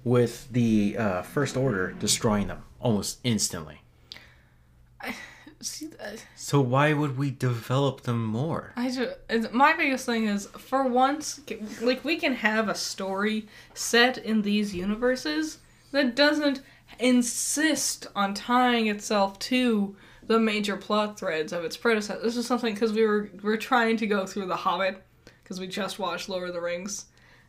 with 0.04 0.52
the 0.52 0.98
uh, 0.98 1.22
First 1.22 1.56
Order 1.56 1.92
destroying 1.92 2.48
them 2.48 2.64
almost 2.80 3.20
instantly. 3.24 3.82
See, 5.60 5.90
uh, 6.00 6.12
So 6.36 6.62
why 6.62 6.94
would 6.94 7.18
we 7.18 7.32
develop 7.32 8.02
them 8.02 8.24
more? 8.24 8.74
I 8.76 8.92
just 8.92 9.54
my 9.54 9.74
biggest 9.76 10.06
thing 10.06 10.28
is 10.28 10.46
for 10.48 10.88
once, 10.88 11.40
like 11.82 12.06
we 12.06 12.18
can 12.18 12.34
have 12.34 12.70
a 12.70 12.76
story 12.76 13.48
set 13.74 14.18
in 14.20 14.44
these 14.44 14.76
universes 14.76 15.58
that 15.92 16.16
doesn't 16.16 16.62
insist 17.00 18.08
on 18.16 18.34
tying 18.34 18.88
itself 18.88 19.40
to 19.40 19.96
the 20.28 20.40
major 20.40 20.78
plot 20.78 21.18
threads 21.18 21.54
of 21.54 21.64
its 21.64 21.78
predecessor. 21.78 22.22
This 22.22 22.38
is 22.38 22.46
something 22.46 22.74
because 22.74 22.94
we 22.94 23.06
were 23.06 23.30
we 23.42 23.52
are 23.52 23.58
trying 23.58 23.98
to 23.98 24.08
go 24.08 24.26
through 24.26 24.48
The 24.48 24.56
Hobbit 24.58 25.02
because 25.44 25.60
we 25.60 25.68
just 25.68 25.98
watched 25.98 26.30
Lord 26.30 26.50
of 26.50 26.54
the 26.54 26.62
Rings, 26.62 27.06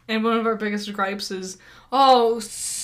and 0.06 0.24
one 0.24 0.38
of 0.38 0.46
our 0.46 0.54
biggest 0.54 0.92
gripes 0.92 1.30
is, 1.30 1.58
oh, 1.92 2.38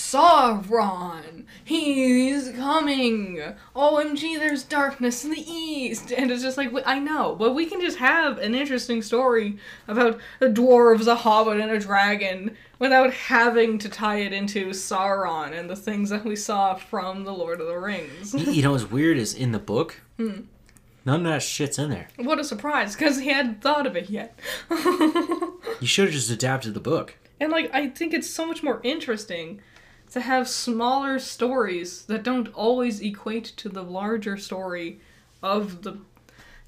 Sauron, 0.05 1.45
he's 1.65 2.51
coming. 2.51 3.41
Oh, 3.75 3.97
OMG, 3.97 4.39
there's 4.39 4.63
darkness 4.63 5.25
in 5.25 5.31
the 5.31 5.41
east. 5.41 6.13
And 6.13 6.31
it's 6.31 6.43
just 6.43 6.59
like, 6.59 6.71
I 6.85 6.99
know, 6.99 7.35
but 7.35 7.55
we 7.55 7.65
can 7.67 7.81
just 7.81 7.97
have 7.99 8.39
an 8.39 8.55
interesting 8.55 9.01
story 9.01 9.57
about 9.89 10.21
the 10.41 10.49
dwarves, 10.49 11.07
a 11.07 11.15
hobbit, 11.15 11.59
and 11.59 11.71
a 11.71 11.81
dragon 11.81 12.55
without 12.79 13.15
having 13.15 13.79
to 13.79 13.89
tie 13.89 14.19
it 14.19 14.33
into 14.35 14.71
Sauron 14.71 15.59
and 15.59 15.71
the 15.71 15.77
things 15.77 16.11
that 16.11 16.25
we 16.25 16.37
saw 16.37 16.75
from 16.75 17.25
the 17.25 17.33
Lord 17.33 17.61
of 17.61 17.67
the 17.67 17.79
Rings. 17.79 18.35
you 18.35 18.63
know 18.63 18.73
what's 18.73 18.91
weird 18.91 19.17
is 19.17 19.33
in 19.33 19.53
the 19.53 19.59
book, 19.59 20.03
hmm. 20.19 20.43
none 21.07 21.21
of 21.21 21.33
that 21.33 21.43
shit's 21.43 21.79
in 21.79 21.89
there. 21.89 22.09
what 22.17 22.39
a 22.39 22.45
surprise, 22.45 22.95
because 22.95 23.21
he 23.21 23.31
hadn't 23.31 23.63
thought 23.63 23.87
of 23.87 23.97
it 23.97 24.11
yet. 24.11 24.39
You 25.81 25.89
should 25.89 26.05
have 26.07 26.15
just 26.15 26.31
adapted 26.31 26.73
the 26.73 26.81
book. 26.81 27.17
And 27.41 27.51
like 27.51 27.69
I 27.75 27.89
think 27.89 28.15
it's 28.15 28.31
so 28.31 28.47
much 28.47 28.63
more 28.63 28.81
interesting 28.85 29.61
to 30.15 30.21
have 30.21 30.49
smaller 30.49 31.19
stories 31.19 32.05
that 32.05 32.23
don't 32.23 32.47
always 32.55 33.01
equate 33.01 33.45
to 33.57 33.69
the 33.69 33.83
larger 33.83 34.37
story 34.37 35.01
of 35.43 35.83
the 35.83 35.99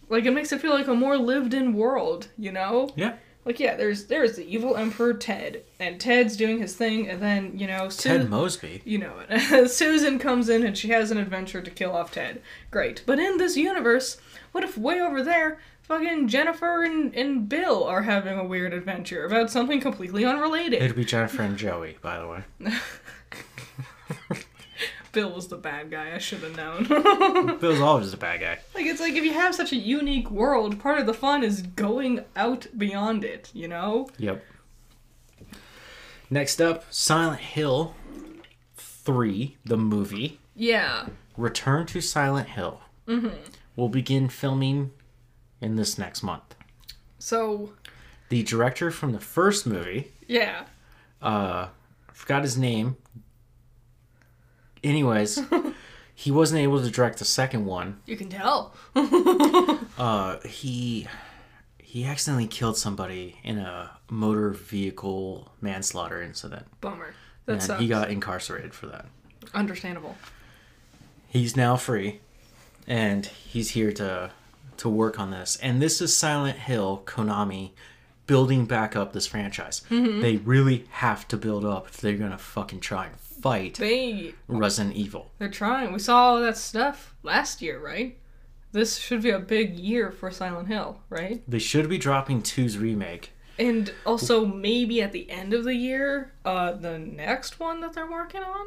like 0.09 0.25
it 0.25 0.33
makes 0.33 0.51
it 0.51 0.61
feel 0.61 0.73
like 0.73 0.89
a 0.89 0.95
more 0.95 1.17
lived 1.17 1.55
in 1.55 1.73
world, 1.73 2.27
you 2.37 2.51
know? 2.51 2.91
Yeah. 2.97 3.15
Like 3.45 3.61
yeah, 3.61 3.77
there's 3.77 4.07
there's 4.07 4.35
the 4.35 4.45
evil 4.53 4.77
emperor 4.77 5.15
Ted 5.15 5.63
and 5.79 6.01
Ted's 6.01 6.37
doing 6.37 6.59
his 6.59 6.75
thing 6.75 7.09
and 7.09 7.23
then, 7.23 7.57
you 7.57 7.69
know, 7.69 7.89
Su- 7.89 8.09
Ted 8.09 8.29
Mosby. 8.29 8.83
you 8.85 8.99
know 8.99 9.15
it. 9.29 9.69
Susan 9.71 10.19
comes 10.19 10.49
in 10.49 10.65
and 10.65 10.77
she 10.77 10.89
has 10.89 11.13
an 11.13 11.19
adventure 11.19 11.63
to 11.63 11.71
kill 11.71 11.93
off 11.95 12.11
Ted. 12.11 12.43
Great. 12.73 13.05
But 13.07 13.21
in 13.21 13.39
this 13.39 13.57
universe, 13.57 14.17
what 14.51 14.65
if 14.65 14.77
way 14.77 15.01
over 15.01 15.23
there 15.23 15.61
fucking 15.83 16.27
Jennifer 16.27 16.83
and, 16.83 17.15
and 17.15 17.49
Bill 17.49 17.85
are 17.85 18.03
having 18.03 18.37
a 18.37 18.45
weird 18.45 18.75
adventure 18.75 19.25
about 19.25 19.53
something 19.53 19.81
completely 19.81 20.25
unrelated? 20.25 20.83
It'd 20.83 20.97
be 20.97 21.05
Jennifer 21.05 21.43
and 21.43 21.57
Joey, 21.57 21.99
by 22.03 22.19
the 22.19 22.27
way. 22.27 22.43
Bill 25.13 25.31
was 25.33 25.49
the 25.49 25.57
bad 25.57 25.91
guy. 25.91 26.15
I 26.15 26.19
should 26.19 26.41
have 26.41 26.57
known. 26.57 27.57
Bill's 27.61 27.81
always 27.81 28.13
a 28.13 28.17
bad 28.19 28.41
guy. 28.41 28.59
like 28.75 28.85
it's 28.87 29.01
like 29.01 29.15
if 29.15 29.25
you 29.25 29.33
have 29.33 29.55
such 29.55 29.73
a 29.73 29.77
unique 29.77 30.31
world, 30.31 30.79
part 30.79 30.99
of 30.99 31.07
the 31.07 31.15
fun 31.15 31.43
is 31.43 31.63
going 31.63 32.25
out 32.37 32.67
beyond 32.77 33.25
it. 33.25 33.51
You 33.55 33.69
know? 33.69 34.09
Yep. 34.19 34.45
Next 36.29 36.61
up, 36.61 36.85
Silent 36.93 37.41
Hill 37.41 37.95
3, 38.77 39.57
the 39.65 39.77
movie. 39.77 40.41
Yeah. 40.55 41.07
Return 41.37 41.87
to 41.87 42.01
Silent 42.01 42.49
Hill. 42.51 42.81
Mm-hmm. 43.07 43.29
Will 43.77 43.89
begin 43.89 44.29
filming 44.29 44.91
in 45.61 45.77
this 45.77 45.97
next 45.99 46.23
month. 46.23 46.55
So 47.19 47.73
The 48.29 48.43
director 48.43 48.91
from 48.91 49.13
the 49.13 49.21
first 49.21 49.67
movie, 49.67 50.13
yeah. 50.27 50.65
uh, 51.23 51.69
I 52.09 52.13
forgot 52.13 52.43
his 52.43 52.59
name. 52.59 52.97
Anyways, 54.85 55.41
he 56.15 56.31
wasn't 56.31 56.61
able 56.61 56.81
to 56.83 56.91
direct 56.91 57.19
the 57.19 57.25
second 57.25 57.67
one. 57.67 58.01
You 58.07 58.17
can 58.17 58.29
tell. 58.29 58.75
Uh, 59.99 60.39
he 60.41 61.07
he 61.79 62.05
accidentally 62.05 62.47
killed 62.47 62.77
somebody 62.77 63.39
in 63.43 63.57
a 63.57 63.91
motor 64.11 64.51
vehicle 64.51 65.51
manslaughter 65.63 66.21
incident. 66.21 66.67
Bummer. 66.83 67.15
That 67.47 67.53
and 67.53 67.63
sucks. 67.63 67.81
he 67.81 67.89
got 67.89 68.11
incarcerated 68.11 68.75
for 68.75 68.87
that. 68.89 69.07
Understandable. 69.55 70.15
He's 71.29 71.57
now 71.57 71.77
free, 71.77 72.21
and 72.87 73.25
he's 73.25 73.71
here 73.71 73.91
to 73.93 74.33
to 74.77 74.89
work 74.91 75.19
on 75.19 75.31
this. 75.31 75.57
And 75.63 75.81
this 75.81 76.03
is 76.03 76.15
Silent 76.15 76.59
Hill, 76.59 77.03
Konami, 77.07 77.71
building 78.27 78.67
back 78.67 78.95
up 78.95 79.15
this 79.15 79.27
franchise. 79.27 79.81
Mm-hmm. 79.89 80.21
They 80.21 80.37
really 80.37 80.85
have 80.91 81.27
to 81.29 81.39
build 81.39 81.65
up 81.65 81.89
if 81.89 81.97
they're 81.99 82.19
gonna 82.19 82.37
fucking 82.37 82.81
try 82.81 83.07
and 83.07 83.17
fight 83.41 83.75
They 83.75 84.35
Resident 84.49 84.97
Evil. 84.97 85.31
they're 85.39 85.49
trying. 85.51 85.93
We 85.93 85.99
saw 85.99 86.17
all 86.31 86.41
that 86.41 86.57
stuff 86.57 87.15
last 87.23 87.61
year, 87.63 87.79
right? 87.79 88.19
This 88.73 88.99
should 88.99 89.23
be 89.23 89.31
a 89.31 89.39
big 89.39 89.79
year 89.79 90.11
for 90.11 90.31
Silent 90.31 90.69
Hill, 90.69 91.01
right? 91.09 91.43
They 91.49 91.59
should 91.59 91.89
be 91.89 91.99
dropping 91.99 92.43
2's 92.43 92.77
remake. 92.79 93.33
And 93.59 93.93
also 94.05 94.45
maybe 94.45 95.01
at 95.01 95.13
the 95.13 95.31
end 95.31 95.55
of 95.55 95.65
the 95.65 95.75
year, 95.75 96.33
uh, 96.45 96.73
the 96.73 96.99
next 96.99 97.59
one 97.59 97.81
that 97.81 97.95
they're 97.95 98.11
working 98.11 98.43
on. 98.43 98.67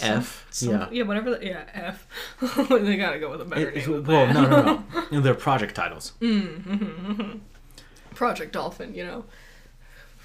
F. 0.00 0.46
Some- 0.50 0.70
yeah. 0.70 0.88
yeah, 0.90 1.02
whatever. 1.04 1.30
The, 1.38 1.44
yeah, 1.46 1.64
F. 1.72 2.08
they 2.68 2.96
gotta 2.96 3.20
go 3.20 3.30
with 3.30 3.42
a 3.42 3.44
better 3.44 3.70
It- 3.70 3.86
name. 3.86 4.02
well, 4.04 4.26
no, 4.32 4.48
no, 4.48 4.84
no. 5.12 5.20
They're 5.20 5.34
project 5.34 5.76
titles. 5.76 6.12
Mm-hmm. 6.20 7.38
Project 8.16 8.52
Dolphin, 8.54 8.94
you 8.94 9.04
know, 9.04 9.24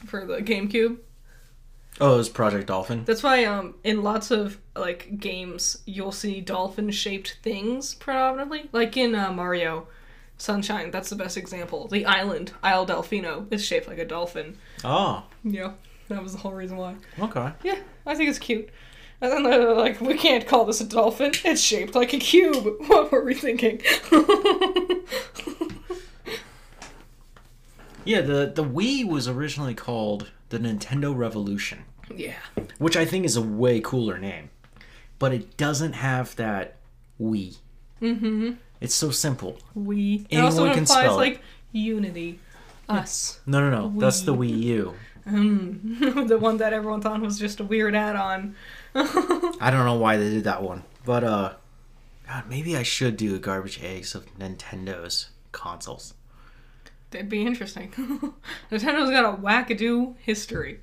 for 0.06 0.26
the 0.26 0.38
GameCube. 0.38 0.98
Oh, 2.02 2.16
it 2.16 2.18
was 2.18 2.30
Project 2.30 2.68
Dolphin. 2.68 3.04
That's 3.06 3.22
why 3.24 3.46
um 3.46 3.76
in 3.84 4.02
lots 4.04 4.32
of 4.32 4.58
like 4.76 5.20
games 5.20 5.78
you'll 5.86 6.12
see 6.12 6.42
dolphin 6.42 6.90
shaped 6.92 7.38
things 7.44 7.94
predominantly. 7.96 8.70
Like 8.72 8.98
in 8.98 9.14
uh, 9.16 9.32
Mario 9.32 9.88
Sunshine, 10.38 10.90
that's 10.92 11.10
the 11.10 11.16
best 11.16 11.38
example. 11.38 11.88
The 11.88 12.06
island, 12.06 12.52
Isle 12.64 12.88
Delfino, 12.88 13.46
is 13.54 13.64
shaped 13.64 13.88
like 13.88 14.00
a 14.00 14.06
dolphin. 14.06 14.58
Oh, 14.84 15.24
Yeah. 15.44 15.74
That 16.10 16.22
was 16.22 16.34
the 16.34 16.40
whole 16.40 16.52
reason 16.54 16.78
why. 16.78 16.96
okay. 17.20 17.54
Yeah, 17.64 17.78
I 18.06 18.16
think 18.16 18.30
it's 18.30 18.40
cute. 18.40 18.70
And 19.22 19.32
then 19.32 19.44
they're 19.44 19.74
like, 19.74 20.02
we 20.02 20.16
can't 20.18 20.46
call 20.46 20.66
this 20.66 20.82
a 20.82 20.86
dolphin. 20.86 21.32
It's 21.46 21.62
shaped 21.62 21.96
like 21.96 22.14
a 22.14 22.20
cube. 22.20 22.66
What 22.88 23.10
were 23.12 23.24
we 23.24 23.34
thinking? 23.36 23.82
Yeah, 28.06 28.22
the 28.22 28.52
the 28.54 28.64
Wii 28.64 29.08
was 29.08 29.28
originally 29.28 29.74
called 29.76 30.32
the 30.50 30.60
Nintendo 30.60 31.16
Revolution, 31.16 31.86
yeah. 32.14 32.36
which 32.78 32.98
I 32.98 33.06
think 33.06 33.26
is 33.26 33.36
a 33.36 33.42
way 33.42 33.80
cooler 33.80 34.18
name, 34.18 34.50
but 35.20 35.34
it 35.34 35.58
doesn't 35.58 35.94
have 35.94 36.36
that 36.36 36.78
Wii. 37.20 37.58
Mm-hmm. 38.02 38.52
It's 38.82 38.96
so 38.96 39.12
simple. 39.12 39.58
We. 39.74 40.26
It 40.30 40.38
Anyone 40.38 40.52
also 40.52 40.70
can 40.70 40.80
implies 40.80 41.06
spell 41.06 41.16
it. 41.16 41.18
like 41.18 41.42
unity. 41.72 42.40
Us. 42.90 43.40
No, 43.46 43.62
no, 43.62 43.70
no. 43.90 44.00
That's 44.00 44.22
the 44.22 44.36
Wii 44.36 44.60
U. 44.64 44.94
Mm. 45.26 46.28
the 46.28 46.38
one 46.38 46.58
that 46.58 46.74
everyone 46.74 47.02
thought 47.02 47.22
was 47.22 47.40
just 47.40 47.62
a 47.62 47.64
weird 47.64 47.96
add-on. 47.96 48.56
I 48.96 49.70
don't 49.72 49.86
know 49.86 49.96
why 49.96 50.18
they 50.18 50.30
did 50.30 50.44
that 50.44 50.62
one, 50.62 50.84
but 51.06 51.24
uh, 51.24 51.54
God, 52.28 52.44
maybe 52.50 52.76
I 52.76 52.84
should 52.84 53.16
do 53.16 53.36
a 53.36 53.40
garbage 53.40 53.82
eggs 53.82 54.16
of 54.16 54.26
Nintendo's 54.38 55.30
consoles. 55.54 56.14
That'd 57.14 57.30
be 57.30 57.46
interesting. 57.46 57.90
Nintendo's 58.72 59.12
got 59.12 59.24
a 59.24 59.38
wackadoo 59.38 60.16
history. 60.18 60.80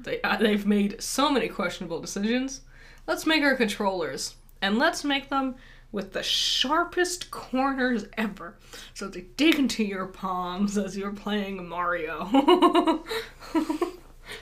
They 0.00 0.20
uh, 0.22 0.36
they've 0.36 0.66
made 0.66 1.02
so 1.02 1.30
many 1.30 1.48
questionable 1.48 2.00
decisions. 2.00 2.62
Let's 3.06 3.26
make 3.26 3.42
our 3.42 3.54
controllers, 3.54 4.36
and 4.62 4.78
let's 4.78 5.04
make 5.04 5.28
them 5.28 5.56
with 5.92 6.14
the 6.14 6.22
sharpest 6.22 7.30
corners 7.30 8.06
ever, 8.16 8.56
so 8.94 9.08
they 9.08 9.26
dig 9.36 9.58
into 9.58 9.84
your 9.84 10.06
palms 10.06 10.76
as 10.78 10.96
you're 10.96 11.12
playing 11.12 11.68
Mario. 11.68 13.04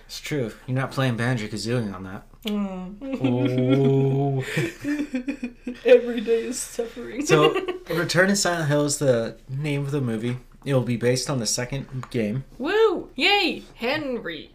It's 0.07 0.21
true. 0.21 0.53
You're 0.67 0.77
not 0.77 0.91
playing 0.91 1.17
Banjo 1.17 1.47
Kazooie 1.47 1.95
on 1.95 2.05
that. 2.05 2.27
Mm. 2.45 3.19
Oh. 3.25 4.45
Every 5.85 6.21
day 6.21 6.45
is 6.45 6.59
suffering. 6.59 7.25
so, 7.25 7.55
Return 7.91 8.29
to 8.29 8.37
Silent 8.37 8.69
Hill 8.69 8.85
is 8.85 8.99
the 8.99 9.37
name 9.49 9.85
of 9.85 9.91
the 9.91 10.01
movie. 10.01 10.39
It 10.67 10.75
will 10.75 10.83
be 10.83 10.97
based 10.97 11.31
on 11.31 11.39
the 11.39 11.47
second 11.47 12.11
game. 12.11 12.45
woo! 12.59 13.09
Yay! 13.15 13.63
Henry. 13.77 14.51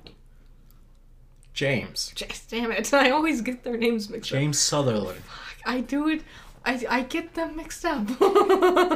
James. 1.54 2.12
Just 2.16 2.50
damn 2.50 2.70
it! 2.72 2.94
I 2.94 3.10
always 3.12 3.42
get 3.42 3.64
their 3.64 3.78
names 3.78 4.10
mixed 4.10 4.32
up. 4.32 4.38
James 4.38 4.60
Sunderland. 4.60 5.22
I 5.66 5.80
do 5.80 6.10
it. 6.10 6.22
I, 6.66 6.84
I 6.90 7.02
get 7.04 7.34
them 7.34 7.56
mixed 7.56 7.86
up. 7.86 8.06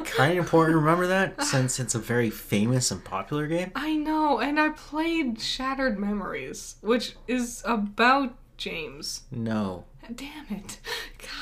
Kind 0.06 0.34
of 0.34 0.38
important 0.38 0.74
to 0.74 0.78
remember 0.78 1.08
that 1.08 1.42
since 1.42 1.80
it's 1.80 1.96
a 1.96 2.00
very 2.00 2.30
famous 2.30 2.92
and 2.92 3.04
popular 3.04 3.48
game. 3.48 3.72
I 3.76 3.96
know, 3.96 4.40
and 4.40 4.60
I 4.60 4.70
played 4.70 5.42
Shattered 5.42 5.98
Memories, 5.98 6.76
which 6.82 7.16
is 7.28 7.64
about 7.66 8.36
James. 8.58 9.24
No. 9.32 9.86
Damn 10.14 10.46
it. 10.50 10.80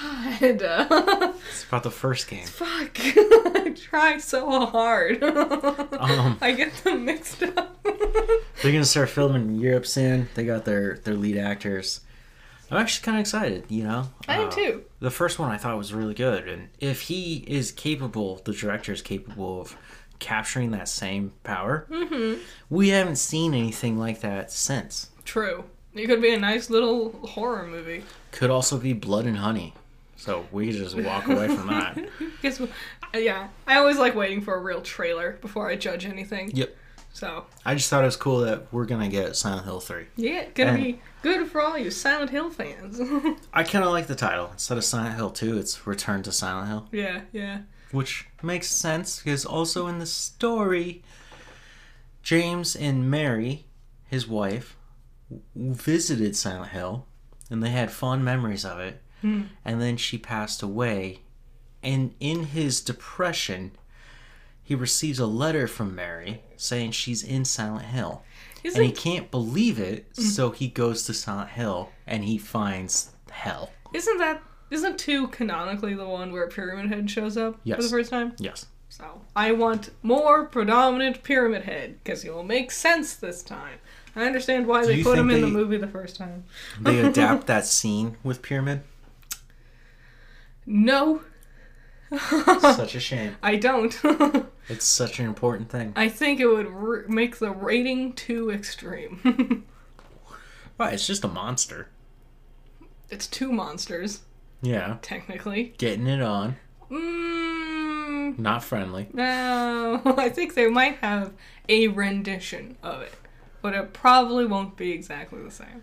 God. 0.01 1.33
It's 1.49 1.65
about 1.65 1.83
the 1.83 1.91
first 1.91 2.27
game. 2.27 2.45
Fuck. 2.45 2.97
I 2.99 3.73
try 3.75 4.17
so 4.17 4.65
hard. 4.65 5.21
Um. 5.23 6.37
I 6.41 6.51
get 6.53 6.73
them 6.83 7.05
mixed 7.05 7.43
up. 7.43 7.83
They're 7.83 8.71
gonna 8.71 8.85
start 8.85 9.09
filming 9.09 9.43
in 9.43 9.59
Europe 9.59 9.85
soon. 9.85 10.27
They 10.35 10.45
got 10.45 10.65
their 10.65 10.97
their 11.03 11.13
lead 11.15 11.37
actors. 11.37 12.01
I'm 12.71 12.77
actually 12.77 13.05
kind 13.05 13.17
of 13.17 13.21
excited. 13.21 13.65
You 13.69 13.83
know, 13.83 14.09
I 14.27 14.37
am 14.41 14.47
Uh, 14.47 14.51
too. 14.51 14.83
The 14.99 15.11
first 15.11 15.37
one 15.39 15.51
I 15.51 15.57
thought 15.57 15.77
was 15.77 15.93
really 15.93 16.13
good, 16.15 16.47
and 16.47 16.69
if 16.79 17.01
he 17.01 17.43
is 17.47 17.71
capable, 17.71 18.41
the 18.43 18.53
director 18.53 18.91
is 18.91 19.01
capable 19.01 19.61
of 19.61 19.77
capturing 20.19 20.71
that 20.71 20.87
same 20.89 21.33
power. 21.43 21.85
Mm-hmm. 21.89 22.41
We 22.69 22.89
haven't 22.89 23.17
seen 23.17 23.53
anything 23.53 23.97
like 23.99 24.21
that 24.21 24.51
since. 24.51 25.09
True. 25.25 25.65
It 25.93 26.07
could 26.07 26.21
be 26.21 26.33
a 26.33 26.39
nice 26.39 26.69
little 26.69 27.11
horror 27.27 27.67
movie. 27.67 28.03
Could 28.33 28.49
also 28.49 28.77
be 28.77 28.93
Blood 28.93 29.25
and 29.25 29.37
Honey, 29.37 29.73
so 30.17 30.45
we 30.51 30.71
just 30.71 30.95
walk 30.97 31.27
away 31.27 31.47
from 31.47 31.67
that. 31.67 31.97
Guess 32.41 32.59
what? 32.59 32.69
Yeah, 33.15 33.47
I 33.67 33.77
always 33.77 33.97
like 33.97 34.15
waiting 34.15 34.41
for 34.41 34.55
a 34.55 34.59
real 34.59 34.81
trailer 34.81 35.37
before 35.41 35.69
I 35.69 35.75
judge 35.75 36.05
anything. 36.05 36.51
Yep. 36.53 36.75
So 37.13 37.45
I 37.63 37.75
just 37.75 37.91
thought 37.91 38.01
it 38.01 38.07
was 38.07 38.15
cool 38.17 38.39
that 38.39 38.73
we're 38.73 38.85
gonna 38.85 39.07
get 39.07 39.35
Silent 39.35 39.65
Hill 39.65 39.79
three. 39.79 40.07
yeah, 40.15 40.45
gonna 40.55 40.71
And- 40.71 40.83
be 40.83 41.01
good 41.21 41.47
for 41.47 41.61
all 41.61 41.77
you 41.77 41.91
Silent 41.91 42.31
Hill 42.31 42.49
fans. 42.49 42.99
I 43.53 43.63
kind 43.63 43.85
of 43.85 43.91
like 43.91 44.07
the 44.07 44.15
title. 44.15 44.49
Instead 44.51 44.79
of 44.79 44.83
Silent 44.83 45.15
Hill 45.15 45.29
two, 45.29 45.57
it's 45.59 45.85
Return 45.85 46.23
to 46.23 46.31
Silent 46.31 46.69
Hill. 46.69 46.89
yeah, 46.91 47.21
yeah. 47.31 47.59
which 47.91 48.25
makes 48.41 48.67
sense 48.71 49.19
because 49.19 49.45
also 49.45 49.85
in 49.85 49.99
the 49.99 50.07
story, 50.07 51.03
James 52.23 52.75
and 52.75 53.11
Mary, 53.11 53.65
his 54.07 54.27
wife, 54.27 54.75
visited 55.55 56.35
Silent 56.35 56.71
Hill, 56.71 57.05
and 57.49 57.61
they 57.63 57.69
had 57.69 57.91
fond 57.91 58.23
memories 58.23 58.65
of 58.65 58.79
it. 58.79 59.01
Hmm. 59.21 59.43
And 59.63 59.81
then 59.81 59.97
she 59.97 60.17
passed 60.17 60.61
away, 60.61 61.21
and 61.81 62.13
in 62.19 62.45
his 62.45 62.81
depression, 62.81 63.71
he 64.63 64.75
receives 64.75 65.19
a 65.19 65.25
letter 65.27 65.67
from 65.67 65.95
Mary 65.95 66.41
saying 66.57 66.91
she's 66.91 67.23
in 67.23 67.45
Silent 67.45 67.85
Hill, 67.85 68.23
and 68.63 68.83
he 68.83 68.91
can't 68.91 69.29
believe 69.29 69.79
it. 69.79 70.07
Hmm. 70.15 70.21
So 70.23 70.51
he 70.51 70.67
goes 70.67 71.03
to 71.05 71.13
Silent 71.13 71.51
Hill 71.51 71.89
and 72.07 72.23
he 72.23 72.37
finds 72.37 73.11
hell. 73.29 73.71
isn't 73.93 74.17
that 74.19 74.41
isn't 74.69 74.97
two 74.97 75.27
canonically 75.27 75.93
the 75.93 76.07
one 76.07 76.31
where 76.31 76.47
Pyramid 76.47 76.91
Head 76.91 77.09
shows 77.09 77.37
up 77.37 77.59
for 77.63 77.81
the 77.81 77.89
first 77.89 78.09
time? 78.09 78.33
Yes. 78.39 78.65
So 78.89 79.21
I 79.35 79.51
want 79.51 79.89
more 80.01 80.45
predominant 80.45 81.23
Pyramid 81.23 81.63
Head 81.63 81.99
because 82.03 82.21
he 82.23 82.29
will 82.29 82.43
make 82.43 82.71
sense 82.71 83.15
this 83.15 83.43
time. 83.43 83.79
I 84.15 84.23
understand 84.25 84.67
why 84.67 84.81
Do 84.81 84.87
they 84.87 85.03
put 85.03 85.17
him 85.17 85.29
in 85.31 85.41
the 85.41 85.47
movie 85.47 85.77
the 85.77 85.87
first 85.87 86.15
time. 86.17 86.43
They 86.79 86.99
adapt 87.05 87.47
that 87.47 87.65
scene 87.65 88.17
with 88.23 88.41
Pyramid. 88.41 88.81
No, 90.65 91.21
Such 92.61 92.95
a 92.95 92.99
shame. 92.99 93.35
I 93.43 93.55
don't. 93.55 93.99
It's 94.69 94.85
such 94.85 95.19
an 95.19 95.25
important 95.25 95.69
thing. 95.69 95.91
I 95.93 96.07
think 96.07 96.39
it 96.39 96.45
would 96.47 96.67
r- 96.67 97.03
make 97.09 97.39
the 97.39 97.51
rating 97.51 98.13
too 98.13 98.49
extreme. 98.49 99.65
Right, 100.77 100.93
it's 100.93 101.05
just 101.05 101.25
a 101.25 101.27
monster. 101.27 101.89
it's 103.09 103.27
two 103.27 103.51
monsters, 103.51 104.21
Yeah. 104.61 104.99
technically. 105.01 105.73
Getting 105.77 106.07
it 106.07 106.21
on. 106.21 106.55
Mm, 106.89 108.39
Not 108.39 108.63
friendly. 108.63 109.09
no, 109.11 110.01
I 110.17 110.29
think 110.29 110.53
they 110.53 110.69
might 110.69 110.95
have 110.99 111.33
a 111.67 111.89
rendition 111.89 112.77
of 112.81 113.01
it, 113.01 113.13
but 113.63 113.73
it 113.73 113.93
probably 113.93 114.45
won't 114.45 114.77
be 114.77 114.91
exactly 114.91 115.41
the 115.41 115.49
same. 115.49 115.81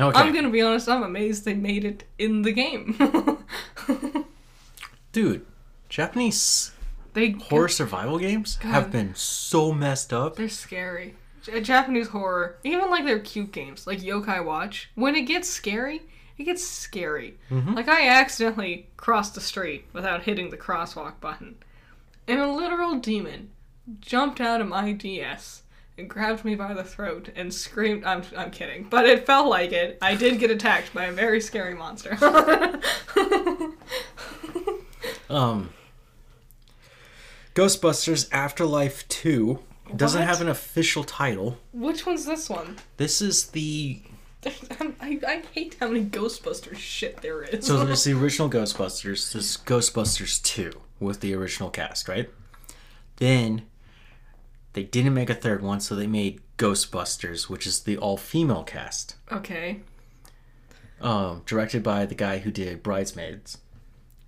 Okay. 0.00 0.18
I'm 0.18 0.32
gonna 0.34 0.48
be 0.50 0.62
honest, 0.62 0.88
I'm 0.88 1.02
amazed 1.02 1.44
they 1.44 1.54
made 1.54 1.84
it 1.84 2.04
in 2.18 2.40
the 2.42 2.52
game. 2.52 2.96
Dude, 5.12 5.46
Japanese 5.88 6.72
they 7.14 7.30
horror 7.30 7.68
survival 7.68 8.18
games 8.18 8.56
God. 8.56 8.68
have 8.70 8.92
been 8.92 9.14
so 9.14 9.72
messed 9.72 10.12
up. 10.12 10.36
They're 10.36 10.48
scary. 10.50 11.14
J- 11.42 11.60
Japanese 11.62 12.08
horror, 12.08 12.58
even 12.64 12.90
like 12.90 13.04
their 13.06 13.18
cute 13.20 13.52
games, 13.52 13.86
like 13.86 14.00
Yokai 14.00 14.44
Watch, 14.44 14.90
when 14.94 15.14
it 15.16 15.22
gets 15.22 15.48
scary, 15.48 16.02
it 16.36 16.44
gets 16.44 16.66
scary. 16.66 17.38
Mhm. 17.50 17.74
Like 17.74 17.88
I 17.88 18.06
accidentally 18.08 18.88
crossed 18.98 19.34
the 19.34 19.40
street 19.40 19.86
without 19.94 20.24
hitting 20.24 20.50
the 20.50 20.58
crosswalk 20.58 21.18
button, 21.20 21.56
and 22.28 22.38
a 22.38 22.52
literal 22.52 22.96
demon 22.96 23.50
jumped 24.00 24.40
out 24.40 24.60
of 24.60 24.68
my 24.68 24.92
DS 24.92 25.62
and 25.98 26.08
grabbed 26.10 26.44
me 26.44 26.54
by 26.54 26.74
the 26.74 26.84
throat 26.84 27.30
and 27.36 27.52
screamed. 27.52 28.04
I'm, 28.04 28.22
I'm 28.36 28.50
kidding, 28.50 28.84
but 28.90 29.06
it 29.06 29.24
felt 29.26 29.48
like 29.48 29.72
it. 29.72 29.98
I 30.02 30.14
did 30.14 30.38
get 30.38 30.50
attacked 30.50 30.92
by 30.92 31.04
a 31.06 31.12
very 31.12 31.40
scary 31.40 31.74
monster. 31.74 32.16
Um 35.28 35.70
Ghostbusters 37.54 38.28
Afterlife 38.32 39.08
2 39.08 39.58
doesn't 39.96 40.20
What? 40.20 40.28
have 40.28 40.40
an 40.40 40.48
official 40.48 41.04
title. 41.04 41.58
Which 41.72 42.04
one's 42.06 42.26
this 42.26 42.48
one? 42.50 42.76
This 42.96 43.20
is 43.22 43.46
the 43.48 44.02
I, 44.46 45.18
I 45.26 45.42
hate 45.52 45.76
how 45.80 45.88
many 45.88 46.04
Ghostbusters 46.04 46.76
shit 46.76 47.22
there 47.22 47.42
is. 47.42 47.66
so 47.66 47.84
there's 47.84 48.04
the 48.04 48.12
original 48.20 48.48
Ghostbusters, 48.48 49.32
this 49.32 49.56
Ghostbusters 49.56 50.40
2 50.42 50.72
with 51.00 51.20
the 51.20 51.34
original 51.34 51.70
cast, 51.70 52.08
right? 52.08 52.30
Then 53.16 53.62
they 54.76 54.84
didn't 54.84 55.14
make 55.14 55.28
a 55.30 55.34
third 55.34 55.60
one, 55.62 55.80
so 55.80 55.96
they 55.96 56.06
made 56.06 56.40
Ghostbusters, 56.58 57.48
which 57.48 57.66
is 57.66 57.80
the 57.80 57.96
all-female 57.96 58.62
cast. 58.62 59.16
okay. 59.32 59.80
um, 61.00 61.42
directed 61.46 61.82
by 61.82 62.06
the 62.06 62.14
guy 62.14 62.38
who 62.38 62.50
did 62.50 62.82
Bridesmaids. 62.82 63.58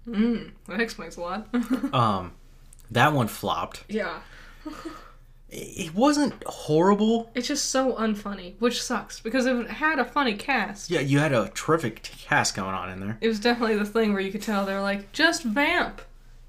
Mm, 0.09 0.51
that 0.67 0.81
explains 0.81 1.17
a 1.17 1.21
lot. 1.21 1.49
Um, 1.95 2.33
that 2.91 3.13
one 3.13 3.29
flopped. 3.29 3.85
yeah. 3.89 4.21
It 5.51 5.95
wasn't 5.95 6.43
horrible. 6.45 7.31
It's 7.35 7.49
just 7.49 7.71
so 7.71 7.95
unfunny, 7.95 8.55
which 8.59 8.83
sucks 8.83 9.19
because 9.21 9.47
it 9.47 9.67
had 9.71 9.99
a 9.99 10.05
funny 10.05 10.35
cast, 10.35 10.91
Yeah, 10.91 11.01
you 11.01 11.19
had 11.21 11.33
a 11.33 11.51
terrific 11.55 12.03
cast 12.03 12.55
going 12.55 12.75
on 12.75 12.91
in 12.91 13.01
there. 13.01 13.17
it 13.23 13.29
was 13.29 13.41
definitely 13.41 13.77
the 13.77 13.87
thing 13.87 14.13
where 14.13 14.21
you 14.21 14.31
could 14.31 14.43
tell 14.43 14.67
they're 14.67 14.83
like, 14.83 15.11
just 15.13 15.45
vamp, 15.45 16.03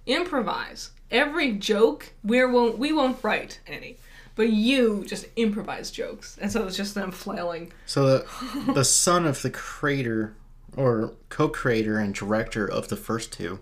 improvise. 0.06 0.92
Every 1.12 1.54
joke 1.54 2.14
we 2.24 2.44
won't 2.46 2.78
we 2.78 2.94
won't 2.94 3.24
write 3.24 3.60
any, 3.68 3.98
but 4.36 4.50
you 4.50 5.04
just 5.08 5.26
improvise 5.36 5.90
jokes, 5.92 6.38
and 6.42 6.52
so 6.52 6.66
it's 6.68 6.78
just 6.78 6.94
them 6.96 7.12
flailing. 7.12 7.72
So 7.86 8.06
the 8.06 8.72
the 8.74 8.86
son 8.86 9.26
of 9.26 9.42
the 9.42 9.50
creator 9.50 10.36
or 10.78 11.14
co-creator 11.30 11.98
and 11.98 12.14
director 12.14 12.70
of 12.70 12.90
the 12.90 12.96
first 12.96 13.34
2 13.34 13.60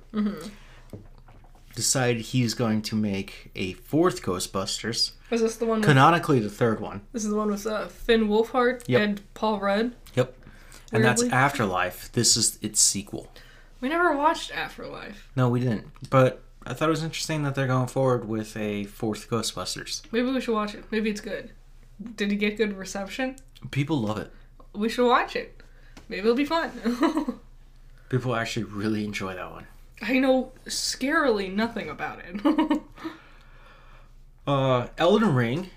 decided 1.76 2.22
he's 2.22 2.54
going 2.54 2.82
to 2.82 2.95
make 2.95 3.52
a 3.56 3.74
fourth 3.74 4.22
Ghostbusters, 4.24 5.12
Was 5.30 5.41
this 5.41 5.56
the 5.58 5.66
one? 5.66 5.80
With, 5.80 5.88
canonically 5.88 6.39
the 6.39 6.50
third 6.50 6.80
one. 6.80 7.02
this 7.14 7.24
is 7.24 7.30
the 7.30 7.36
one 7.38 7.50
with 7.52 7.66
uh, 7.68 7.88
Finn 7.88 8.28
Wolfhard 8.28 8.84
Yep. 8.88 9.02
and 9.02 9.34
Paul 9.36 9.60
Rudd. 9.60 9.95
Yep. 10.16 10.36
And 10.91 11.04
that's 11.04 11.22
Afterlife. 11.24 12.12
This 12.14 12.36
is 12.38 12.58
its 12.62 12.80
sequel. 12.82 13.32
We 13.82 13.89
never 13.89 14.16
watched 14.16 14.52
Afterlife. 14.56 15.30
No, 15.36 15.50
we 15.50 15.60
didn't. 15.60 15.86
But 16.10 16.41
I 16.70 16.74
thought 16.74 16.89
it 16.89 16.91
was 16.91 17.03
interesting 17.03 17.43
that 17.43 17.55
they're 17.55 17.65
going 17.65 17.88
forward 17.88 18.28
with 18.28 18.57
a 18.57 18.84
fourth 18.84 19.30
Ghostbusters. 19.30 20.01
Maybe 20.11 20.30
we 20.30 20.41
should 20.41 20.53
watch 20.53 20.76
it. 20.76 20.84
Maybe 20.91 21.09
it's 21.09 21.22
good. 21.22 21.51
Did 22.18 22.32
it 22.32 22.36
get 22.36 22.57
good 22.57 22.78
reception? 22.78 23.38
People 23.72 24.01
love 24.01 24.18
it. 24.18 24.32
We 24.74 24.89
should 24.89 25.07
watch 25.07 25.38
it. 25.38 25.63
Maybe 26.09 26.20
it'll 26.20 26.36
be 26.36 26.43
fun. 26.43 27.39
People 28.09 28.36
actually 28.36 28.65
really 28.65 29.05
enjoy 29.05 29.34
that 29.36 29.49
one. 29.49 29.65
I 30.01 30.20
know 30.20 30.51
scarily 30.65 31.53
nothing 31.53 31.89
about 31.89 32.20
it. 32.26 32.82
Uh, 34.45 34.88
Elden 34.97 35.36
Ring. 35.36 35.70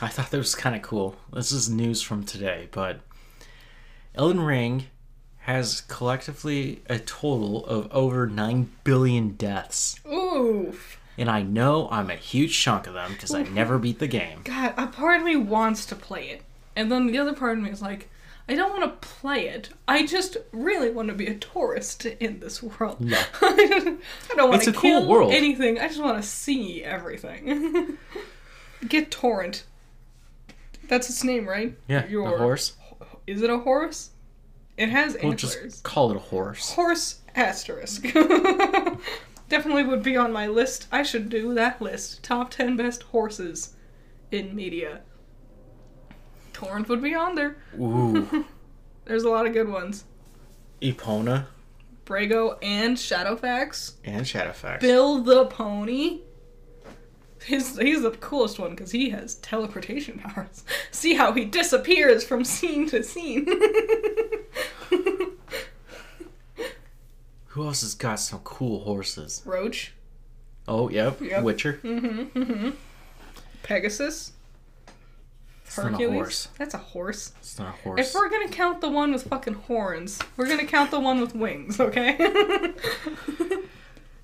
I 0.00 0.06
thought 0.06 0.30
that 0.30 0.38
was 0.38 0.54
kind 0.54 0.76
of 0.76 0.82
cool. 0.82 1.16
This 1.32 1.50
is 1.50 1.68
news 1.68 2.00
from 2.00 2.22
today, 2.22 2.68
but 2.70 3.00
Elden 4.14 4.40
Ring 4.40 4.86
has 5.48 5.80
collectively 5.88 6.82
a 6.90 6.98
total 6.98 7.64
of 7.64 7.90
over 7.90 8.26
9 8.26 8.70
billion 8.84 9.30
deaths. 9.30 9.98
Oof. 10.06 11.00
And 11.16 11.30
I 11.30 11.40
know 11.42 11.88
I'm 11.90 12.10
a 12.10 12.16
huge 12.16 12.56
chunk 12.62 12.86
of 12.86 12.92
them 12.92 13.12
because 13.12 13.34
I 13.34 13.44
never 13.44 13.78
beat 13.78 13.98
the 13.98 14.06
game. 14.06 14.42
God, 14.44 14.74
a 14.76 14.86
part 14.88 15.20
of 15.20 15.26
me 15.26 15.36
wants 15.36 15.86
to 15.86 15.96
play 15.96 16.28
it. 16.28 16.42
And 16.76 16.92
then 16.92 17.06
the 17.06 17.18
other 17.18 17.32
part 17.32 17.56
of 17.56 17.64
me 17.64 17.70
is 17.70 17.80
like, 17.80 18.10
I 18.46 18.54
don't 18.56 18.78
want 18.78 18.84
to 19.00 19.08
play 19.08 19.48
it. 19.48 19.70
I 19.88 20.04
just 20.04 20.36
really 20.52 20.90
want 20.90 21.08
to 21.08 21.14
be 21.14 21.26
a 21.26 21.34
tourist 21.34 22.04
in 22.04 22.40
this 22.40 22.62
world. 22.62 22.98
Yeah. 23.00 23.24
I 23.40 23.96
don't 24.36 24.50
want 24.50 24.62
It's 24.62 24.64
to 24.66 24.70
a 24.78 24.80
cool 24.80 25.06
world. 25.08 25.32
anything. 25.32 25.78
I 25.78 25.88
just 25.88 26.00
want 26.02 26.22
to 26.22 26.28
see 26.28 26.84
everything. 26.84 27.96
Get 28.88 29.10
torrent. 29.10 29.64
That's 30.88 31.08
its 31.08 31.24
name, 31.24 31.48
right? 31.48 31.74
Yeah, 31.88 32.06
Your- 32.06 32.36
horse. 32.36 32.74
Is 33.26 33.40
it 33.42 33.48
a 33.50 33.58
horse? 33.58 34.10
It 34.78 34.88
has 34.90 35.14
We'll 35.20 35.32
antlers. 35.32 35.54
just 35.54 35.82
call 35.82 36.10
it 36.12 36.16
a 36.16 36.20
horse. 36.20 36.72
Horse 36.72 37.20
asterisk. 37.34 38.02
Definitely 39.48 39.84
would 39.84 40.02
be 40.02 40.16
on 40.16 40.32
my 40.32 40.46
list. 40.46 40.86
I 40.92 41.02
should 41.02 41.28
do 41.28 41.52
that 41.54 41.82
list. 41.82 42.22
Top 42.22 42.50
10 42.50 42.76
best 42.76 43.02
horses 43.04 43.74
in 44.30 44.54
media. 44.54 45.00
Torrent 46.52 46.88
would 46.88 47.02
be 47.02 47.14
on 47.14 47.34
there. 47.34 47.56
Ooh. 47.80 48.44
There's 49.04 49.24
a 49.24 49.30
lot 49.30 49.46
of 49.46 49.52
good 49.52 49.68
ones. 49.68 50.04
Epona 50.82 51.46
Brego 52.04 52.56
and 52.62 52.96
Shadowfax. 52.96 53.92
and 54.04 54.24
Shadowfax. 54.26 54.80
Bill 54.80 55.18
the 55.22 55.46
Pony. 55.46 56.20
His, 57.44 57.78
he's 57.78 58.02
the 58.02 58.10
coolest 58.10 58.58
one 58.58 58.70
because 58.70 58.90
he 58.90 59.10
has 59.10 59.36
teleportation 59.36 60.18
powers. 60.18 60.64
See 60.90 61.14
how 61.14 61.32
he 61.32 61.44
disappears 61.44 62.24
from 62.24 62.44
scene 62.44 62.88
to 62.88 63.02
scene. 63.02 63.46
Who 67.46 67.64
else 67.64 67.80
has 67.80 67.94
got 67.94 68.20
some 68.20 68.40
cool 68.40 68.80
horses? 68.80 69.42
Roach. 69.44 69.92
Oh, 70.66 70.88
yep. 70.90 71.20
Yep. 71.20 71.42
Witcher. 71.42 71.80
Pegasus. 73.62 74.32
It's 75.64 75.76
not 75.76 76.00
a 76.00 76.10
horse. 76.10 76.48
That's 76.56 76.74
a 76.74 76.78
horse. 76.78 77.32
It's 77.38 77.58
not 77.58 77.68
a 77.68 77.82
horse. 77.82 78.00
If 78.00 78.14
we're 78.14 78.30
gonna 78.30 78.48
count 78.48 78.80
the 78.80 78.88
one 78.88 79.12
with 79.12 79.24
fucking 79.24 79.54
horns, 79.54 80.18
we're 80.36 80.48
gonna 80.48 80.64
count 80.64 80.90
the 80.90 81.00
one 81.00 81.20
with 81.20 81.34
wings, 81.34 81.78
okay? 81.78 82.16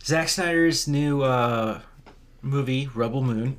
Zack 0.04 0.28
Snyder's 0.28 0.88
new 0.88 1.22
uh, 1.22 1.80
movie, 2.44 2.88
Rebel 2.94 3.22
Moon, 3.22 3.56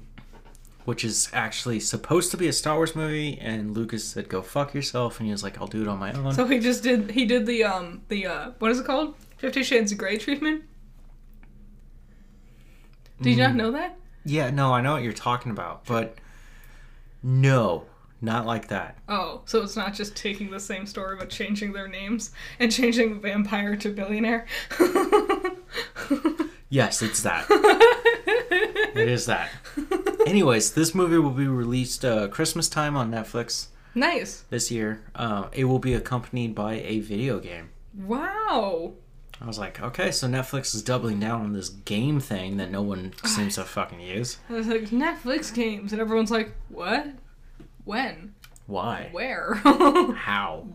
which 0.86 1.04
is 1.04 1.30
actually 1.34 1.80
supposed 1.80 2.32
to 2.32 2.38
be 2.38 2.48
a 2.48 2.54
Star 2.54 2.76
Wars 2.76 2.96
movie, 2.96 3.38
and 3.40 3.74
Lucas 3.76 4.08
said, 4.08 4.30
"Go 4.30 4.42
fuck 4.42 4.74
yourself," 4.74 5.20
and 5.20 5.26
he 5.28 5.32
was 5.32 5.44
like, 5.44 5.60
"I'll 5.60 5.68
do 5.68 5.82
it 5.82 5.88
on 5.88 6.00
my 6.00 6.14
own." 6.14 6.34
so 6.34 6.46
he 6.46 6.60
just 6.60 6.84
did. 6.84 7.12
He 7.12 7.26
did 7.26 7.46
the 7.46 7.64
um 7.64 8.02
the 8.08 8.28
uh 8.28 8.52
what 8.60 8.72
is 8.72 8.80
it 8.80 8.86
called? 8.86 9.16
Fifty 9.38 9.64
Shades 9.64 9.92
of 9.92 9.98
Grey 9.98 10.18
treatment. 10.18 10.64
Did 13.22 13.32
you 13.32 13.36
Mm. 13.38 13.48
not 13.48 13.56
know 13.56 13.72
that? 13.72 13.98
yeah, 14.26 14.50
no, 14.50 14.74
I 14.74 14.82
know 14.82 14.94
what 14.94 15.04
you're 15.04 15.14
talking 15.14 15.52
about, 15.52 15.86
but 15.86 16.18
no, 17.24 17.86
not 18.22 18.46
like 18.46 18.68
that. 18.70 18.98
Oh, 19.08 19.42
so 19.46 19.62
it's 19.62 19.76
not 19.76 19.94
just 19.94 20.16
taking 20.16 20.50
the 20.52 20.60
same 20.60 20.86
story 20.86 21.16
but 21.18 21.30
changing 21.30 21.74
their 21.74 21.88
names 21.88 22.32
and 22.60 22.72
changing 22.72 23.22
vampire 23.22 23.76
to 23.78 23.90
billionaire. 23.90 24.46
Yes, 26.70 27.02
it's 27.04 27.22
that. 27.24 27.46
it 28.96 29.08
is 29.10 29.26
that. 29.26 29.50
Anyways, 30.28 30.74
this 30.74 30.96
movie 30.96 31.18
will 31.18 31.32
be 31.32 31.48
released 31.48 32.04
uh, 32.04 32.28
Christmas 32.28 32.68
time 32.70 32.96
on 32.96 33.12
Netflix 33.12 33.68
nice. 33.94 34.44
this 34.50 34.72
year. 34.72 35.02
Uh, 35.14 35.50
it 35.52 35.66
will 35.66 35.80
be 35.80 35.94
accompanied 35.94 36.56
by 36.56 36.76
a 36.76 37.00
video 37.00 37.40
game. 37.40 37.70
Wow. 37.94 38.94
I 39.42 39.46
was 39.46 39.60
like, 39.60 39.82
okay, 39.82 40.12
so 40.12 40.28
Netflix 40.28 40.74
is 40.74 40.82
doubling 40.82 41.20
down 41.20 41.42
on 41.42 41.54
this 41.54 41.70
game 41.70 42.20
thing 42.20 42.58
that 42.58 42.72
no 42.72 42.82
one 42.82 43.14
seems 43.26 43.56
to 43.56 43.64
fucking 43.64 44.00
use. 44.00 44.38
I 44.50 44.54
was 44.54 44.68
like 44.68 44.90
Netflix 44.90 45.54
games, 45.54 45.92
and 45.92 46.02
everyone's 46.02 46.32
like, 46.32 46.54
"What? 46.70 47.08
When? 47.84 48.34
Why? 48.66 49.10
Where?" 49.12 49.56
How? 50.16 50.68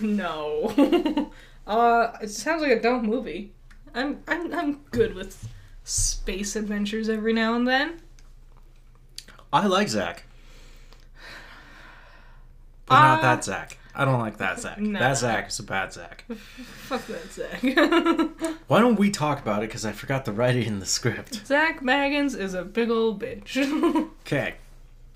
no. 0.00 1.30
uh, 1.66 2.12
it 2.20 2.30
sounds 2.30 2.62
like 2.62 2.72
a 2.72 2.80
dumb 2.80 3.06
movie. 3.06 3.52
I'm 3.94 4.22
I'm 4.26 4.52
I'm 4.52 4.80
good 4.90 5.14
with 5.14 5.48
space 5.88 6.54
adventures 6.56 7.08
every 7.08 7.32
now 7.32 7.54
and 7.54 7.66
then. 7.66 8.00
I 9.52 9.66
like 9.66 9.88
Zach. 9.88 10.24
But 12.86 12.94
not 13.00 13.18
Uh, 13.18 13.22
that 13.22 13.44
Zach. 13.44 13.78
I 13.94 14.04
don't 14.04 14.20
like 14.20 14.38
that 14.38 14.60
Zach. 14.60 14.78
Nah. 14.80 14.98
That 15.00 15.16
Zach 15.18 15.48
is 15.48 15.58
a 15.58 15.62
bad 15.62 15.92
Zach. 15.92 16.24
Fuck 16.28 17.06
that 17.06 17.32
Zach. 17.32 17.60
Why 18.68 18.80
don't 18.80 18.98
we 18.98 19.10
talk 19.10 19.40
about 19.40 19.62
it? 19.62 19.68
Because 19.68 19.84
I 19.84 19.92
forgot 19.92 20.24
to 20.26 20.32
write 20.32 20.56
it 20.56 20.66
in 20.66 20.78
the 20.78 20.86
script. 20.86 21.46
Zach 21.46 21.80
Baggins 21.82 22.38
is 22.38 22.54
a 22.54 22.64
big 22.64 22.90
old 22.90 23.20
bitch. 23.20 23.56
Okay. 24.22 24.54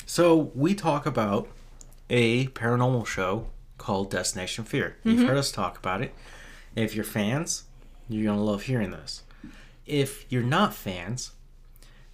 So 0.06 0.50
we 0.54 0.74
talk 0.74 1.06
about 1.06 1.48
a 2.10 2.46
paranormal 2.48 3.06
show 3.06 3.46
called 3.78 4.10
Destination 4.10 4.64
Fear. 4.64 4.96
You've 5.04 5.26
heard 5.28 5.38
us 5.38 5.52
talk 5.52 5.78
about 5.78 6.02
it. 6.02 6.14
If 6.74 6.94
you're 6.94 7.04
fans, 7.04 7.64
you're 8.08 8.24
going 8.24 8.38
to 8.38 8.44
love 8.44 8.62
hearing 8.62 8.90
this. 8.90 9.22
If 9.86 10.30
you're 10.30 10.42
not 10.42 10.74
fans, 10.74 11.32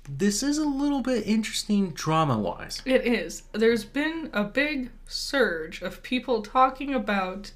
this 0.09 0.43
is 0.43 0.59
a 0.59 0.65
little 0.65 1.03
bit 1.03 1.27
interesting 1.27 1.91
drama 1.91 2.39
wise. 2.39 2.81
it 2.85 3.07
is. 3.07 3.43
There's 3.53 3.85
been 3.85 4.31
a 4.33 4.45
big 4.45 4.91
surge 5.07 5.83
of 5.83 6.03
people 6.03 6.43
talking 6.43 6.95
about 6.95 7.53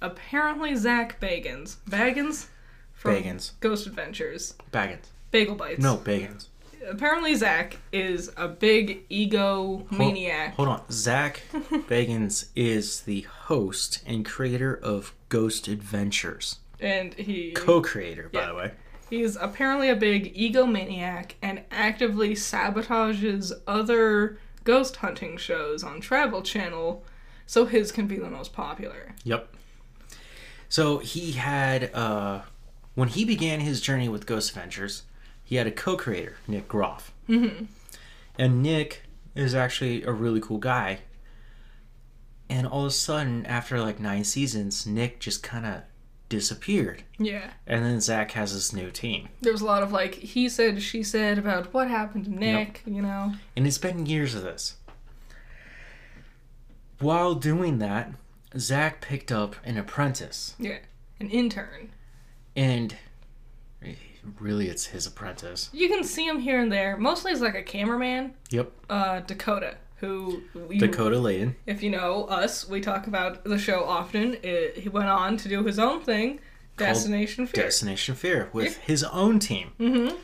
apparently 0.00 0.74
Zach 0.76 1.20
Bagans. 1.20 1.76
Baggins 1.88 2.46
from 2.92 3.14
Bagans. 3.14 3.52
Ghost 3.60 3.86
Adventures. 3.86 4.54
Baggins. 4.72 5.06
Bagel 5.30 5.54
Bites. 5.54 5.80
No, 5.80 5.96
Bagans. 5.98 6.46
Apparently 6.88 7.34
Zach 7.34 7.76
is 7.92 8.32
a 8.36 8.48
big 8.48 9.04
ego 9.08 9.86
maniac. 9.90 10.54
Hold 10.54 10.68
on. 10.68 10.82
Zach 10.90 11.42
Bagans 11.52 12.46
is 12.56 13.02
the 13.02 13.22
host 13.22 14.02
and 14.06 14.24
creator 14.24 14.74
of 14.74 15.12
Ghost 15.28 15.68
Adventures. 15.68 16.56
And 16.80 17.14
he 17.14 17.50
Co 17.52 17.82
creator, 17.82 18.30
by 18.32 18.40
Yeah. 18.40 18.46
the 18.48 18.54
way. 18.54 18.72
He's 19.10 19.36
apparently 19.36 19.88
a 19.88 19.96
big 19.96 20.34
egomaniac 20.34 21.32
and 21.42 21.62
actively 21.70 22.34
sabotages 22.34 23.52
other 23.66 24.38
ghost 24.64 24.96
hunting 24.96 25.36
shows 25.36 25.82
on 25.82 26.00
Travel 26.00 26.42
Channel 26.42 27.02
so 27.46 27.64
his 27.64 27.90
can 27.90 28.06
be 28.06 28.18
the 28.18 28.28
most 28.28 28.52
popular. 28.52 29.14
Yep. 29.24 29.54
So 30.68 30.98
he 30.98 31.32
had, 31.32 31.92
uh, 31.94 32.42
when 32.94 33.08
he 33.08 33.24
began 33.24 33.60
his 33.60 33.80
journey 33.80 34.08
with 34.08 34.26
Ghost 34.26 34.50
Adventures, 34.50 35.04
he 35.42 35.56
had 35.56 35.66
a 35.66 35.70
co 35.70 35.96
creator, 35.96 36.36
Nick 36.46 36.68
Groff. 36.68 37.12
Mm-hmm. 37.28 37.64
And 38.38 38.62
Nick 38.62 39.04
is 39.34 39.54
actually 39.54 40.02
a 40.02 40.12
really 40.12 40.40
cool 40.40 40.58
guy. 40.58 40.98
And 42.50 42.66
all 42.66 42.82
of 42.82 42.88
a 42.88 42.90
sudden, 42.90 43.46
after 43.46 43.80
like 43.80 43.98
nine 43.98 44.24
seasons, 44.24 44.86
Nick 44.86 45.20
just 45.20 45.42
kind 45.42 45.64
of 45.64 45.82
disappeared. 46.28 47.02
Yeah. 47.18 47.50
And 47.66 47.84
then 47.84 48.00
Zach 48.00 48.32
has 48.32 48.54
this 48.54 48.72
new 48.72 48.90
team. 48.90 49.28
There 49.40 49.52
was 49.52 49.60
a 49.60 49.66
lot 49.66 49.82
of 49.82 49.92
like 49.92 50.14
he 50.14 50.48
said, 50.48 50.82
she 50.82 51.02
said 51.02 51.38
about 51.38 51.72
what 51.72 51.88
happened 51.88 52.24
to 52.24 52.30
Nick. 52.30 52.82
You 52.86 53.02
know. 53.02 53.34
And 53.56 53.66
it's 53.66 53.78
been 53.78 54.06
years 54.06 54.34
of 54.34 54.42
this. 54.42 54.76
While 57.00 57.34
doing 57.34 57.78
that, 57.78 58.12
Zach 58.56 59.00
picked 59.00 59.30
up 59.30 59.56
an 59.64 59.76
apprentice. 59.76 60.54
Yeah. 60.58 60.78
An 61.20 61.30
intern. 61.30 61.92
And 62.56 62.96
really, 64.40 64.68
it's 64.68 64.86
his 64.86 65.06
apprentice. 65.06 65.70
You 65.72 65.88
can 65.88 66.02
see 66.02 66.26
him 66.26 66.40
here 66.40 66.60
and 66.60 66.72
there. 66.72 66.96
Mostly 66.96 67.32
as 67.32 67.40
like 67.40 67.54
a 67.54 67.62
cameraman. 67.62 68.34
Yep. 68.50 68.72
Uh, 68.90 69.20
Dakota, 69.20 69.76
who 70.00 70.42
you, 70.70 70.78
Dakota 70.78 71.18
Laden. 71.18 71.56
If 71.66 71.82
you 71.82 71.90
know 71.90 72.24
us, 72.24 72.68
we 72.68 72.80
talk 72.80 73.06
about 73.06 73.44
the 73.44 73.58
show 73.58 73.84
often. 73.84 74.36
It, 74.42 74.78
he 74.78 74.88
went 74.88 75.08
on 75.08 75.36
to 75.38 75.48
do 75.48 75.64
his 75.64 75.78
own 75.78 76.00
thing, 76.02 76.40
Destination 76.76 77.46
Fear. 77.46 77.64
Destination 77.64 78.14
Fear 78.14 78.50
with 78.52 78.76
his 78.78 79.04
own 79.04 79.38
team. 79.38 79.72
Mm-hmm. 79.78 80.16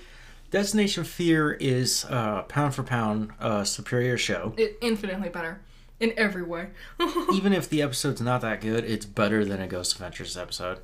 Destination 0.51 1.05
Fear 1.05 1.55
is 1.55 2.07
uh, 2.09 2.43
pound 2.43 2.75
for 2.75 2.85
pound 2.85 3.33
a 3.41 3.67
superior 3.67 4.17
show. 4.17 4.55
it, 4.57 4.79
infinitely 4.81 5.29
better 5.29 5.61
in 5.99 6.13
every 6.17 6.43
way. 6.43 6.69
Even 7.33 7.53
if 7.53 7.69
the 7.69 7.83
episode's 7.83 8.21
not 8.21 8.41
that 8.43 8.61
good, 8.61 8.85
it's 8.85 9.07
better 9.07 9.45
than 9.45 9.61
a 9.61 9.67
Ghost 9.67 9.93
Adventures 9.95 10.37
episode. 10.37 10.79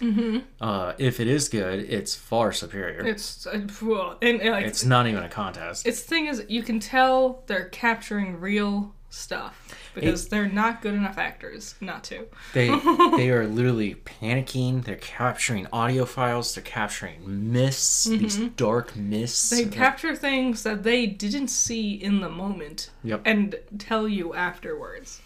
Mm-hmm. 0.00 0.38
Uh, 0.60 0.92
if 0.98 1.20
it 1.20 1.26
is 1.28 1.48
good, 1.48 1.80
it's 1.80 2.14
far 2.14 2.52
superior. 2.52 3.06
it's 3.06 3.46
uh, 3.46 3.66
well, 3.82 4.16
and, 4.22 4.40
and, 4.40 4.50
like 4.50 4.66
it's 4.66 4.84
not 4.84 5.06
even 5.06 5.22
a 5.22 5.28
contest. 5.28 5.86
its 5.86 6.00
thing 6.00 6.26
is 6.26 6.44
you 6.48 6.62
can 6.62 6.80
tell 6.80 7.42
they're 7.46 7.68
capturing 7.68 8.40
real 8.40 8.94
stuff 9.12 9.74
because 9.94 10.28
they're 10.28 10.48
not 10.48 10.80
good 10.82 10.94
enough 10.94 11.18
actors 11.18 11.74
not 11.80 12.04
to. 12.04 12.26
They 12.54 12.68
they 13.16 13.30
are 13.30 13.46
literally 13.46 13.96
panicking. 13.96 14.84
They're 14.84 14.94
capturing 14.96 15.66
audio 15.72 16.04
files. 16.04 16.54
They're 16.54 16.62
capturing 16.62 17.52
mists. 17.52 18.04
These 18.04 18.38
dark 18.56 18.94
mists. 18.96 19.52
Mm-hmm. 19.52 19.70
They 19.70 19.76
capture 19.76 20.14
things 20.14 20.62
that 20.62 20.84
they 20.84 21.06
didn't 21.06 21.48
see 21.48 21.94
in 21.94 22.20
the 22.20 22.28
moment 22.28 22.90
Yep. 23.02 23.22
and 23.24 23.56
tell 23.78 24.06
you 24.08 24.32
afterwards. 24.34 25.20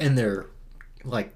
and 0.00 0.18
they're 0.18 0.46
like 1.04 1.32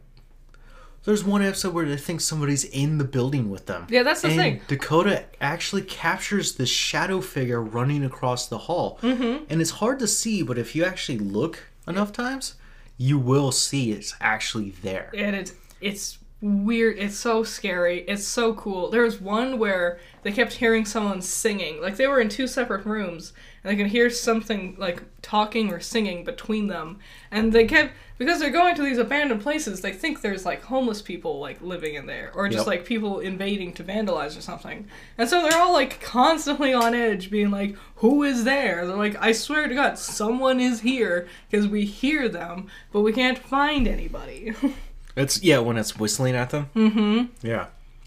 there's 1.05 1.25
one 1.25 1.43
episode 1.43 1.73
where 1.73 1.87
they 1.87 1.97
think 1.97 2.21
somebody's 2.21 2.65
in 2.65 2.99
the 2.99 3.05
building 3.05 3.51
with 3.51 3.67
them 3.67 3.87
Yeah, 3.89 4.03
that's 4.03 4.23
the 4.23 4.29
and 4.29 4.37
thing. 4.37 4.61
dakota 4.69 5.25
actually 5.41 5.83
captures 5.83 6.55
the 6.57 6.67
shadow 6.67 7.21
figure 7.21 7.63
running 7.63 8.05
across 8.05 8.49
the 8.49 8.59
hall 8.59 8.99
mm-hmm. 9.03 9.45
and 9.49 9.61
it's 9.61 9.71
hard 9.71 9.99
to 10.01 10.07
see 10.07 10.43
but 10.43 10.59
if 10.59 10.75
you 10.77 10.85
actually 10.85 11.19
look 11.19 11.65
enough 11.87 12.13
times 12.13 12.55
you 12.97 13.19
will 13.19 13.53
see 13.53 13.93
it's 13.93 14.15
actually 14.21 14.71
there 14.83 15.11
and 15.17 15.35
it's 15.37 15.53
it's 15.81 16.18
weird 16.41 16.97
it's 16.99 17.17
so 17.17 17.43
scary 17.43 18.01
it's 18.07 18.25
so 18.25 18.55
cool. 18.55 18.91
There 18.91 19.03
was 19.03 19.21
one 19.21 19.59
where 19.59 19.99
they 20.23 20.31
kept 20.33 20.53
hearing 20.53 20.85
someone 20.85 21.21
singing 21.21 21.81
like 21.81 21.97
they 21.97 22.07
were 22.07 22.21
in 22.21 22.29
two 22.29 22.47
separate 22.47 22.87
rooms 22.87 23.33
and 23.65 23.73
they 23.73 23.77
could 23.83 23.91
hear 23.91 24.09
something 24.09 24.77
like 24.79 25.03
talking 25.21 25.73
or 25.73 25.81
singing 25.81 26.23
between 26.23 26.69
them. 26.69 26.99
And 27.33 27.53
they 27.53 27.65
kept 27.65 27.93
because 28.19 28.39
they're 28.39 28.51
going 28.51 28.75
to 28.77 28.83
these 28.83 28.99
abandoned 28.99 29.43
places 29.43 29.81
they 29.81 29.93
think 29.93 30.21
there's 30.21 30.45
like 30.47 30.63
homeless 30.63 31.03
people 31.03 31.41
like 31.41 31.61
living 31.61 31.95
in 31.95 32.07
there 32.07 32.31
or 32.35 32.47
just 32.49 32.59
Yep. 32.59 32.67
like 32.69 32.85
people 32.85 33.19
invading 33.19 33.73
to 33.75 33.85
vandalize 33.85 34.39
or 34.39 34.41
something. 34.41 34.87
And 35.19 35.29
so 35.29 35.43
they're 35.43 35.59
all 35.59 35.73
like 35.73 36.01
constantly 36.01 36.73
on 36.73 36.95
edge 36.95 37.31
being 37.31 37.51
like 37.51 37.77
who 37.97 38.23
is 38.23 38.45
there? 38.45 38.87
They're 38.87 38.97
like 38.97 39.17
i 39.21 39.33
swear 39.33 39.67
to 39.67 39.75
god 39.75 39.99
someone 39.99 40.61
is 40.61 40.81
here 40.81 41.27
because 41.51 41.67
we 41.67 41.85
hear 41.85 42.29
them 42.29 42.69
but 42.93 43.01
we 43.01 43.13
can't 43.13 43.39
find 43.39 43.89
anybody 43.89 44.53
it's 45.19 45.43
yeah 45.43 45.59
when 45.59 45.77
it's 45.77 45.97
whistling 45.99 46.35
at 46.35 46.51
them 46.51 46.69
mm-hmm 46.75 47.25
yeah 47.47 47.67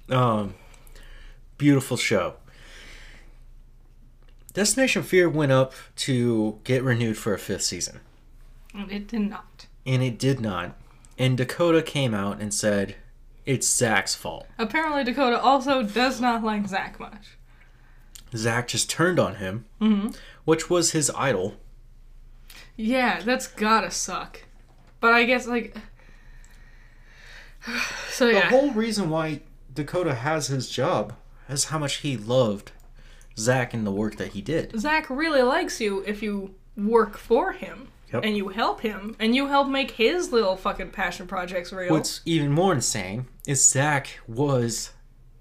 um 0.09 0.55
beautiful 1.57 1.97
show 1.97 2.35
destination 4.53 5.03
fear 5.03 5.29
went 5.29 5.51
up 5.51 5.73
to 5.95 6.59
get 6.63 6.83
renewed 6.83 7.17
for 7.17 7.33
a 7.33 7.39
fifth 7.39 7.63
season 7.63 7.99
it 8.89 9.07
did 9.07 9.21
not. 9.29 9.67
and 9.85 10.01
it 10.01 10.17
did 10.17 10.39
not. 10.39 10.77
And 11.17 11.37
Dakota 11.37 11.81
came 11.81 12.13
out 12.13 12.39
and 12.39 12.53
said, 12.53 12.95
It's 13.45 13.67
Zach's 13.67 14.15
fault. 14.15 14.47
Apparently, 14.57 15.03
Dakota 15.03 15.37
also 15.39 15.83
does 15.83 16.21
not 16.21 16.41
like 16.41 16.65
Zach 16.69 16.97
much. 16.97 17.37
Zach 18.33 18.69
just 18.69 18.89
turned 18.89 19.19
on 19.19 19.35
him, 19.35 19.65
Mm-hmm. 19.81 20.07
which 20.45 20.69
was 20.69 20.91
his 20.91 21.11
idol. 21.17 21.57
Yeah, 22.77 23.19
that's 23.19 23.45
gotta 23.45 23.91
suck. 23.91 24.43
But 25.01 25.13
I 25.13 25.25
guess, 25.25 25.47
like. 25.47 25.75
So, 28.09 28.27
The 28.27 28.33
yeah. 28.33 28.49
whole 28.49 28.71
reason 28.71 29.09
why 29.09 29.41
Dakota 29.73 30.13
has 30.15 30.47
his 30.47 30.69
job 30.69 31.13
is 31.49 31.65
how 31.65 31.79
much 31.79 31.97
he 31.97 32.17
loved 32.17 32.71
Zach 33.37 33.73
and 33.73 33.85
the 33.87 33.91
work 33.91 34.17
that 34.17 34.29
he 34.29 34.41
did. 34.41 34.77
Zach 34.79 35.09
really 35.09 35.41
likes 35.41 35.79
you 35.81 36.03
if 36.05 36.21
you 36.21 36.53
work 36.77 37.17
for 37.17 37.53
him. 37.53 37.87
Yep. 38.13 38.25
And 38.25 38.35
you 38.35 38.49
help 38.49 38.81
him. 38.81 39.15
And 39.19 39.33
you 39.35 39.47
help 39.47 39.69
make 39.69 39.91
his 39.91 40.33
little 40.33 40.57
fucking 40.57 40.91
passion 40.91 41.27
projects 41.27 41.71
real. 41.71 41.91
What's 41.93 42.19
even 42.25 42.51
more 42.51 42.73
insane 42.73 43.27
is 43.47 43.65
Zach 43.67 44.19
was 44.27 44.91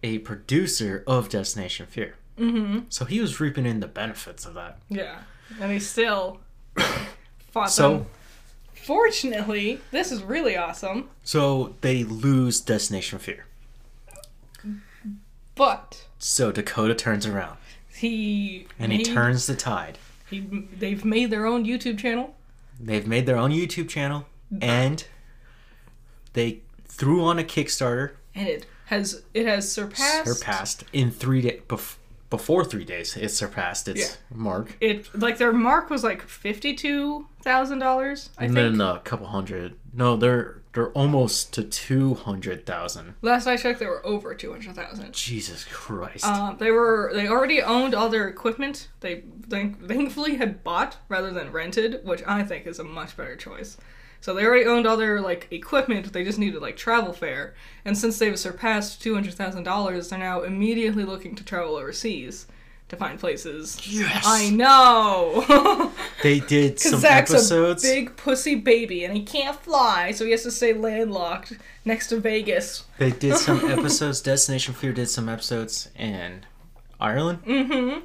a 0.04 0.18
producer 0.18 1.02
of 1.06 1.28
Destination 1.28 1.86
Fear. 1.86 2.14
Mm-hmm. 2.38 2.78
So 2.88 3.04
he 3.04 3.20
was 3.20 3.40
reaping 3.40 3.66
in 3.66 3.80
the 3.80 3.88
benefits 3.88 4.46
of 4.46 4.54
that. 4.54 4.78
Yeah. 4.88 5.18
And 5.60 5.72
he 5.72 5.80
still 5.80 6.40
fought 7.50 7.70
So- 7.70 7.90
them. 7.90 8.06
Fortunately, 8.94 9.80
this 9.92 10.10
is 10.10 10.20
really 10.24 10.56
awesome. 10.56 11.10
So 11.22 11.76
they 11.80 12.02
lose 12.02 12.60
Destination 12.60 13.20
Fear. 13.20 13.46
But 15.54 16.06
So 16.18 16.50
Dakota 16.50 16.96
turns 16.96 17.24
around 17.24 17.56
he. 17.94 18.66
and 18.80 18.90
he 18.90 19.04
turns 19.04 19.46
the 19.46 19.54
tide. 19.54 19.96
He, 20.28 20.40
they've 20.40 21.04
made 21.04 21.30
their 21.30 21.46
own 21.46 21.64
YouTube 21.64 21.98
channel. 21.98 22.34
They've 22.80 23.06
made 23.06 23.26
their 23.26 23.36
own 23.36 23.52
YouTube 23.52 23.88
channel 23.88 24.26
and 24.60 25.04
they 26.32 26.58
threw 26.88 27.22
on 27.24 27.38
a 27.38 27.44
Kickstarter, 27.44 28.14
and 28.34 28.48
it 28.48 28.66
has 28.86 29.22
it 29.34 29.46
has 29.46 29.70
surpassed, 29.70 30.26
surpassed 30.36 30.84
in 30.92 31.12
three 31.12 31.42
days. 31.42 31.60
Bef- 31.68 31.94
before 32.28 32.64
three 32.64 32.84
days, 32.84 33.16
it 33.16 33.28
surpassed 33.30 33.86
its 33.86 34.00
Yeah. 34.00 34.36
mark. 34.36 34.76
it 34.80 35.14
like 35.16 35.38
their 35.38 35.52
mark 35.52 35.90
was 35.90 36.02
like 36.02 36.22
fifty 36.22 36.74
two 36.74 37.26
thousand 37.42 37.78
dollars 37.78 38.30
I 38.38 38.44
and 38.46 38.54
think. 38.54 38.76
then 38.76 38.80
a 38.80 39.00
couple 39.00 39.26
hundred. 39.26 39.76
No, 39.92 40.16
they're 40.16 40.62
they're 40.72 40.90
almost 40.90 41.52
to 41.54 41.64
two 41.64 42.14
hundred 42.14 42.64
thousand. 42.64 43.14
Last 43.22 43.46
I 43.46 43.56
checked, 43.56 43.80
they 43.80 43.86
were 43.86 44.04
over 44.06 44.34
two 44.34 44.50
hundred 44.52 44.76
thousand. 44.76 45.12
Jesus 45.12 45.64
Christ! 45.64 46.24
Uh, 46.26 46.52
they 46.52 46.70
were 46.70 47.10
they 47.14 47.26
already 47.28 47.60
owned 47.60 47.94
all 47.94 48.08
their 48.08 48.28
equipment. 48.28 48.88
They 49.00 49.24
thank, 49.48 49.86
thankfully 49.86 50.36
had 50.36 50.62
bought 50.62 50.98
rather 51.08 51.30
than 51.30 51.50
rented, 51.52 52.04
which 52.04 52.22
I 52.26 52.44
think 52.44 52.66
is 52.66 52.78
a 52.78 52.84
much 52.84 53.16
better 53.16 53.36
choice. 53.36 53.76
So 54.22 54.34
they 54.34 54.44
already 54.44 54.66
owned 54.66 54.86
all 54.86 54.96
their 54.98 55.20
like 55.20 55.48
equipment. 55.50 56.12
They 56.12 56.24
just 56.24 56.38
needed 56.38 56.60
like 56.60 56.76
travel 56.76 57.12
fare, 57.12 57.54
and 57.84 57.96
since 57.96 58.18
they've 58.18 58.38
surpassed 58.38 59.02
two 59.02 59.14
hundred 59.14 59.34
thousand 59.34 59.64
dollars, 59.64 60.08
they're 60.10 60.18
now 60.18 60.42
immediately 60.42 61.04
looking 61.04 61.34
to 61.36 61.44
travel 61.44 61.76
overseas 61.76 62.46
to 62.90 62.96
find 62.96 63.18
places. 63.18 63.80
yes, 63.88 64.24
I 64.26 64.50
know. 64.50 65.92
they 66.22 66.40
did 66.40 66.78
some 66.80 67.00
Zach's 67.00 67.30
episodes. 67.32 67.84
a 67.84 67.94
big 67.94 68.16
pussy 68.16 68.56
baby 68.56 69.04
and 69.04 69.16
he 69.16 69.22
can't 69.22 69.56
fly, 69.56 70.10
so 70.12 70.24
he 70.24 70.32
has 70.32 70.42
to 70.42 70.50
stay 70.50 70.74
landlocked 70.74 71.54
next 71.84 72.08
to 72.08 72.20
Vegas. 72.20 72.84
They 72.98 73.10
did 73.10 73.36
some 73.36 73.64
episodes. 73.70 74.20
Destination 74.20 74.74
Fear 74.74 74.92
did 74.92 75.08
some 75.08 75.28
episodes 75.28 75.88
in 75.96 76.44
Ireland. 77.00 77.44
Mm-hmm. 77.46 78.00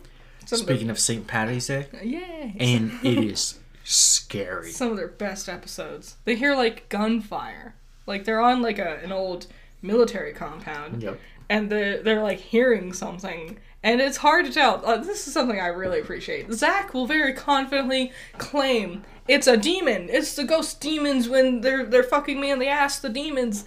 Some 0.46 0.60
Speaking 0.60 0.90
of 0.92 1.00
St. 1.00 1.26
Patty's 1.26 1.68
Day, 1.68 1.88
of 1.92 2.04
yay. 2.04 2.56
and 2.60 2.92
it 3.04 3.18
is 3.18 3.58
scary. 3.84 4.72
Some 4.72 4.92
of 4.92 4.98
their 4.98 5.08
best 5.08 5.50
episodes. 5.50 6.18
They 6.26 6.36
hear 6.36 6.56
like 6.56 6.88
gunfire. 6.90 7.74
Like 8.06 8.26
they're 8.26 8.42
on 8.42 8.62
like 8.62 8.78
a, 8.78 9.00
an 9.04 9.12
old 9.12 9.48
military 9.82 10.34
compound. 10.34 11.02
Yep. 11.02 11.20
And 11.50 11.70
they're, 11.72 12.02
they're 12.04 12.22
like 12.24 12.40
hearing 12.40 12.94
something. 12.94 13.58
And 13.86 14.02
it's 14.02 14.18
hard 14.18 14.48
to 14.48 14.52
tell. 14.52 14.82
Uh, 14.84 14.98
this 14.98 15.28
is 15.28 15.34
something 15.34 15.62
I 15.62 15.68
really 15.68 16.00
appreciate. 16.00 16.52
Zach 16.52 16.96
will 16.96 17.06
very 17.06 17.34
confidently 17.34 18.12
claim 18.40 19.04
it's 19.28 19.46
a 19.46 19.56
demon. 19.56 20.10
It's 20.10 20.36
the 20.36 20.44
ghost 20.44 20.82
demons 20.82 21.30
when 21.30 21.62
they're 21.62 21.86
they're 21.86 22.02
fucking 22.02 22.42
me 22.42 22.50
in 22.50 22.58
the 22.58 22.68
ass. 22.68 22.98
The 22.98 23.10
demons. 23.10 23.64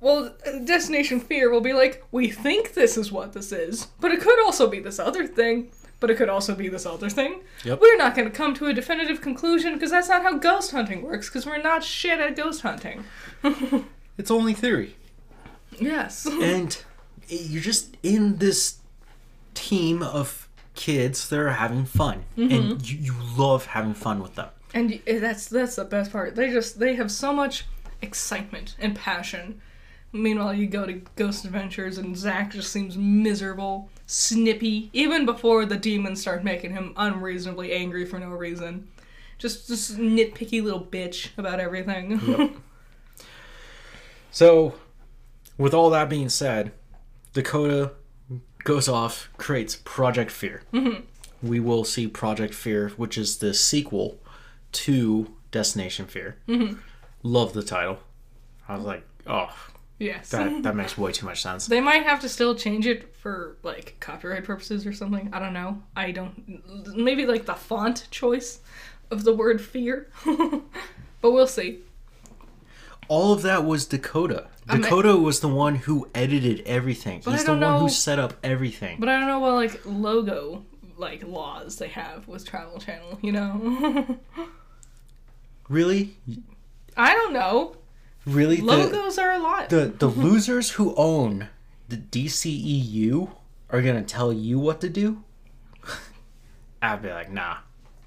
Well, 0.00 0.34
Destination 0.64 1.18
Fear 1.18 1.50
will 1.50 1.62
be 1.62 1.72
like, 1.72 2.04
we 2.12 2.28
think 2.28 2.74
this 2.74 2.98
is 2.98 3.10
what 3.10 3.32
this 3.32 3.52
is, 3.52 3.86
but 4.00 4.12
it 4.12 4.20
could 4.20 4.38
also 4.44 4.68
be 4.68 4.80
this 4.80 4.98
other 4.98 5.26
thing. 5.26 5.70
But 5.98 6.10
it 6.10 6.18
could 6.18 6.28
also 6.28 6.54
be 6.54 6.68
this 6.68 6.84
other 6.84 7.08
thing. 7.08 7.40
Yep. 7.64 7.80
We're 7.80 7.96
not 7.96 8.14
going 8.14 8.30
to 8.30 8.36
come 8.36 8.52
to 8.56 8.66
a 8.66 8.74
definitive 8.74 9.22
conclusion 9.22 9.72
because 9.72 9.90
that's 9.90 10.10
not 10.10 10.22
how 10.22 10.36
ghost 10.36 10.72
hunting 10.72 11.00
works. 11.00 11.30
Because 11.30 11.46
we're 11.46 11.62
not 11.62 11.82
shit 11.82 12.20
at 12.20 12.36
ghost 12.36 12.60
hunting. 12.60 13.04
It's 14.16 14.30
only 14.30 14.54
theory. 14.54 14.94
yes. 15.80 16.24
and 16.26 16.80
you're 17.28 17.62
just 17.62 17.96
in 18.04 18.36
this 18.36 18.76
team 19.54 20.02
of 20.02 20.48
kids 20.74 21.28
that 21.28 21.38
are 21.38 21.50
having 21.50 21.84
fun 21.84 22.24
and 22.36 22.50
mm-hmm. 22.50 22.78
you, 22.84 23.12
you 23.12 23.14
love 23.36 23.66
having 23.66 23.94
fun 23.94 24.20
with 24.20 24.34
them 24.34 24.48
And 24.72 25.00
eh, 25.06 25.18
that's 25.20 25.46
that's 25.46 25.76
the 25.76 25.84
best 25.84 26.10
part. 26.10 26.34
They 26.34 26.50
just 26.50 26.80
they 26.80 26.96
have 26.96 27.10
so 27.10 27.32
much 27.32 27.64
excitement 28.02 28.74
and 28.80 28.96
passion 28.96 29.60
Meanwhile, 30.16 30.54
you 30.54 30.68
go 30.68 30.86
to 30.86 31.02
Ghost 31.16 31.44
Adventures 31.44 31.98
and 31.98 32.16
Zach 32.16 32.52
just 32.52 32.70
seems 32.70 32.96
miserable, 32.96 33.90
snippy, 34.06 34.88
even 34.92 35.26
before 35.26 35.66
the 35.66 35.76
demons 35.76 36.20
start 36.20 36.44
making 36.44 36.70
him 36.70 36.92
unreasonably 36.96 37.72
angry 37.72 38.04
for 38.04 38.20
no 38.20 38.28
reason. 38.28 38.86
Just 39.38 39.66
this 39.66 39.90
nitpicky 39.90 40.62
little 40.62 40.84
bitch 40.84 41.36
about 41.36 41.58
everything. 41.60 42.20
Yep. 42.26 42.50
So, 44.30 44.74
with 45.56 45.74
all 45.74 45.90
that 45.90 46.08
being 46.08 46.28
said, 46.28 46.72
Dakota 47.34 47.92
goes 48.64 48.88
off, 48.88 49.28
creates 49.36 49.76
Project 49.76 50.30
Fear. 50.30 50.62
Mm-hmm. 50.72 51.46
We 51.46 51.60
will 51.60 51.84
see 51.84 52.08
Project 52.08 52.54
Fear, 52.54 52.90
which 52.96 53.16
is 53.16 53.38
the 53.38 53.54
sequel 53.54 54.18
to 54.72 55.34
Destination 55.50 56.06
Fear. 56.06 56.36
Mm-hmm. 56.48 56.78
Love 57.22 57.52
the 57.52 57.62
title. 57.62 57.98
I 58.66 58.76
was 58.76 58.84
like, 58.84 59.06
oh, 59.26 59.54
yes. 59.98 60.30
that, 60.30 60.62
that 60.62 60.74
makes 60.76 60.96
way 60.96 61.12
too 61.12 61.26
much 61.26 61.42
sense. 61.42 61.66
They 61.66 61.80
might 61.80 62.04
have 62.04 62.20
to 62.20 62.28
still 62.28 62.54
change 62.54 62.86
it 62.86 63.14
for 63.14 63.56
like 63.62 63.96
copyright 64.00 64.44
purposes 64.44 64.86
or 64.86 64.92
something. 64.92 65.28
I 65.32 65.38
don't 65.38 65.52
know. 65.52 65.82
I 65.94 66.10
don't. 66.10 66.96
Maybe 66.96 67.26
like 67.26 67.46
the 67.46 67.54
font 67.54 68.08
choice 68.10 68.60
of 69.10 69.24
the 69.24 69.34
word 69.34 69.60
fear. 69.60 70.08
but 70.24 71.30
we'll 71.30 71.46
see. 71.46 71.80
All 73.08 73.32
of 73.34 73.42
that 73.42 73.64
was 73.64 73.86
Dakota. 73.86 74.48
Dakota 74.66 75.16
was 75.16 75.40
the 75.40 75.48
one 75.48 75.74
who 75.76 76.08
edited 76.14 76.62
everything. 76.66 77.20
He's 77.24 77.44
the 77.44 77.52
one 77.52 77.60
know- 77.60 77.78
who 77.80 77.88
set 77.88 78.18
up 78.18 78.34
everything. 78.42 78.98
But 78.98 79.08
I 79.08 79.18
don't 79.18 79.28
know 79.28 79.38
what 79.40 79.52
like 79.54 79.80
logo 79.84 80.64
like 80.96 81.22
laws 81.26 81.76
they 81.76 81.88
have 81.88 82.26
with 82.28 82.46
Travel 82.46 82.78
Channel. 82.78 83.18
You 83.20 83.32
know. 83.32 84.18
really? 85.68 86.16
I 86.96 87.12
don't 87.14 87.32
know. 87.32 87.76
Really? 88.26 88.56
The- 88.56 88.62
Logos 88.64 89.18
are 89.18 89.32
a 89.32 89.38
lot. 89.38 89.68
the 89.70 89.86
the 89.98 90.08
losers 90.08 90.70
who 90.72 90.94
own 90.96 91.48
the 91.88 91.96
DCEU 91.96 93.30
are 93.70 93.82
gonna 93.82 94.02
tell 94.02 94.32
you 94.32 94.58
what 94.58 94.80
to 94.80 94.88
do. 94.88 95.22
I'd 96.82 97.02
be 97.02 97.10
like, 97.10 97.30
nah, 97.30 97.58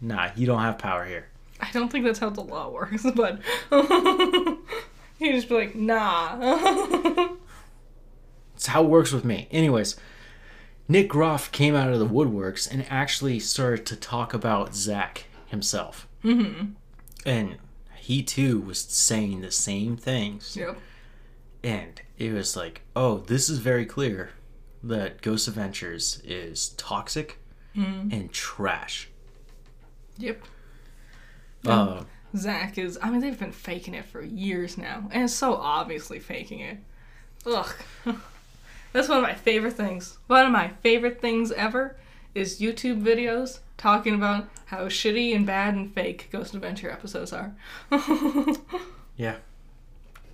nah, 0.01 0.29
you 0.35 0.45
don't 0.47 0.61
have 0.61 0.77
power 0.77 1.05
here. 1.05 1.27
I 1.59 1.69
don't 1.71 1.89
think 1.91 2.05
that's 2.05 2.19
how 2.19 2.29
the 2.29 2.41
law 2.41 2.69
works, 2.69 3.05
but 3.15 3.39
you 5.19 5.33
just 5.33 5.49
be 5.49 5.55
like, 5.55 5.75
nah. 5.75 7.29
It's 8.55 8.65
how 8.65 8.83
it 8.83 8.89
works 8.89 9.11
with 9.11 9.23
me. 9.23 9.47
Anyways, 9.51 9.95
Nick 10.87 11.09
Groff 11.09 11.51
came 11.51 11.75
out 11.75 11.93
of 11.93 11.99
the 11.99 12.07
woodworks 12.07 12.67
and 12.69 12.87
actually 12.89 13.39
started 13.39 13.85
to 13.85 13.95
talk 13.95 14.33
about 14.33 14.73
Zach 14.73 15.25
himself. 15.45 16.07
Mm-hmm. 16.23 16.71
And 17.23 17.57
he 17.97 18.23
too 18.23 18.59
was 18.59 18.81
saying 18.81 19.41
the 19.41 19.51
same 19.51 19.95
things. 19.95 20.57
yep. 20.57 20.79
And 21.63 22.01
it 22.17 22.33
was 22.33 22.55
like, 22.55 22.81
oh, 22.95 23.19
this 23.19 23.47
is 23.47 23.59
very 23.59 23.85
clear 23.85 24.31
that 24.81 25.21
Ghost 25.21 25.47
Adventures 25.47 26.19
is 26.25 26.69
toxic 26.69 27.37
and 27.75 28.31
trash. 28.31 29.07
Yep. 30.17 30.41
Uh, 31.63 32.03
Zach 32.35 32.77
is. 32.77 32.97
I 33.01 33.09
mean, 33.09 33.21
they've 33.21 33.39
been 33.39 33.51
faking 33.51 33.93
it 33.93 34.05
for 34.05 34.21
years 34.21 34.77
now, 34.77 35.07
and 35.11 35.23
it's 35.23 35.33
so 35.33 35.55
obviously 35.55 36.19
faking 36.19 36.59
it. 36.59 36.77
Ugh. 37.45 37.73
That's 38.93 39.09
one 39.09 39.17
of 39.19 39.23
my 39.23 39.33
favorite 39.33 39.73
things. 39.73 40.17
One 40.27 40.45
of 40.45 40.51
my 40.51 40.69
favorite 40.81 41.21
things 41.21 41.51
ever 41.51 41.97
is 42.33 42.59
YouTube 42.59 43.01
videos 43.01 43.59
talking 43.77 44.13
about 44.13 44.47
how 44.65 44.85
shitty 44.85 45.35
and 45.35 45.45
bad 45.45 45.75
and 45.75 45.93
fake 45.93 46.29
Ghost 46.31 46.53
Adventure 46.53 46.89
episodes 46.89 47.31
are. 47.33 47.53
yeah. 49.17 49.37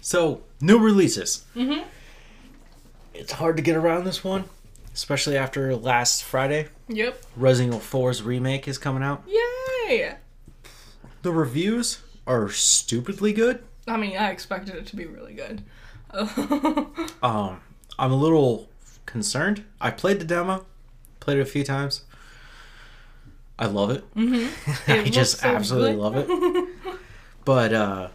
So, 0.01 0.43
new 0.61 0.79
releases. 0.79 1.45
Mm-hmm. 1.55 1.87
It's 3.13 3.33
hard 3.33 3.57
to 3.57 3.63
get 3.63 3.75
around 3.75 4.05
this 4.05 4.23
one, 4.23 4.45
especially 4.93 5.37
after 5.37 5.75
last 5.75 6.23
Friday. 6.23 6.69
yep. 6.87 7.21
Resident 7.35 7.75
Evil 7.75 8.07
4's 8.09 8.23
remake 8.23 8.67
is 8.67 8.77
coming 8.77 9.03
out. 9.03 9.23
Yay! 9.27 10.15
The 11.23 11.31
reviews 11.31 12.01
are 12.27 12.49
stupidly 12.49 13.33
good. 13.33 13.63
I 13.87 13.97
mean, 13.97 14.15
I 14.17 14.29
expected 14.29 14.75
it 14.75 14.85
to 14.87 14.95
be 14.95 15.05
really 15.05 15.33
good. 15.33 15.63
Um, 17.23 17.61
I'm 17.97 18.11
a 18.11 18.15
little 18.15 18.69
concerned. 19.05 19.63
I 19.79 19.91
played 19.91 20.19
the 20.19 20.25
demo, 20.25 20.65
played 21.21 21.37
it 21.37 21.41
a 21.41 21.45
few 21.45 21.63
times. 21.63 22.03
I 23.57 23.67
love 23.67 23.91
it. 23.91 24.03
Mm-hmm. 24.13 24.91
I 24.91 25.09
just 25.09 25.39
so 25.39 25.47
absolutely 25.47 25.91
good. 25.93 25.99
love 25.99 26.15
it. 26.17 26.69
But 27.45 27.73
uh 27.73 28.09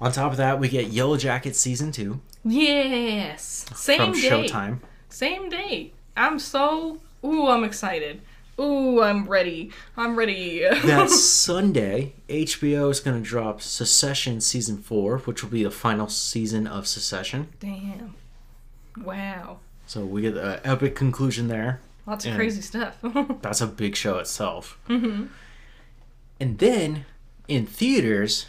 on 0.00 0.12
top 0.12 0.30
of 0.32 0.36
that, 0.38 0.60
we 0.60 0.68
get 0.68 0.88
Yellow 0.88 1.16
Jacket 1.16 1.56
season 1.56 1.90
two 1.90 2.20
yes. 2.44 3.64
Same 3.74 3.98
from 3.98 4.12
day. 4.12 4.28
Showtime. 4.28 4.78
Same 5.08 5.48
day. 5.48 5.92
I'm 6.16 6.38
so. 6.38 7.00
Ooh, 7.24 7.48
I'm 7.48 7.64
excited. 7.64 8.20
Ooh, 8.58 9.02
I'm 9.02 9.26
ready. 9.26 9.70
I'm 9.96 10.16
ready. 10.16 10.64
That 10.84 11.10
Sunday, 11.10 12.12
HBO 12.28 12.90
is 12.90 13.00
going 13.00 13.22
to 13.22 13.28
drop 13.28 13.60
Succession 13.60 14.40
season 14.40 14.78
four, 14.78 15.18
which 15.18 15.42
will 15.42 15.50
be 15.50 15.64
the 15.64 15.70
final 15.70 16.08
season 16.08 16.66
of 16.66 16.86
Succession. 16.86 17.48
Damn. 17.58 18.14
Wow. 19.02 19.58
So 19.86 20.04
we 20.04 20.22
get 20.22 20.36
an 20.36 20.60
epic 20.64 20.94
conclusion 20.94 21.48
there. 21.48 21.80
Lots 22.06 22.26
of 22.26 22.34
crazy 22.34 22.60
stuff. 22.60 22.98
That's 23.42 23.60
a 23.60 23.66
big 23.66 23.96
show 23.96 24.18
itself. 24.18 24.78
Mm-hmm. 24.88 25.26
And 26.38 26.58
then 26.58 27.06
in 27.48 27.66
theaters, 27.66 28.46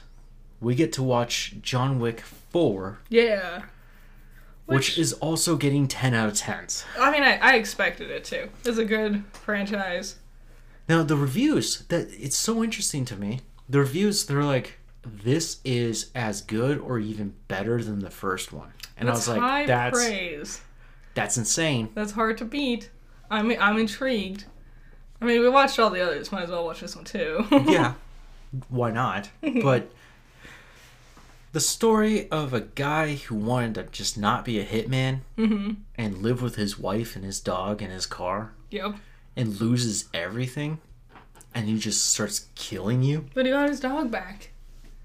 we 0.60 0.76
get 0.76 0.92
to 0.94 1.04
watch 1.04 1.56
John 1.62 2.00
Wick 2.00 2.22
4, 2.22 3.00
yeah. 3.10 3.64
Which, 4.66 4.98
is 4.98 5.14
also 5.14 5.56
getting 5.56 5.88
10 5.88 6.14
out 6.14 6.28
of 6.28 6.36
10s. 6.36 6.84
I 7.00 7.12
mean, 7.12 7.24
I, 7.24 7.38
I 7.38 7.56
expected 7.56 8.10
it 8.10 8.24
to. 8.26 8.50
It's 8.64 8.78
a 8.78 8.86
good 8.86 9.24
franchise. 9.34 10.18
Now 10.88 11.04
the 11.04 11.16
reviews 11.16 11.80
that 11.88 12.08
it's 12.12 12.36
so 12.36 12.64
interesting 12.64 13.06
to 13.06 13.16
me. 13.16 13.42
The 13.68 13.80
reviews 13.80 14.26
they're 14.26 14.44
like 14.44 14.80
this 15.04 15.60
is 15.64 16.12
as 16.16 16.42
good 16.42 16.80
or 16.80 17.00
even 17.00 17.36
better 17.48 17.82
than 17.82 18.00
the 18.00 18.10
first 18.10 18.54
one. 18.54 18.72
And 18.98 19.10
That's 19.10 19.28
I 19.28 19.34
was 19.34 19.42
like 19.42 19.68
that's 19.68 19.98
praise. 19.98 20.62
that's 21.14 21.38
insane. 21.38 21.90
That's 21.94 22.12
hard 22.12 22.38
to 22.40 22.46
beat. 22.46 22.90
I'm 23.30 23.52
I'm 23.60 23.78
intrigued. 23.78 24.46
I 25.22 25.26
mean, 25.26 25.42
we 25.42 25.50
watched 25.50 25.80
all 25.80 25.90
the 25.90 26.02
others. 26.02 26.32
Might 26.32 26.44
as 26.44 26.50
well 26.50 26.66
watch 26.66 26.82
this 26.82 26.96
one 26.96 27.06
too. 27.06 27.46
yeah. 27.68 27.94
Why 28.70 28.92
not? 28.92 29.30
But 29.64 29.92
the 31.56 31.62
story 31.62 32.30
of 32.32 32.54
a 32.54 32.60
guy 32.60 33.16
who 33.16 33.34
wanted 33.34 33.76
to 33.76 33.84
just 33.86 34.18
not 34.18 34.44
be 34.44 34.60
a 34.60 34.66
hitman 34.66 35.22
and 35.98 36.18
live 36.18 36.42
with 36.42 36.58
his 36.58 36.78
wife 36.78 37.16
and 37.16 37.24
his 37.24 37.40
dog 37.40 37.82
and 37.82 37.94
his 37.94 38.06
car 38.06 38.52
yep. 38.70 38.96
and 39.38 39.62
loses 39.62 40.10
everything 40.14 40.80
and 41.54 41.70
he 41.70 41.80
just 41.80 42.08
starts 42.08 42.48
killing 42.56 43.04
you. 43.04 43.28
But 43.34 43.46
he 43.46 43.54
got 43.54 43.70
his 43.70 43.80
dog 43.80 44.12
back. 44.12 44.50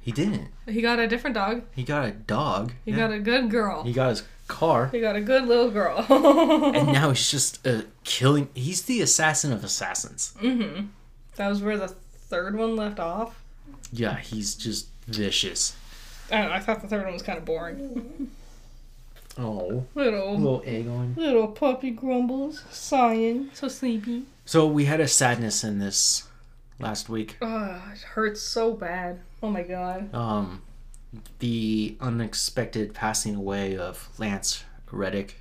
He 0.01 0.11
didn't. 0.11 0.48
He 0.66 0.82
got 0.82 0.98
a 0.98 1.07
different 1.07 1.34
dog. 1.34 1.62
He 1.70 1.84
got 1.84 2.05
a 2.05 2.11
dog. 2.11 2.72
He 2.84 2.90
got 2.90 3.12
a 3.12 3.20
good 3.20 3.48
girl. 3.48 3.84
He 3.84 3.92
got 3.92 4.11
his 4.11 4.24
car. 4.48 4.88
He 4.88 5.01
got 5.01 5.14
a 5.14 5.20
good 5.20 5.46
little 5.46 5.70
girl. 5.70 6.05
and 6.74 6.88
now 6.88 7.11
he's 7.11 7.30
just 7.30 7.64
uh, 7.64 7.82
killing. 8.03 8.48
He's 8.55 8.82
the 8.82 9.03
assassin 9.03 9.53
of 9.53 9.62
assassins. 9.62 10.34
that 11.36 11.48
was 11.48 11.62
where 11.62 11.76
the 11.76 11.86
third 11.86 12.57
one 12.57 12.74
left 12.74 12.98
off. 12.98 13.40
Yeah, 13.92 14.18
he's 14.18 14.57
just 14.57 14.88
vicious. 15.07 15.76
I 16.30 16.38
don't 16.40 16.48
know. 16.50 16.54
I 16.54 16.60
thought 16.60 16.80
the 16.82 16.88
third 16.88 17.04
one 17.04 17.12
was 17.12 17.22
kind 17.22 17.38
of 17.38 17.44
boring. 17.44 18.30
Oh, 19.38 19.86
Little 19.94 20.36
little 20.36 20.62
egg 20.66 20.86
on. 20.88 21.14
little 21.16 21.48
puppy 21.48 21.90
grumbles, 21.90 22.62
sighing, 22.70 23.50
so 23.54 23.68
sleepy. 23.68 24.24
So 24.44 24.66
we 24.66 24.84
had 24.86 25.00
a 25.00 25.08
sadness 25.08 25.62
in 25.64 25.78
this 25.78 26.28
last 26.78 27.08
week. 27.08 27.36
Ugh, 27.40 27.80
it 27.92 28.00
hurts 28.00 28.42
so 28.42 28.72
bad. 28.74 29.20
Oh 29.42 29.48
my 29.48 29.62
god. 29.62 30.12
Um, 30.14 30.62
the 31.38 31.96
unexpected 32.00 32.92
passing 32.92 33.34
away 33.36 33.76
of 33.76 34.08
Lance 34.18 34.64
Reddick. 34.90 35.36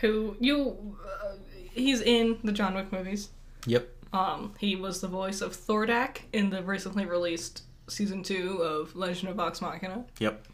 Who 0.00 0.36
you? 0.40 0.96
Uh, 1.04 1.32
he's 1.72 2.00
in 2.00 2.38
the 2.44 2.52
John 2.52 2.74
Wick 2.74 2.92
movies. 2.92 3.30
Yep. 3.66 3.88
Um, 4.12 4.54
he 4.58 4.76
was 4.76 5.00
the 5.00 5.08
voice 5.08 5.40
of 5.40 5.54
Thordak 5.54 6.20
in 6.32 6.50
the 6.50 6.62
recently 6.62 7.04
released 7.04 7.62
season 7.88 8.22
two 8.22 8.62
of 8.62 8.94
Legend 8.96 9.28
of 9.28 9.36
Vox 9.36 9.60
Machina. 9.60 10.04
Yep. 10.18 10.46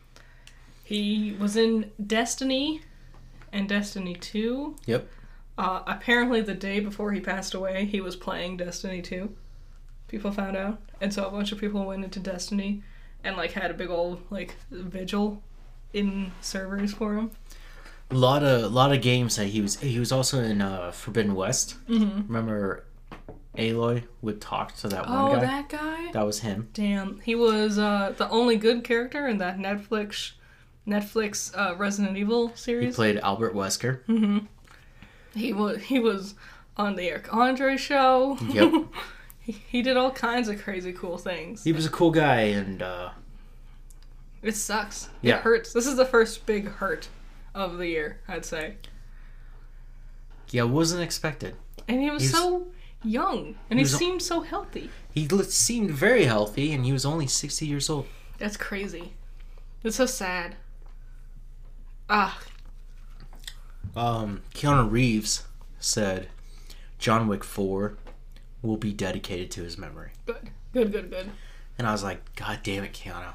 He 0.84 1.36
was 1.38 1.56
in 1.56 1.90
Destiny 2.04 2.82
and 3.52 3.68
Destiny 3.68 4.14
2. 4.14 4.76
Yep. 4.86 5.08
Uh, 5.58 5.82
apparently, 5.86 6.40
the 6.40 6.54
day 6.54 6.80
before 6.80 7.12
he 7.12 7.20
passed 7.20 7.54
away, 7.54 7.84
he 7.84 8.00
was 8.00 8.16
playing 8.16 8.56
Destiny 8.56 9.02
2. 9.02 9.34
People 10.08 10.32
found 10.32 10.56
out. 10.56 10.80
And 11.00 11.12
so 11.12 11.26
a 11.26 11.30
bunch 11.30 11.52
of 11.52 11.58
people 11.58 11.84
went 11.84 12.04
into 12.04 12.20
Destiny 12.20 12.82
and, 13.22 13.36
like, 13.36 13.52
had 13.52 13.70
a 13.70 13.74
big 13.74 13.90
old, 13.90 14.22
like, 14.30 14.56
vigil 14.70 15.42
in 15.92 16.32
servers 16.40 16.92
for 16.94 17.14
him. 17.14 17.30
A 18.10 18.14
lot 18.14 18.42
of 18.42 18.72
lot 18.72 18.92
of 18.92 19.00
games 19.00 19.36
that 19.36 19.46
he 19.46 19.62
was. 19.62 19.80
He 19.80 19.98
was 19.98 20.12
also 20.12 20.42
in 20.42 20.60
uh, 20.60 20.90
Forbidden 20.90 21.34
West. 21.34 21.76
Mm-hmm. 21.88 22.26
Remember, 22.26 22.84
Aloy 23.56 24.04
would 24.22 24.40
talk 24.40 24.74
to 24.76 24.88
that 24.88 25.06
one 25.08 25.18
Oh, 25.18 25.32
guy. 25.32 25.36
Oh, 25.36 25.40
that 25.40 25.68
guy? 25.68 26.10
That 26.12 26.24
was 26.24 26.40
him. 26.40 26.68
Damn. 26.72 27.20
He 27.20 27.34
was 27.34 27.78
uh, 27.78 28.14
the 28.16 28.28
only 28.30 28.56
good 28.56 28.82
character 28.84 29.26
in 29.28 29.38
that 29.38 29.58
Netflix 29.58 30.32
Netflix 30.88 31.56
uh, 31.56 31.76
Resident 31.76 32.16
Evil 32.16 32.50
series. 32.56 32.86
He 32.86 32.92
played 32.96 33.18
Albert 33.18 33.54
Wesker. 33.54 34.04
Mm-hmm. 34.06 34.38
He 35.34 35.52
was 35.52 35.82
he 35.82 35.98
was 35.98 36.34
on 36.76 36.96
the 36.96 37.08
Eric 37.08 37.32
Andre 37.34 37.76
show. 37.76 38.38
Yep. 38.48 38.72
he, 39.40 39.52
he 39.52 39.82
did 39.82 39.96
all 39.96 40.10
kinds 40.10 40.48
of 40.48 40.60
crazy 40.62 40.92
cool 40.92 41.18
things. 41.18 41.62
He 41.62 41.72
was 41.72 41.84
a 41.86 41.90
cool 41.90 42.10
guy, 42.10 42.40
and 42.42 42.80
uh, 42.82 43.10
It 44.42 44.56
sucks. 44.56 45.10
Yeah. 45.20 45.36
It 45.36 45.42
hurts. 45.42 45.72
This 45.72 45.86
is 45.86 45.96
the 45.96 46.04
first 46.06 46.46
big 46.46 46.68
hurt 46.68 47.08
of 47.54 47.76
the 47.76 47.86
year, 47.88 48.20
I'd 48.26 48.44
say. 48.46 48.76
yeah, 50.50 50.62
wasn't 50.64 51.02
expected. 51.02 51.54
And 51.86 52.00
he 52.00 52.10
was 52.10 52.22
He's- 52.22 52.34
so 52.34 52.66
young, 53.04 53.56
and 53.70 53.78
he, 53.78 53.84
he 53.84 53.88
seemed 53.90 54.22
so 54.22 54.40
healthy. 54.42 54.90
He 55.12 55.28
seemed 55.28 55.90
very 55.90 56.24
healthy, 56.24 56.72
and 56.72 56.84
he 56.84 56.92
was 56.92 57.04
only 57.04 57.26
60 57.26 57.66
years 57.66 57.88
old. 57.90 58.06
That's 58.38 58.56
crazy. 58.56 59.12
That's 59.82 59.96
so 59.96 60.06
sad. 60.06 60.56
Ah, 62.08 62.38
Um, 63.96 64.42
Keanu 64.54 64.90
Reeves 64.90 65.44
said 65.78 66.28
John 66.98 67.28
Wick 67.28 67.44
4 67.44 67.94
will 68.62 68.76
be 68.76 68.92
dedicated 68.92 69.50
to 69.52 69.62
his 69.62 69.76
memory. 69.76 70.10
good, 70.26 70.50
good, 70.72 70.92
good, 70.92 71.10
good. 71.10 71.30
And 71.78 71.86
I 71.86 71.92
was 71.92 72.02
like, 72.02 72.34
God 72.36 72.60
damn 72.62 72.84
it, 72.84 72.92
Keanu. 72.92 73.32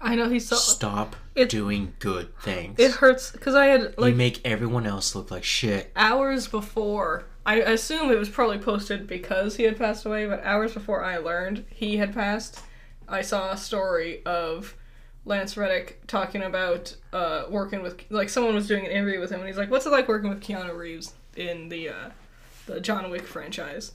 I 0.00 0.14
know 0.14 0.28
he's 0.28 0.46
so. 0.46 0.56
Stop 0.56 1.16
It- 1.34 1.48
doing 1.48 1.94
good 1.98 2.36
things. 2.40 2.78
It 2.78 2.92
hurts 2.92 3.32
because 3.32 3.54
I 3.56 3.66
had 3.66 3.80
you 3.80 3.94
like 3.98 4.14
make 4.14 4.40
everyone 4.46 4.86
else 4.86 5.14
look 5.16 5.30
like 5.30 5.42
shit. 5.42 5.90
hours 5.96 6.46
before. 6.46 7.24
I 7.48 7.60
assume 7.60 8.10
it 8.10 8.18
was 8.18 8.28
probably 8.28 8.58
posted 8.58 9.06
because 9.06 9.56
he 9.56 9.62
had 9.62 9.78
passed 9.78 10.04
away, 10.04 10.26
but 10.26 10.44
hours 10.44 10.74
before 10.74 11.02
I 11.02 11.16
learned 11.16 11.64
he 11.70 11.96
had 11.96 12.12
passed, 12.12 12.60
I 13.08 13.22
saw 13.22 13.52
a 13.52 13.56
story 13.56 14.22
of 14.26 14.76
Lance 15.24 15.56
Reddick 15.56 16.06
talking 16.06 16.42
about 16.42 16.94
uh, 17.10 17.44
working 17.48 17.82
with 17.82 18.04
like 18.10 18.28
someone 18.28 18.54
was 18.54 18.68
doing 18.68 18.84
an 18.84 18.90
interview 18.90 19.18
with 19.18 19.30
him, 19.30 19.40
and 19.40 19.48
he's 19.48 19.56
like, 19.56 19.70
"What's 19.70 19.86
it 19.86 19.92
like 19.92 20.08
working 20.08 20.28
with 20.28 20.42
Keanu 20.42 20.76
Reeves 20.76 21.14
in 21.36 21.70
the 21.70 21.88
uh, 21.88 22.10
the 22.66 22.82
John 22.82 23.08
Wick 23.08 23.26
franchise?" 23.26 23.92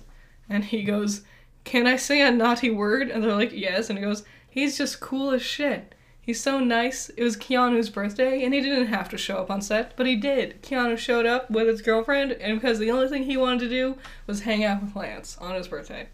And 0.49 0.65
he 0.65 0.81
goes, 0.81 1.21
"Can 1.63 1.85
I 1.85 1.95
say 1.95 2.21
a 2.21 2.31
naughty 2.31 2.71
word?" 2.71 3.11
And 3.11 3.23
they're 3.23 3.35
like, 3.35 3.53
"Yes." 3.53 3.87
And 3.87 3.99
he 3.99 4.03
goes, 4.03 4.23
"He's 4.49 4.79
just 4.79 4.99
cool 4.99 5.29
as 5.29 5.43
shit." 5.43 5.93
He's 6.25 6.41
so 6.41 6.59
nice. 6.59 7.09
It 7.09 7.23
was 7.23 7.35
Keanu's 7.35 7.89
birthday, 7.89 8.43
and 8.43 8.53
he 8.53 8.61
didn't 8.61 8.87
have 8.87 9.09
to 9.09 9.17
show 9.17 9.37
up 9.37 9.51
on 9.51 9.61
set, 9.61 9.97
but 9.97 10.05
he 10.05 10.15
did. 10.15 10.63
Keanu 10.63 10.97
showed 10.97 11.25
up 11.25 11.51
with 11.51 11.67
his 11.67 11.81
girlfriend, 11.81 12.31
and 12.31 12.59
because 12.59 12.79
the 12.79 12.91
only 12.91 13.09
thing 13.09 13.23
he 13.23 13.35
wanted 13.35 13.59
to 13.59 13.69
do 13.69 13.97
was 14.25 14.41
hang 14.41 14.63
out 14.63 14.81
with 14.81 14.95
Lance 14.95 15.37
on 15.41 15.55
his 15.55 15.67
birthday. 15.67 16.07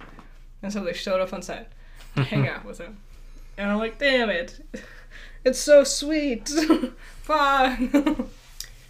And 0.63 0.73
so 0.73 0.83
they 0.83 0.93
showed 0.93 1.21
up 1.21 1.31
on 1.31 1.43
set 1.43 1.71
to 2.15 2.23
hang 2.23 2.47
out 2.49 2.65
with 2.65 2.79
him. 2.79 2.97
And 3.55 3.71
I'm 3.71 3.77
like, 3.77 3.99
damn 3.99 4.29
it. 4.29 4.59
It's 5.45 5.59
so 5.59 5.85
sweet. 5.85 6.49
Fine. 7.21 8.29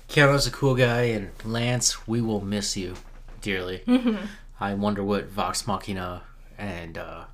Keanu's 0.10 0.48
a 0.48 0.52
cool 0.52 0.74
guy, 0.74 1.04
and 1.04 1.30
Lance, 1.46 2.08
we 2.08 2.22
will 2.22 2.42
miss 2.42 2.76
you 2.76 2.96
dearly. 3.42 3.84
Mm-hmm. 3.86 4.26
I 4.60 4.74
wonder 4.74 5.04
what 5.04 5.28
Vox 5.30 5.68
Machina 5.68 6.24
and 6.58 6.98
uh, 6.98 7.26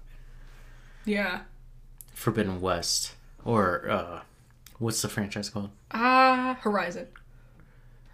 yeah. 1.06 1.42
Forbidden 2.14 2.60
West, 2.60 3.16
or 3.46 3.90
uh, 3.90 4.20
what's 4.80 5.02
the 5.02 5.08
franchise 5.08 5.50
called? 5.50 5.70
Ah, 5.92 6.58
Horizon. 6.62 7.08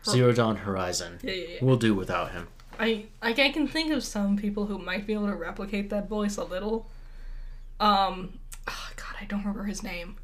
Zero 0.06 0.34
Dawn 0.34 0.58
Horizon. 0.58 1.20
Yeah, 1.24 1.32
yeah, 1.32 1.48
yeah. 1.48 1.58
We'll 1.62 1.78
do 1.78 1.96
without 1.96 2.32
him. 2.32 2.48
I 2.80 3.06
like 3.22 3.40
I 3.40 3.50
can 3.50 3.68
think 3.68 3.92
of 3.92 4.04
some 4.04 4.38
people 4.38 4.66
who 4.66 4.78
might 4.78 5.06
be 5.06 5.14
able 5.14 5.28
to 5.28 5.36
replicate 5.36 5.90
that 5.92 6.10
voice 6.10 6.38
a 6.38 6.44
little. 6.44 6.90
Um, 7.80 8.40
oh, 8.68 8.90
God, 8.96 9.16
I 9.20 9.26
don't 9.26 9.40
remember 9.40 9.64
his 9.64 9.84
name. 9.84 10.18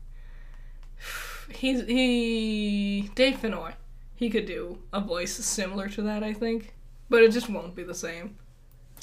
He's 1.49 1.85
he 1.85 3.09
Dave 3.15 3.37
Fennoy. 3.37 3.73
He 4.15 4.29
could 4.31 4.47
do 4.47 4.79
a 4.91 4.99
voice 4.99 5.33
similar 5.35 5.87
to 5.89 6.01
that, 6.01 6.23
I 6.23 6.33
think, 6.33 6.73
but 7.07 7.21
it 7.21 7.31
just 7.31 7.49
won't 7.49 7.75
be 7.75 7.83
the 7.83 7.93
same. 7.93 8.35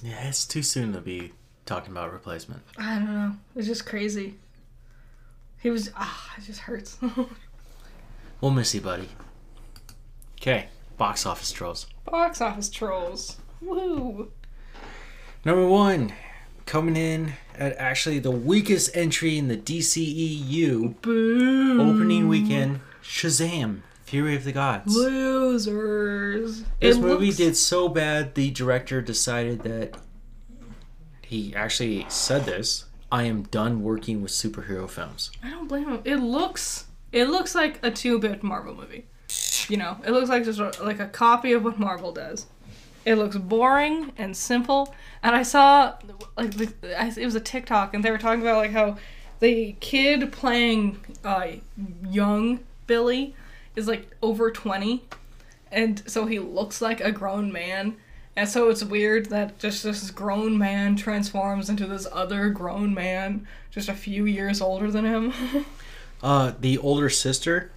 Yeah, 0.02 0.28
it's 0.28 0.44
too 0.44 0.62
soon 0.62 0.92
to 0.92 1.00
be 1.00 1.32
talking 1.66 1.92
about 1.92 2.12
replacement. 2.12 2.62
I 2.76 2.96
don't 2.96 3.14
know. 3.14 3.36
It's 3.54 3.68
just 3.68 3.86
crazy. 3.86 4.34
He 5.64 5.70
was 5.70 5.90
ah, 5.96 6.34
it 6.38 6.42
just 6.44 6.60
hurts. 6.60 6.98
We'll 8.40 8.50
miss 8.50 8.74
you, 8.74 8.82
buddy. 8.82 9.08
Okay, 10.38 10.66
box 10.98 11.24
office 11.24 11.50
trolls. 11.50 11.86
Box 12.04 12.42
office 12.42 12.68
trolls. 12.68 13.38
Woo! 13.62 14.30
Number 15.46 15.66
one, 15.66 16.12
coming 16.66 16.94
in 16.96 17.32
at 17.56 17.74
actually 17.78 18.18
the 18.18 18.30
weakest 18.30 18.94
entry 18.94 19.38
in 19.38 19.48
the 19.48 19.56
DCEU 19.56 21.00
Boo! 21.00 21.80
opening 21.80 22.28
weekend, 22.28 22.80
Shazam! 23.02 23.80
Fury 24.04 24.36
of 24.36 24.44
the 24.44 24.52
Gods. 24.52 24.94
Losers. 24.94 26.64
This 26.80 26.96
It 26.96 27.00
movie 27.00 27.26
looks- 27.26 27.38
did 27.38 27.56
so 27.56 27.88
bad, 27.88 28.34
the 28.34 28.50
director 28.50 29.00
decided 29.00 29.62
that 29.62 29.96
he 31.22 31.54
actually 31.56 32.04
said 32.10 32.44
this. 32.44 32.84
I 33.10 33.24
am 33.24 33.42
done 33.44 33.82
working 33.82 34.22
with 34.22 34.32
superhero 34.32 34.88
films. 34.88 35.30
I 35.42 35.50
don't 35.50 35.68
blame 35.68 35.88
him. 35.88 36.00
It 36.04 36.16
looks 36.16 36.86
it 37.12 37.26
looks 37.26 37.54
like 37.54 37.78
a 37.82 37.90
two 37.90 38.18
bit 38.18 38.42
Marvel 38.42 38.74
movie. 38.74 39.06
You 39.68 39.76
know, 39.76 39.96
it 40.04 40.10
looks 40.10 40.28
like 40.28 40.44
just 40.44 40.58
a, 40.58 40.72
like 40.82 41.00
a 41.00 41.06
copy 41.06 41.52
of 41.52 41.64
what 41.64 41.78
Marvel 41.78 42.12
does. 42.12 42.46
It 43.04 43.16
looks 43.16 43.36
boring 43.36 44.12
and 44.16 44.36
simple. 44.36 44.94
And 45.22 45.36
I 45.36 45.42
saw 45.42 45.94
like 46.36 46.54
it 46.58 47.24
was 47.24 47.34
a 47.34 47.40
TikTok, 47.40 47.94
and 47.94 48.04
they 48.04 48.10
were 48.10 48.18
talking 48.18 48.42
about 48.42 48.58
like 48.58 48.72
how 48.72 48.96
the 49.40 49.76
kid 49.80 50.32
playing 50.32 51.00
uh, 51.24 51.48
young 52.08 52.60
Billy 52.86 53.34
is 53.76 53.86
like 53.86 54.10
over 54.22 54.50
twenty, 54.50 55.04
and 55.70 56.02
so 56.06 56.26
he 56.26 56.38
looks 56.38 56.80
like 56.80 57.00
a 57.00 57.12
grown 57.12 57.52
man. 57.52 57.96
And 58.36 58.48
so 58.48 58.68
it's 58.68 58.82
weird 58.82 59.26
that 59.26 59.58
just 59.58 59.82
this 59.84 60.10
grown 60.10 60.58
man 60.58 60.96
transforms 60.96 61.70
into 61.70 61.86
this 61.86 62.06
other 62.10 62.50
grown 62.50 62.92
man, 62.92 63.46
just 63.70 63.88
a 63.88 63.94
few 63.94 64.24
years 64.24 64.60
older 64.60 64.90
than 64.90 65.04
him. 65.04 65.32
Uh, 66.22 66.54
the 66.58 66.78
older 66.78 67.10
sister 67.10 67.70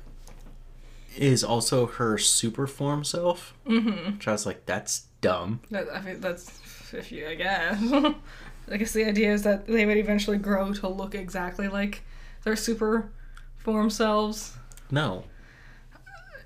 is 1.17 1.43
also 1.43 1.85
her 1.85 2.17
super 2.17 2.65
form 2.65 3.03
self. 3.03 3.53
Mm-hmm. 3.67 4.13
Which 4.13 4.25
I 4.25 4.31
was 4.31 4.45
like, 4.45 4.65
that's 4.65 5.07
dumb. 5.19 5.59
That, 5.69 5.87
I 5.93 5.99
mean, 5.99 6.21
that's 6.21 6.93
if 6.93 7.11
you, 7.11 7.27
I 7.27 7.35
guess. 7.35 7.81
I 8.71 8.77
guess 8.77 8.93
the 8.93 9.03
idea 9.03 9.33
is 9.33 9.43
that 9.43 9.67
they 9.67 9.85
would 9.85 9.97
eventually 9.97 10.37
grow 10.37 10.71
to 10.75 10.87
look 10.87 11.13
exactly 11.13 11.67
like 11.67 12.03
their 12.45 12.55
super 12.55 13.09
form 13.57 13.89
selves. 13.89 14.53
No, 14.91 15.25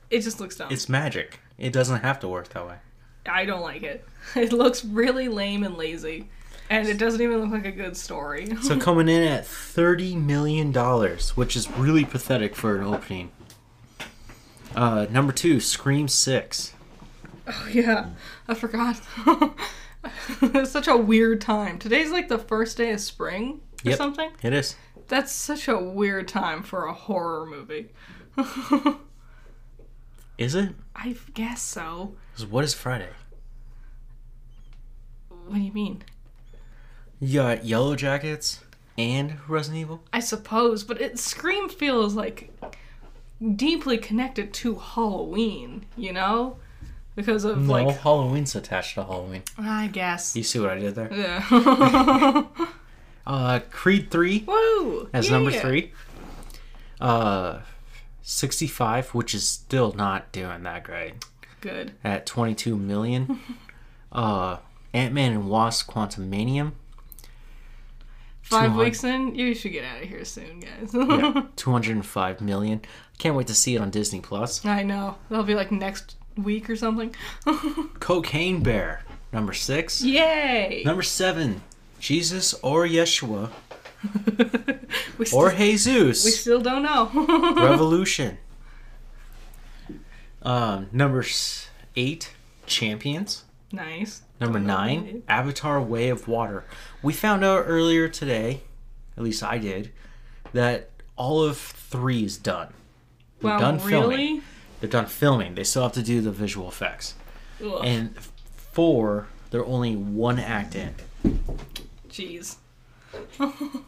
It 0.10 0.22
just 0.22 0.40
looks 0.40 0.56
dumb. 0.56 0.72
it's 0.72 0.90
magic. 0.90 1.40
It 1.60 1.72
doesn't 1.72 2.02
have 2.02 2.20
to 2.22 2.28
work 2.28 2.50
that 2.50 2.66
way. 2.68 2.78
I 3.26 3.46
don't 3.46 3.62
like 3.62 3.84
it. 3.84 4.06
It 4.36 4.54
looks 4.54 4.86
really 4.86 5.28
lame 5.28 5.64
and 5.64 5.76
lazy, 5.78 6.30
and 6.70 6.88
it 6.88 7.00
doesn't 7.00 7.22
even 7.22 7.40
look 7.42 7.52
like 7.52 7.66
a 7.66 7.72
good 7.76 7.98
story. 7.98 8.56
So 8.62 8.78
coming 8.80 9.10
in 9.10 9.24
at 9.24 9.48
thirty 9.48 10.16
million 10.16 10.72
dollars, 10.72 11.36
which 11.36 11.56
is 11.56 11.70
really 11.72 12.06
pathetic 12.06 12.56
for 12.56 12.78
an 12.78 12.84
opening. 12.84 13.32
Uh, 14.76 15.08
number 15.10 15.34
two, 15.34 15.60
Scream 15.60 16.08
Six. 16.08 16.74
Oh, 17.48 17.68
yeah, 17.72 18.12
I 18.48 18.54
forgot. 18.54 19.02
it's 20.42 20.72
such 20.72 20.88
a 20.88 20.96
weird 20.96 21.42
time. 21.42 21.80
Today's 21.80 22.12
like 22.12 22.28
the 22.30 22.38
first 22.38 22.78
day 22.78 22.92
of 22.92 23.00
spring 23.02 23.60
or 23.84 23.90
Yep. 23.90 23.98
something. 23.98 24.30
It 24.44 24.54
is. 24.54 24.76
That's 25.08 25.32
such 25.32 25.68
a 25.68 25.78
weird 25.80 26.28
time 26.28 26.62
for 26.64 26.86
a 26.86 26.94
horror 26.94 27.46
movie. 27.48 27.90
Is 30.38 30.56
it? 30.56 30.70
I 30.96 31.16
guess 31.34 31.62
so. 31.62 32.16
What 32.50 32.64
is 32.64 32.74
Friday? 32.74 33.10
What 35.30 35.56
do 35.56 35.62
you 35.62 35.72
mean? 35.72 36.04
You 37.20 37.40
got 37.40 37.66
Yellow 37.66 37.96
Jackets 37.96 38.62
and 38.98 39.38
Resident 39.48 39.82
Evil. 39.82 40.02
I 40.12 40.20
suppose, 40.22 40.84
but 40.84 41.00
it 41.00 41.20
Scream 41.20 41.70
feels 41.70 42.16
like 42.16 42.52
deeply 43.56 43.98
connected 43.98 44.54
to 44.54 44.76
Halloween, 44.76 45.86
you 45.96 46.14
know? 46.14 46.58
Because 47.16 47.44
of 47.44 47.60
No, 47.60 47.74
like 47.74 47.98
Halloween's 48.00 48.56
attached 48.56 48.96
to 48.96 49.04
Halloween. 49.04 49.44
I 49.58 49.88
guess. 49.88 50.36
You 50.36 50.44
see 50.44 50.60
what 50.60 50.70
I 50.72 50.80
did 50.80 50.96
there? 50.96 51.14
Yeah. 51.14 52.46
Uh, 53.24 53.60
Creed 53.70 54.10
Three 54.10 54.44
Woo! 54.48 55.08
as 55.14 55.30
number 55.30 55.52
three. 55.52 55.94
Uh, 57.00 57.60
sixty-five, 58.24 59.10
which 59.14 59.36
is 59.36 59.48
still 59.48 59.92
not 59.92 60.32
doing 60.32 60.64
that 60.64 60.84
great. 60.84 61.14
Good. 61.62 61.94
At 62.04 62.26
twenty-two 62.26 62.76
million. 62.76 63.40
uh, 64.12 64.58
Ant 64.94 65.14
Man 65.14 65.32
and 65.32 65.50
Wasp: 65.50 65.90
Quantumanium. 65.90 66.74
Five 68.42 68.76
weeks 68.76 69.06
in, 69.06 69.34
you 69.36 69.54
should 69.56 69.72
get 69.72 69.86
out 69.86 70.02
of 70.04 70.10
here 70.10 70.26
soon, 70.26 70.60
guys. 70.60 70.94
Yeah, 70.94 71.44
two 71.56 71.72
hundred 71.72 71.96
and 71.96 72.06
five 72.06 72.42
million. 72.42 72.82
Can't 73.18 73.36
wait 73.36 73.48
to 73.48 73.54
see 73.54 73.76
it 73.76 73.82
on 73.82 73.92
Disney 73.92 74.20
Plus. 74.20 74.66
I 74.66 74.84
know. 74.84 75.16
That'll 75.30 75.46
be 75.46 75.56
like 75.56 75.72
next 75.72 76.18
week 76.36 76.70
or 76.70 76.76
something. 76.76 77.16
Cocaine 78.02 78.62
Bear, 78.62 79.04
number 79.32 79.54
six. 79.54 80.02
Yay! 80.02 80.82
Number 80.86 81.04
seven, 81.04 81.62
Jesus 82.00 82.54
or 82.56 82.86
Yeshua 82.86 83.52
we, 85.18 85.26
still, 85.26 85.40
or 85.40 85.54
we 85.54 86.14
still 86.14 86.62
don't 86.62 86.84
know. 86.84 87.10
Revolution. 87.56 88.38
Um, 90.44 90.88
number 90.92 91.26
eight, 91.96 92.34
Champions. 92.66 93.44
Nice. 93.72 94.22
Number 94.40 94.60
Don't 94.60 94.68
know 94.68 94.74
what 94.76 94.82
nine. 94.88 95.24
Avatar: 95.28 95.82
Way 95.82 96.10
of 96.10 96.28
Water. 96.28 96.66
We 97.02 97.14
found 97.14 97.44
out 97.44 97.64
earlier 97.68 98.08
today, 98.10 98.62
at 99.18 99.24
least 99.24 99.44
I 99.44 99.58
did, 99.58 99.92
that 100.54 100.90
all 101.16 101.44
of 101.44 101.58
three 101.58 102.24
is 102.24 102.38
done. 102.38 102.74
They're 103.40 103.52
Wow, 103.52 103.60
done 103.60 103.80
filming. 103.80 104.10
really? 104.10 104.42
They're 104.80 104.90
done 104.90 105.06
filming. 105.06 105.56
They 105.56 105.64
still 105.64 105.84
have 105.84 105.92
to 105.94 106.02
do 106.04 106.22
the 106.22 106.32
visual 106.32 106.68
effects. 106.68 107.14
Ugh, 107.64 107.82
And 107.84 108.16
four, 108.56 109.28
they're 109.52 109.66
only 109.66 109.96
one 109.96 110.40
act 110.40 110.76
in. 110.76 110.96
Jeez. 112.10 112.56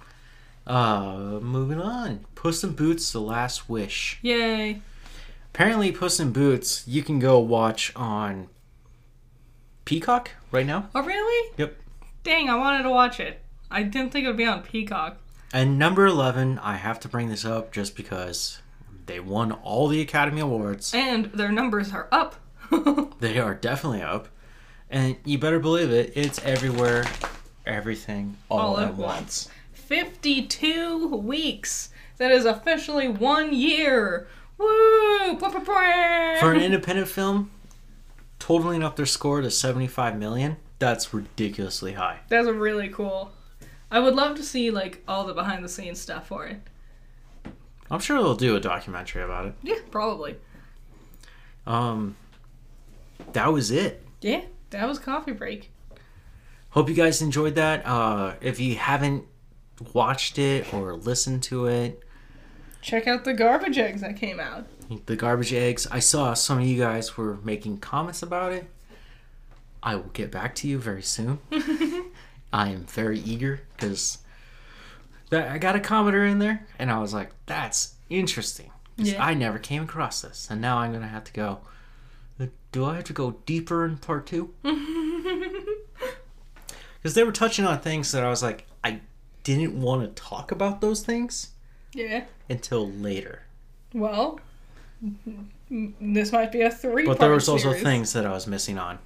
Uh, 0.65 1.39
moving 1.41 1.81
on. 1.81 2.21
Puss 2.35 2.63
in 2.63 2.71
Boots: 2.71 3.11
The 3.11 3.19
Last 3.19 3.67
Wish. 3.69 4.17
Yay. 4.21 4.81
Apparently, 5.53 5.91
Puss 5.91 6.19
in 6.19 6.31
Boots 6.31 6.83
you 6.87 7.03
can 7.03 7.19
go 7.19 7.37
watch 7.39 7.91
on 7.95 8.47
Peacock 9.85 10.31
right 10.51 10.65
now. 10.65 10.89
Oh, 10.95 11.03
really? 11.03 11.51
Yep. 11.57 11.75
Dang, 12.23 12.49
I 12.49 12.55
wanted 12.55 12.83
to 12.83 12.89
watch 12.89 13.19
it. 13.19 13.39
I 13.69 13.83
didn't 13.83 14.11
think 14.11 14.25
it 14.25 14.27
would 14.29 14.37
be 14.37 14.45
on 14.45 14.63
Peacock. 14.63 15.17
And 15.53 15.77
number 15.77 16.07
eleven, 16.07 16.57
I 16.57 16.77
have 16.77 16.99
to 17.01 17.07
bring 17.07 17.29
this 17.29 17.45
up 17.45 17.71
just 17.71 17.95
because 17.95 18.61
they 19.05 19.19
won 19.19 19.51
all 19.51 19.87
the 19.87 20.01
Academy 20.01 20.41
Awards. 20.41 20.91
And 20.95 21.25
their 21.25 21.51
numbers 21.51 21.93
are 21.93 22.07
up. 22.11 22.35
They 23.19 23.39
are 23.39 23.53
definitely 23.53 24.01
up, 24.01 24.27
and 24.89 25.15
you 25.23 25.37
better 25.37 25.59
believe 25.59 25.91
it. 25.91 26.11
It's 26.15 26.43
everywhere, 26.43 27.05
everything, 27.65 28.35
all, 28.49 28.59
All 28.75 28.79
at 28.79 28.89
at 28.89 28.95
once. 28.95 29.47
52 29.73 31.07
weeks. 31.17 31.89
That 32.17 32.31
is 32.31 32.43
officially 32.45 33.07
one 33.07 33.53
year. 33.53 34.27
Woo! 34.64 35.38
For 35.39 36.53
an 36.53 36.61
independent 36.61 37.07
film, 37.07 37.51
totaling 38.39 38.84
up 38.84 38.95
their 38.95 39.05
score 39.05 39.41
to 39.41 39.51
seventy-five 39.51 40.18
million. 40.18 40.57
That's 40.80 41.14
ridiculously 41.14 41.93
high. 41.93 42.20
That's 42.30 42.47
really 42.47 42.89
cool. 42.89 43.32
I 43.89 43.99
would 43.99 44.16
love 44.16 44.36
to 44.38 44.43
see 44.43 44.72
like 44.72 45.03
all 45.07 45.26
the 45.26 45.34
behind 45.34 45.64
the 45.64 45.70
scenes 45.70 45.99
stuff 45.99 46.28
for 46.28 46.45
it. 46.47 46.59
I'm 47.91 47.99
sure 47.99 48.18
they'll 48.18 48.36
do 48.36 48.55
a 48.55 48.59
documentary 48.59 49.24
about 49.24 49.45
it. 49.45 49.53
Yeah, 49.61 49.76
probably. 49.91 50.36
Um, 51.68 52.16
that 53.34 53.53
was 53.53 53.72
it. 53.72 54.03
Yeah, 54.22 54.41
that 54.72 54.88
was 54.88 54.99
coffee 54.99 55.32
break. 55.32 55.70
Hope 56.72 56.89
you 56.89 56.95
guys 56.95 57.22
enjoyed 57.22 57.55
that. 57.55 57.86
Uh, 57.86 58.34
if 58.41 58.59
you 58.59 58.76
haven't 58.76 59.26
watched 59.93 60.39
it 60.39 60.74
or 60.74 60.95
listened 60.95 61.43
to 61.43 61.68
it, 61.68 62.02
Check 62.84 63.07
out 63.07 63.23
the 63.23 63.34
garbage 63.34 63.77
eggs 63.77 64.01
that 64.01 64.17
came 64.17 64.39
out. 64.39 64.65
the 65.05 65.15
garbage 65.15 65.53
eggs. 65.53 65.88
I 65.89 65.99
saw 65.99 66.34
some 66.34 66.59
of 66.59 66.65
you 66.65 66.77
guys 66.77 67.17
were 67.17 67.38
making 67.43 67.77
comments 67.79 68.21
about 68.21 68.51
it. 68.51 68.69
I 69.81 69.95
will 69.95 70.09
get 70.13 70.31
back 70.31 70.53
to 70.55 70.67
you 70.67 70.77
very 70.77 71.01
soon. 71.01 71.39
I 72.53 72.69
am 72.69 72.86
very 72.86 73.19
eager 73.19 73.61
because 73.75 74.19
I 75.31 75.57
got 75.57 75.75
a 75.75 75.79
commenter 75.79 76.29
in 76.29 76.39
there, 76.39 76.65
and 76.77 76.91
I 76.91 76.99
was 76.99 77.13
like, 77.13 77.31
"That's 77.47 77.95
interesting." 78.09 78.69
Yeah. 78.97 79.23
I 79.25 79.34
never 79.34 79.57
came 79.57 79.84
across 79.84 80.21
this, 80.21 80.47
and 80.51 80.61
now 80.61 80.77
I'm 80.77 80.93
gonna 80.93 81.07
have 81.07 81.23
to 81.23 81.34
go. 81.34 81.59
"Uh, 82.39 82.47
Do 82.71 82.86
I 82.86 82.95
have 82.95 83.05
to 83.05 83.13
go 83.13 83.38
deeper 83.45 83.86
in 83.86 83.97
part 83.97 84.27
two? 84.27 84.53
Because 87.01 87.15
they 87.15 87.23
were 87.25 87.34
touching 87.34 87.65
on 87.65 87.81
things 87.81 88.13
that 88.13 88.23
I 88.23 88.29
was 88.29 88.41
like, 88.41 88.65
I 88.81 89.01
didn't 89.43 89.79
want 89.81 90.03
to 90.15 90.21
talk 90.23 90.53
about 90.53 90.79
those 90.79 91.01
things 91.03 91.49
Yeah. 91.93 92.25
until 92.49 92.89
later. 92.89 93.43
Well, 93.93 94.39
this 95.69 96.31
might 96.31 96.51
be 96.51 96.61
a 96.61 96.71
three. 96.71 97.05
But 97.05 97.19
there 97.19 97.31
was 97.31 97.47
also 97.49 97.73
things 97.73 98.13
that 98.13 98.25
I 98.25 98.31
was 98.31 98.47
missing 98.47 98.77
on, 98.77 98.99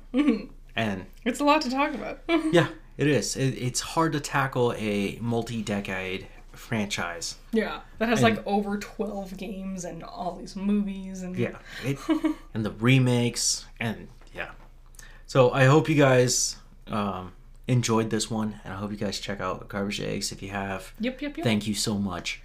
and 0.76 1.06
It's 1.26 1.40
a 1.40 1.44
lot 1.44 1.62
to 1.64 1.70
talk 1.70 1.94
about. 1.94 2.20
yeah, 2.52 2.68
it 2.98 3.08
is. 3.08 3.36
It, 3.36 3.56
it's 3.62 3.80
hard 3.82 4.14
to 4.14 4.20
tackle 4.20 4.74
a 4.78 5.18
multi-decade 5.22 6.28
franchise. 6.54 7.36
yeah, 7.52 7.82
that 8.00 8.10
has 8.10 8.24
And- 8.24 8.36
like 8.36 8.48
over 8.48 8.78
twelve 8.78 9.36
games 9.38 9.86
and 9.86 10.04
all 10.04 10.36
these 10.36 10.56
movies 10.56 11.22
and 11.24 11.36
Yeah, 11.38 11.58
it, 11.84 11.98
and 12.54 12.66
the 12.66 12.72
remakes, 12.72 13.66
and 13.80 14.08
yeah. 14.34 14.52
So 15.26 15.52
I 15.52 15.66
hope 15.66 15.90
you 15.90 15.96
guys 15.96 16.56
um, 16.88 17.34
enjoyed 17.68 18.10
this 18.10 18.30
one, 18.32 18.60
and 18.64 18.74
I 18.74 18.78
hope 18.78 18.92
you 18.92 18.98
guys 18.98 19.20
check 19.20 19.42
out 19.42 19.68
Garbage 19.68 20.00
Eggs 20.00 20.32
if 20.32 20.42
you 20.42 20.50
have. 20.50 20.94
Yep, 21.00 21.22
yep, 21.22 21.38
yep. 21.38 21.44
Thank 21.44 21.68
you 21.68 21.74
so 21.74 21.96
much. 21.98 22.42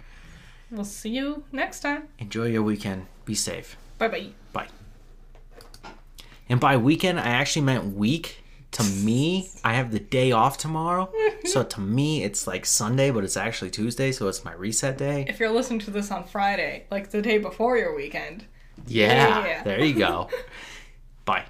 We'll 0.73 0.85
see 0.85 1.09
you 1.09 1.43
next 1.51 1.79
time. 1.81 2.07
Enjoy 2.19 2.45
your 2.47 2.63
weekend. 2.63 3.05
Be 3.25 3.35
safe. 3.35 3.77
Bye 3.97 4.07
bye. 4.09 4.27
Bye. 4.51 4.67
And 6.49 6.59
by 6.59 6.77
weekend, 6.77 7.19
I 7.19 7.27
actually 7.29 7.63
meant 7.63 7.95
week. 7.95 8.39
To 8.71 8.83
me, 8.83 9.49
I 9.63 9.75
have 9.75 9.91
the 9.91 9.99
day 9.99 10.31
off 10.31 10.57
tomorrow. 10.57 11.11
so 11.45 11.63
to 11.63 11.79
me, 11.79 12.23
it's 12.23 12.47
like 12.47 12.65
Sunday, 12.65 13.11
but 13.11 13.23
it's 13.23 13.37
actually 13.37 13.69
Tuesday, 13.69 14.11
so 14.11 14.27
it's 14.27 14.43
my 14.43 14.53
reset 14.53 14.97
day. 14.97 15.25
If 15.29 15.39
you're 15.39 15.51
listening 15.51 15.77
to 15.81 15.91
this 15.91 16.09
on 16.09 16.23
Friday, 16.23 16.85
like 16.89 17.11
the 17.11 17.21
day 17.21 17.37
before 17.37 17.77
your 17.77 17.95
weekend, 17.95 18.45
Yeah, 18.87 19.45
Yeah. 19.45 19.63
there 19.63 19.79
you 19.85 19.93
go. 19.93 20.27
Bye. 21.25 21.45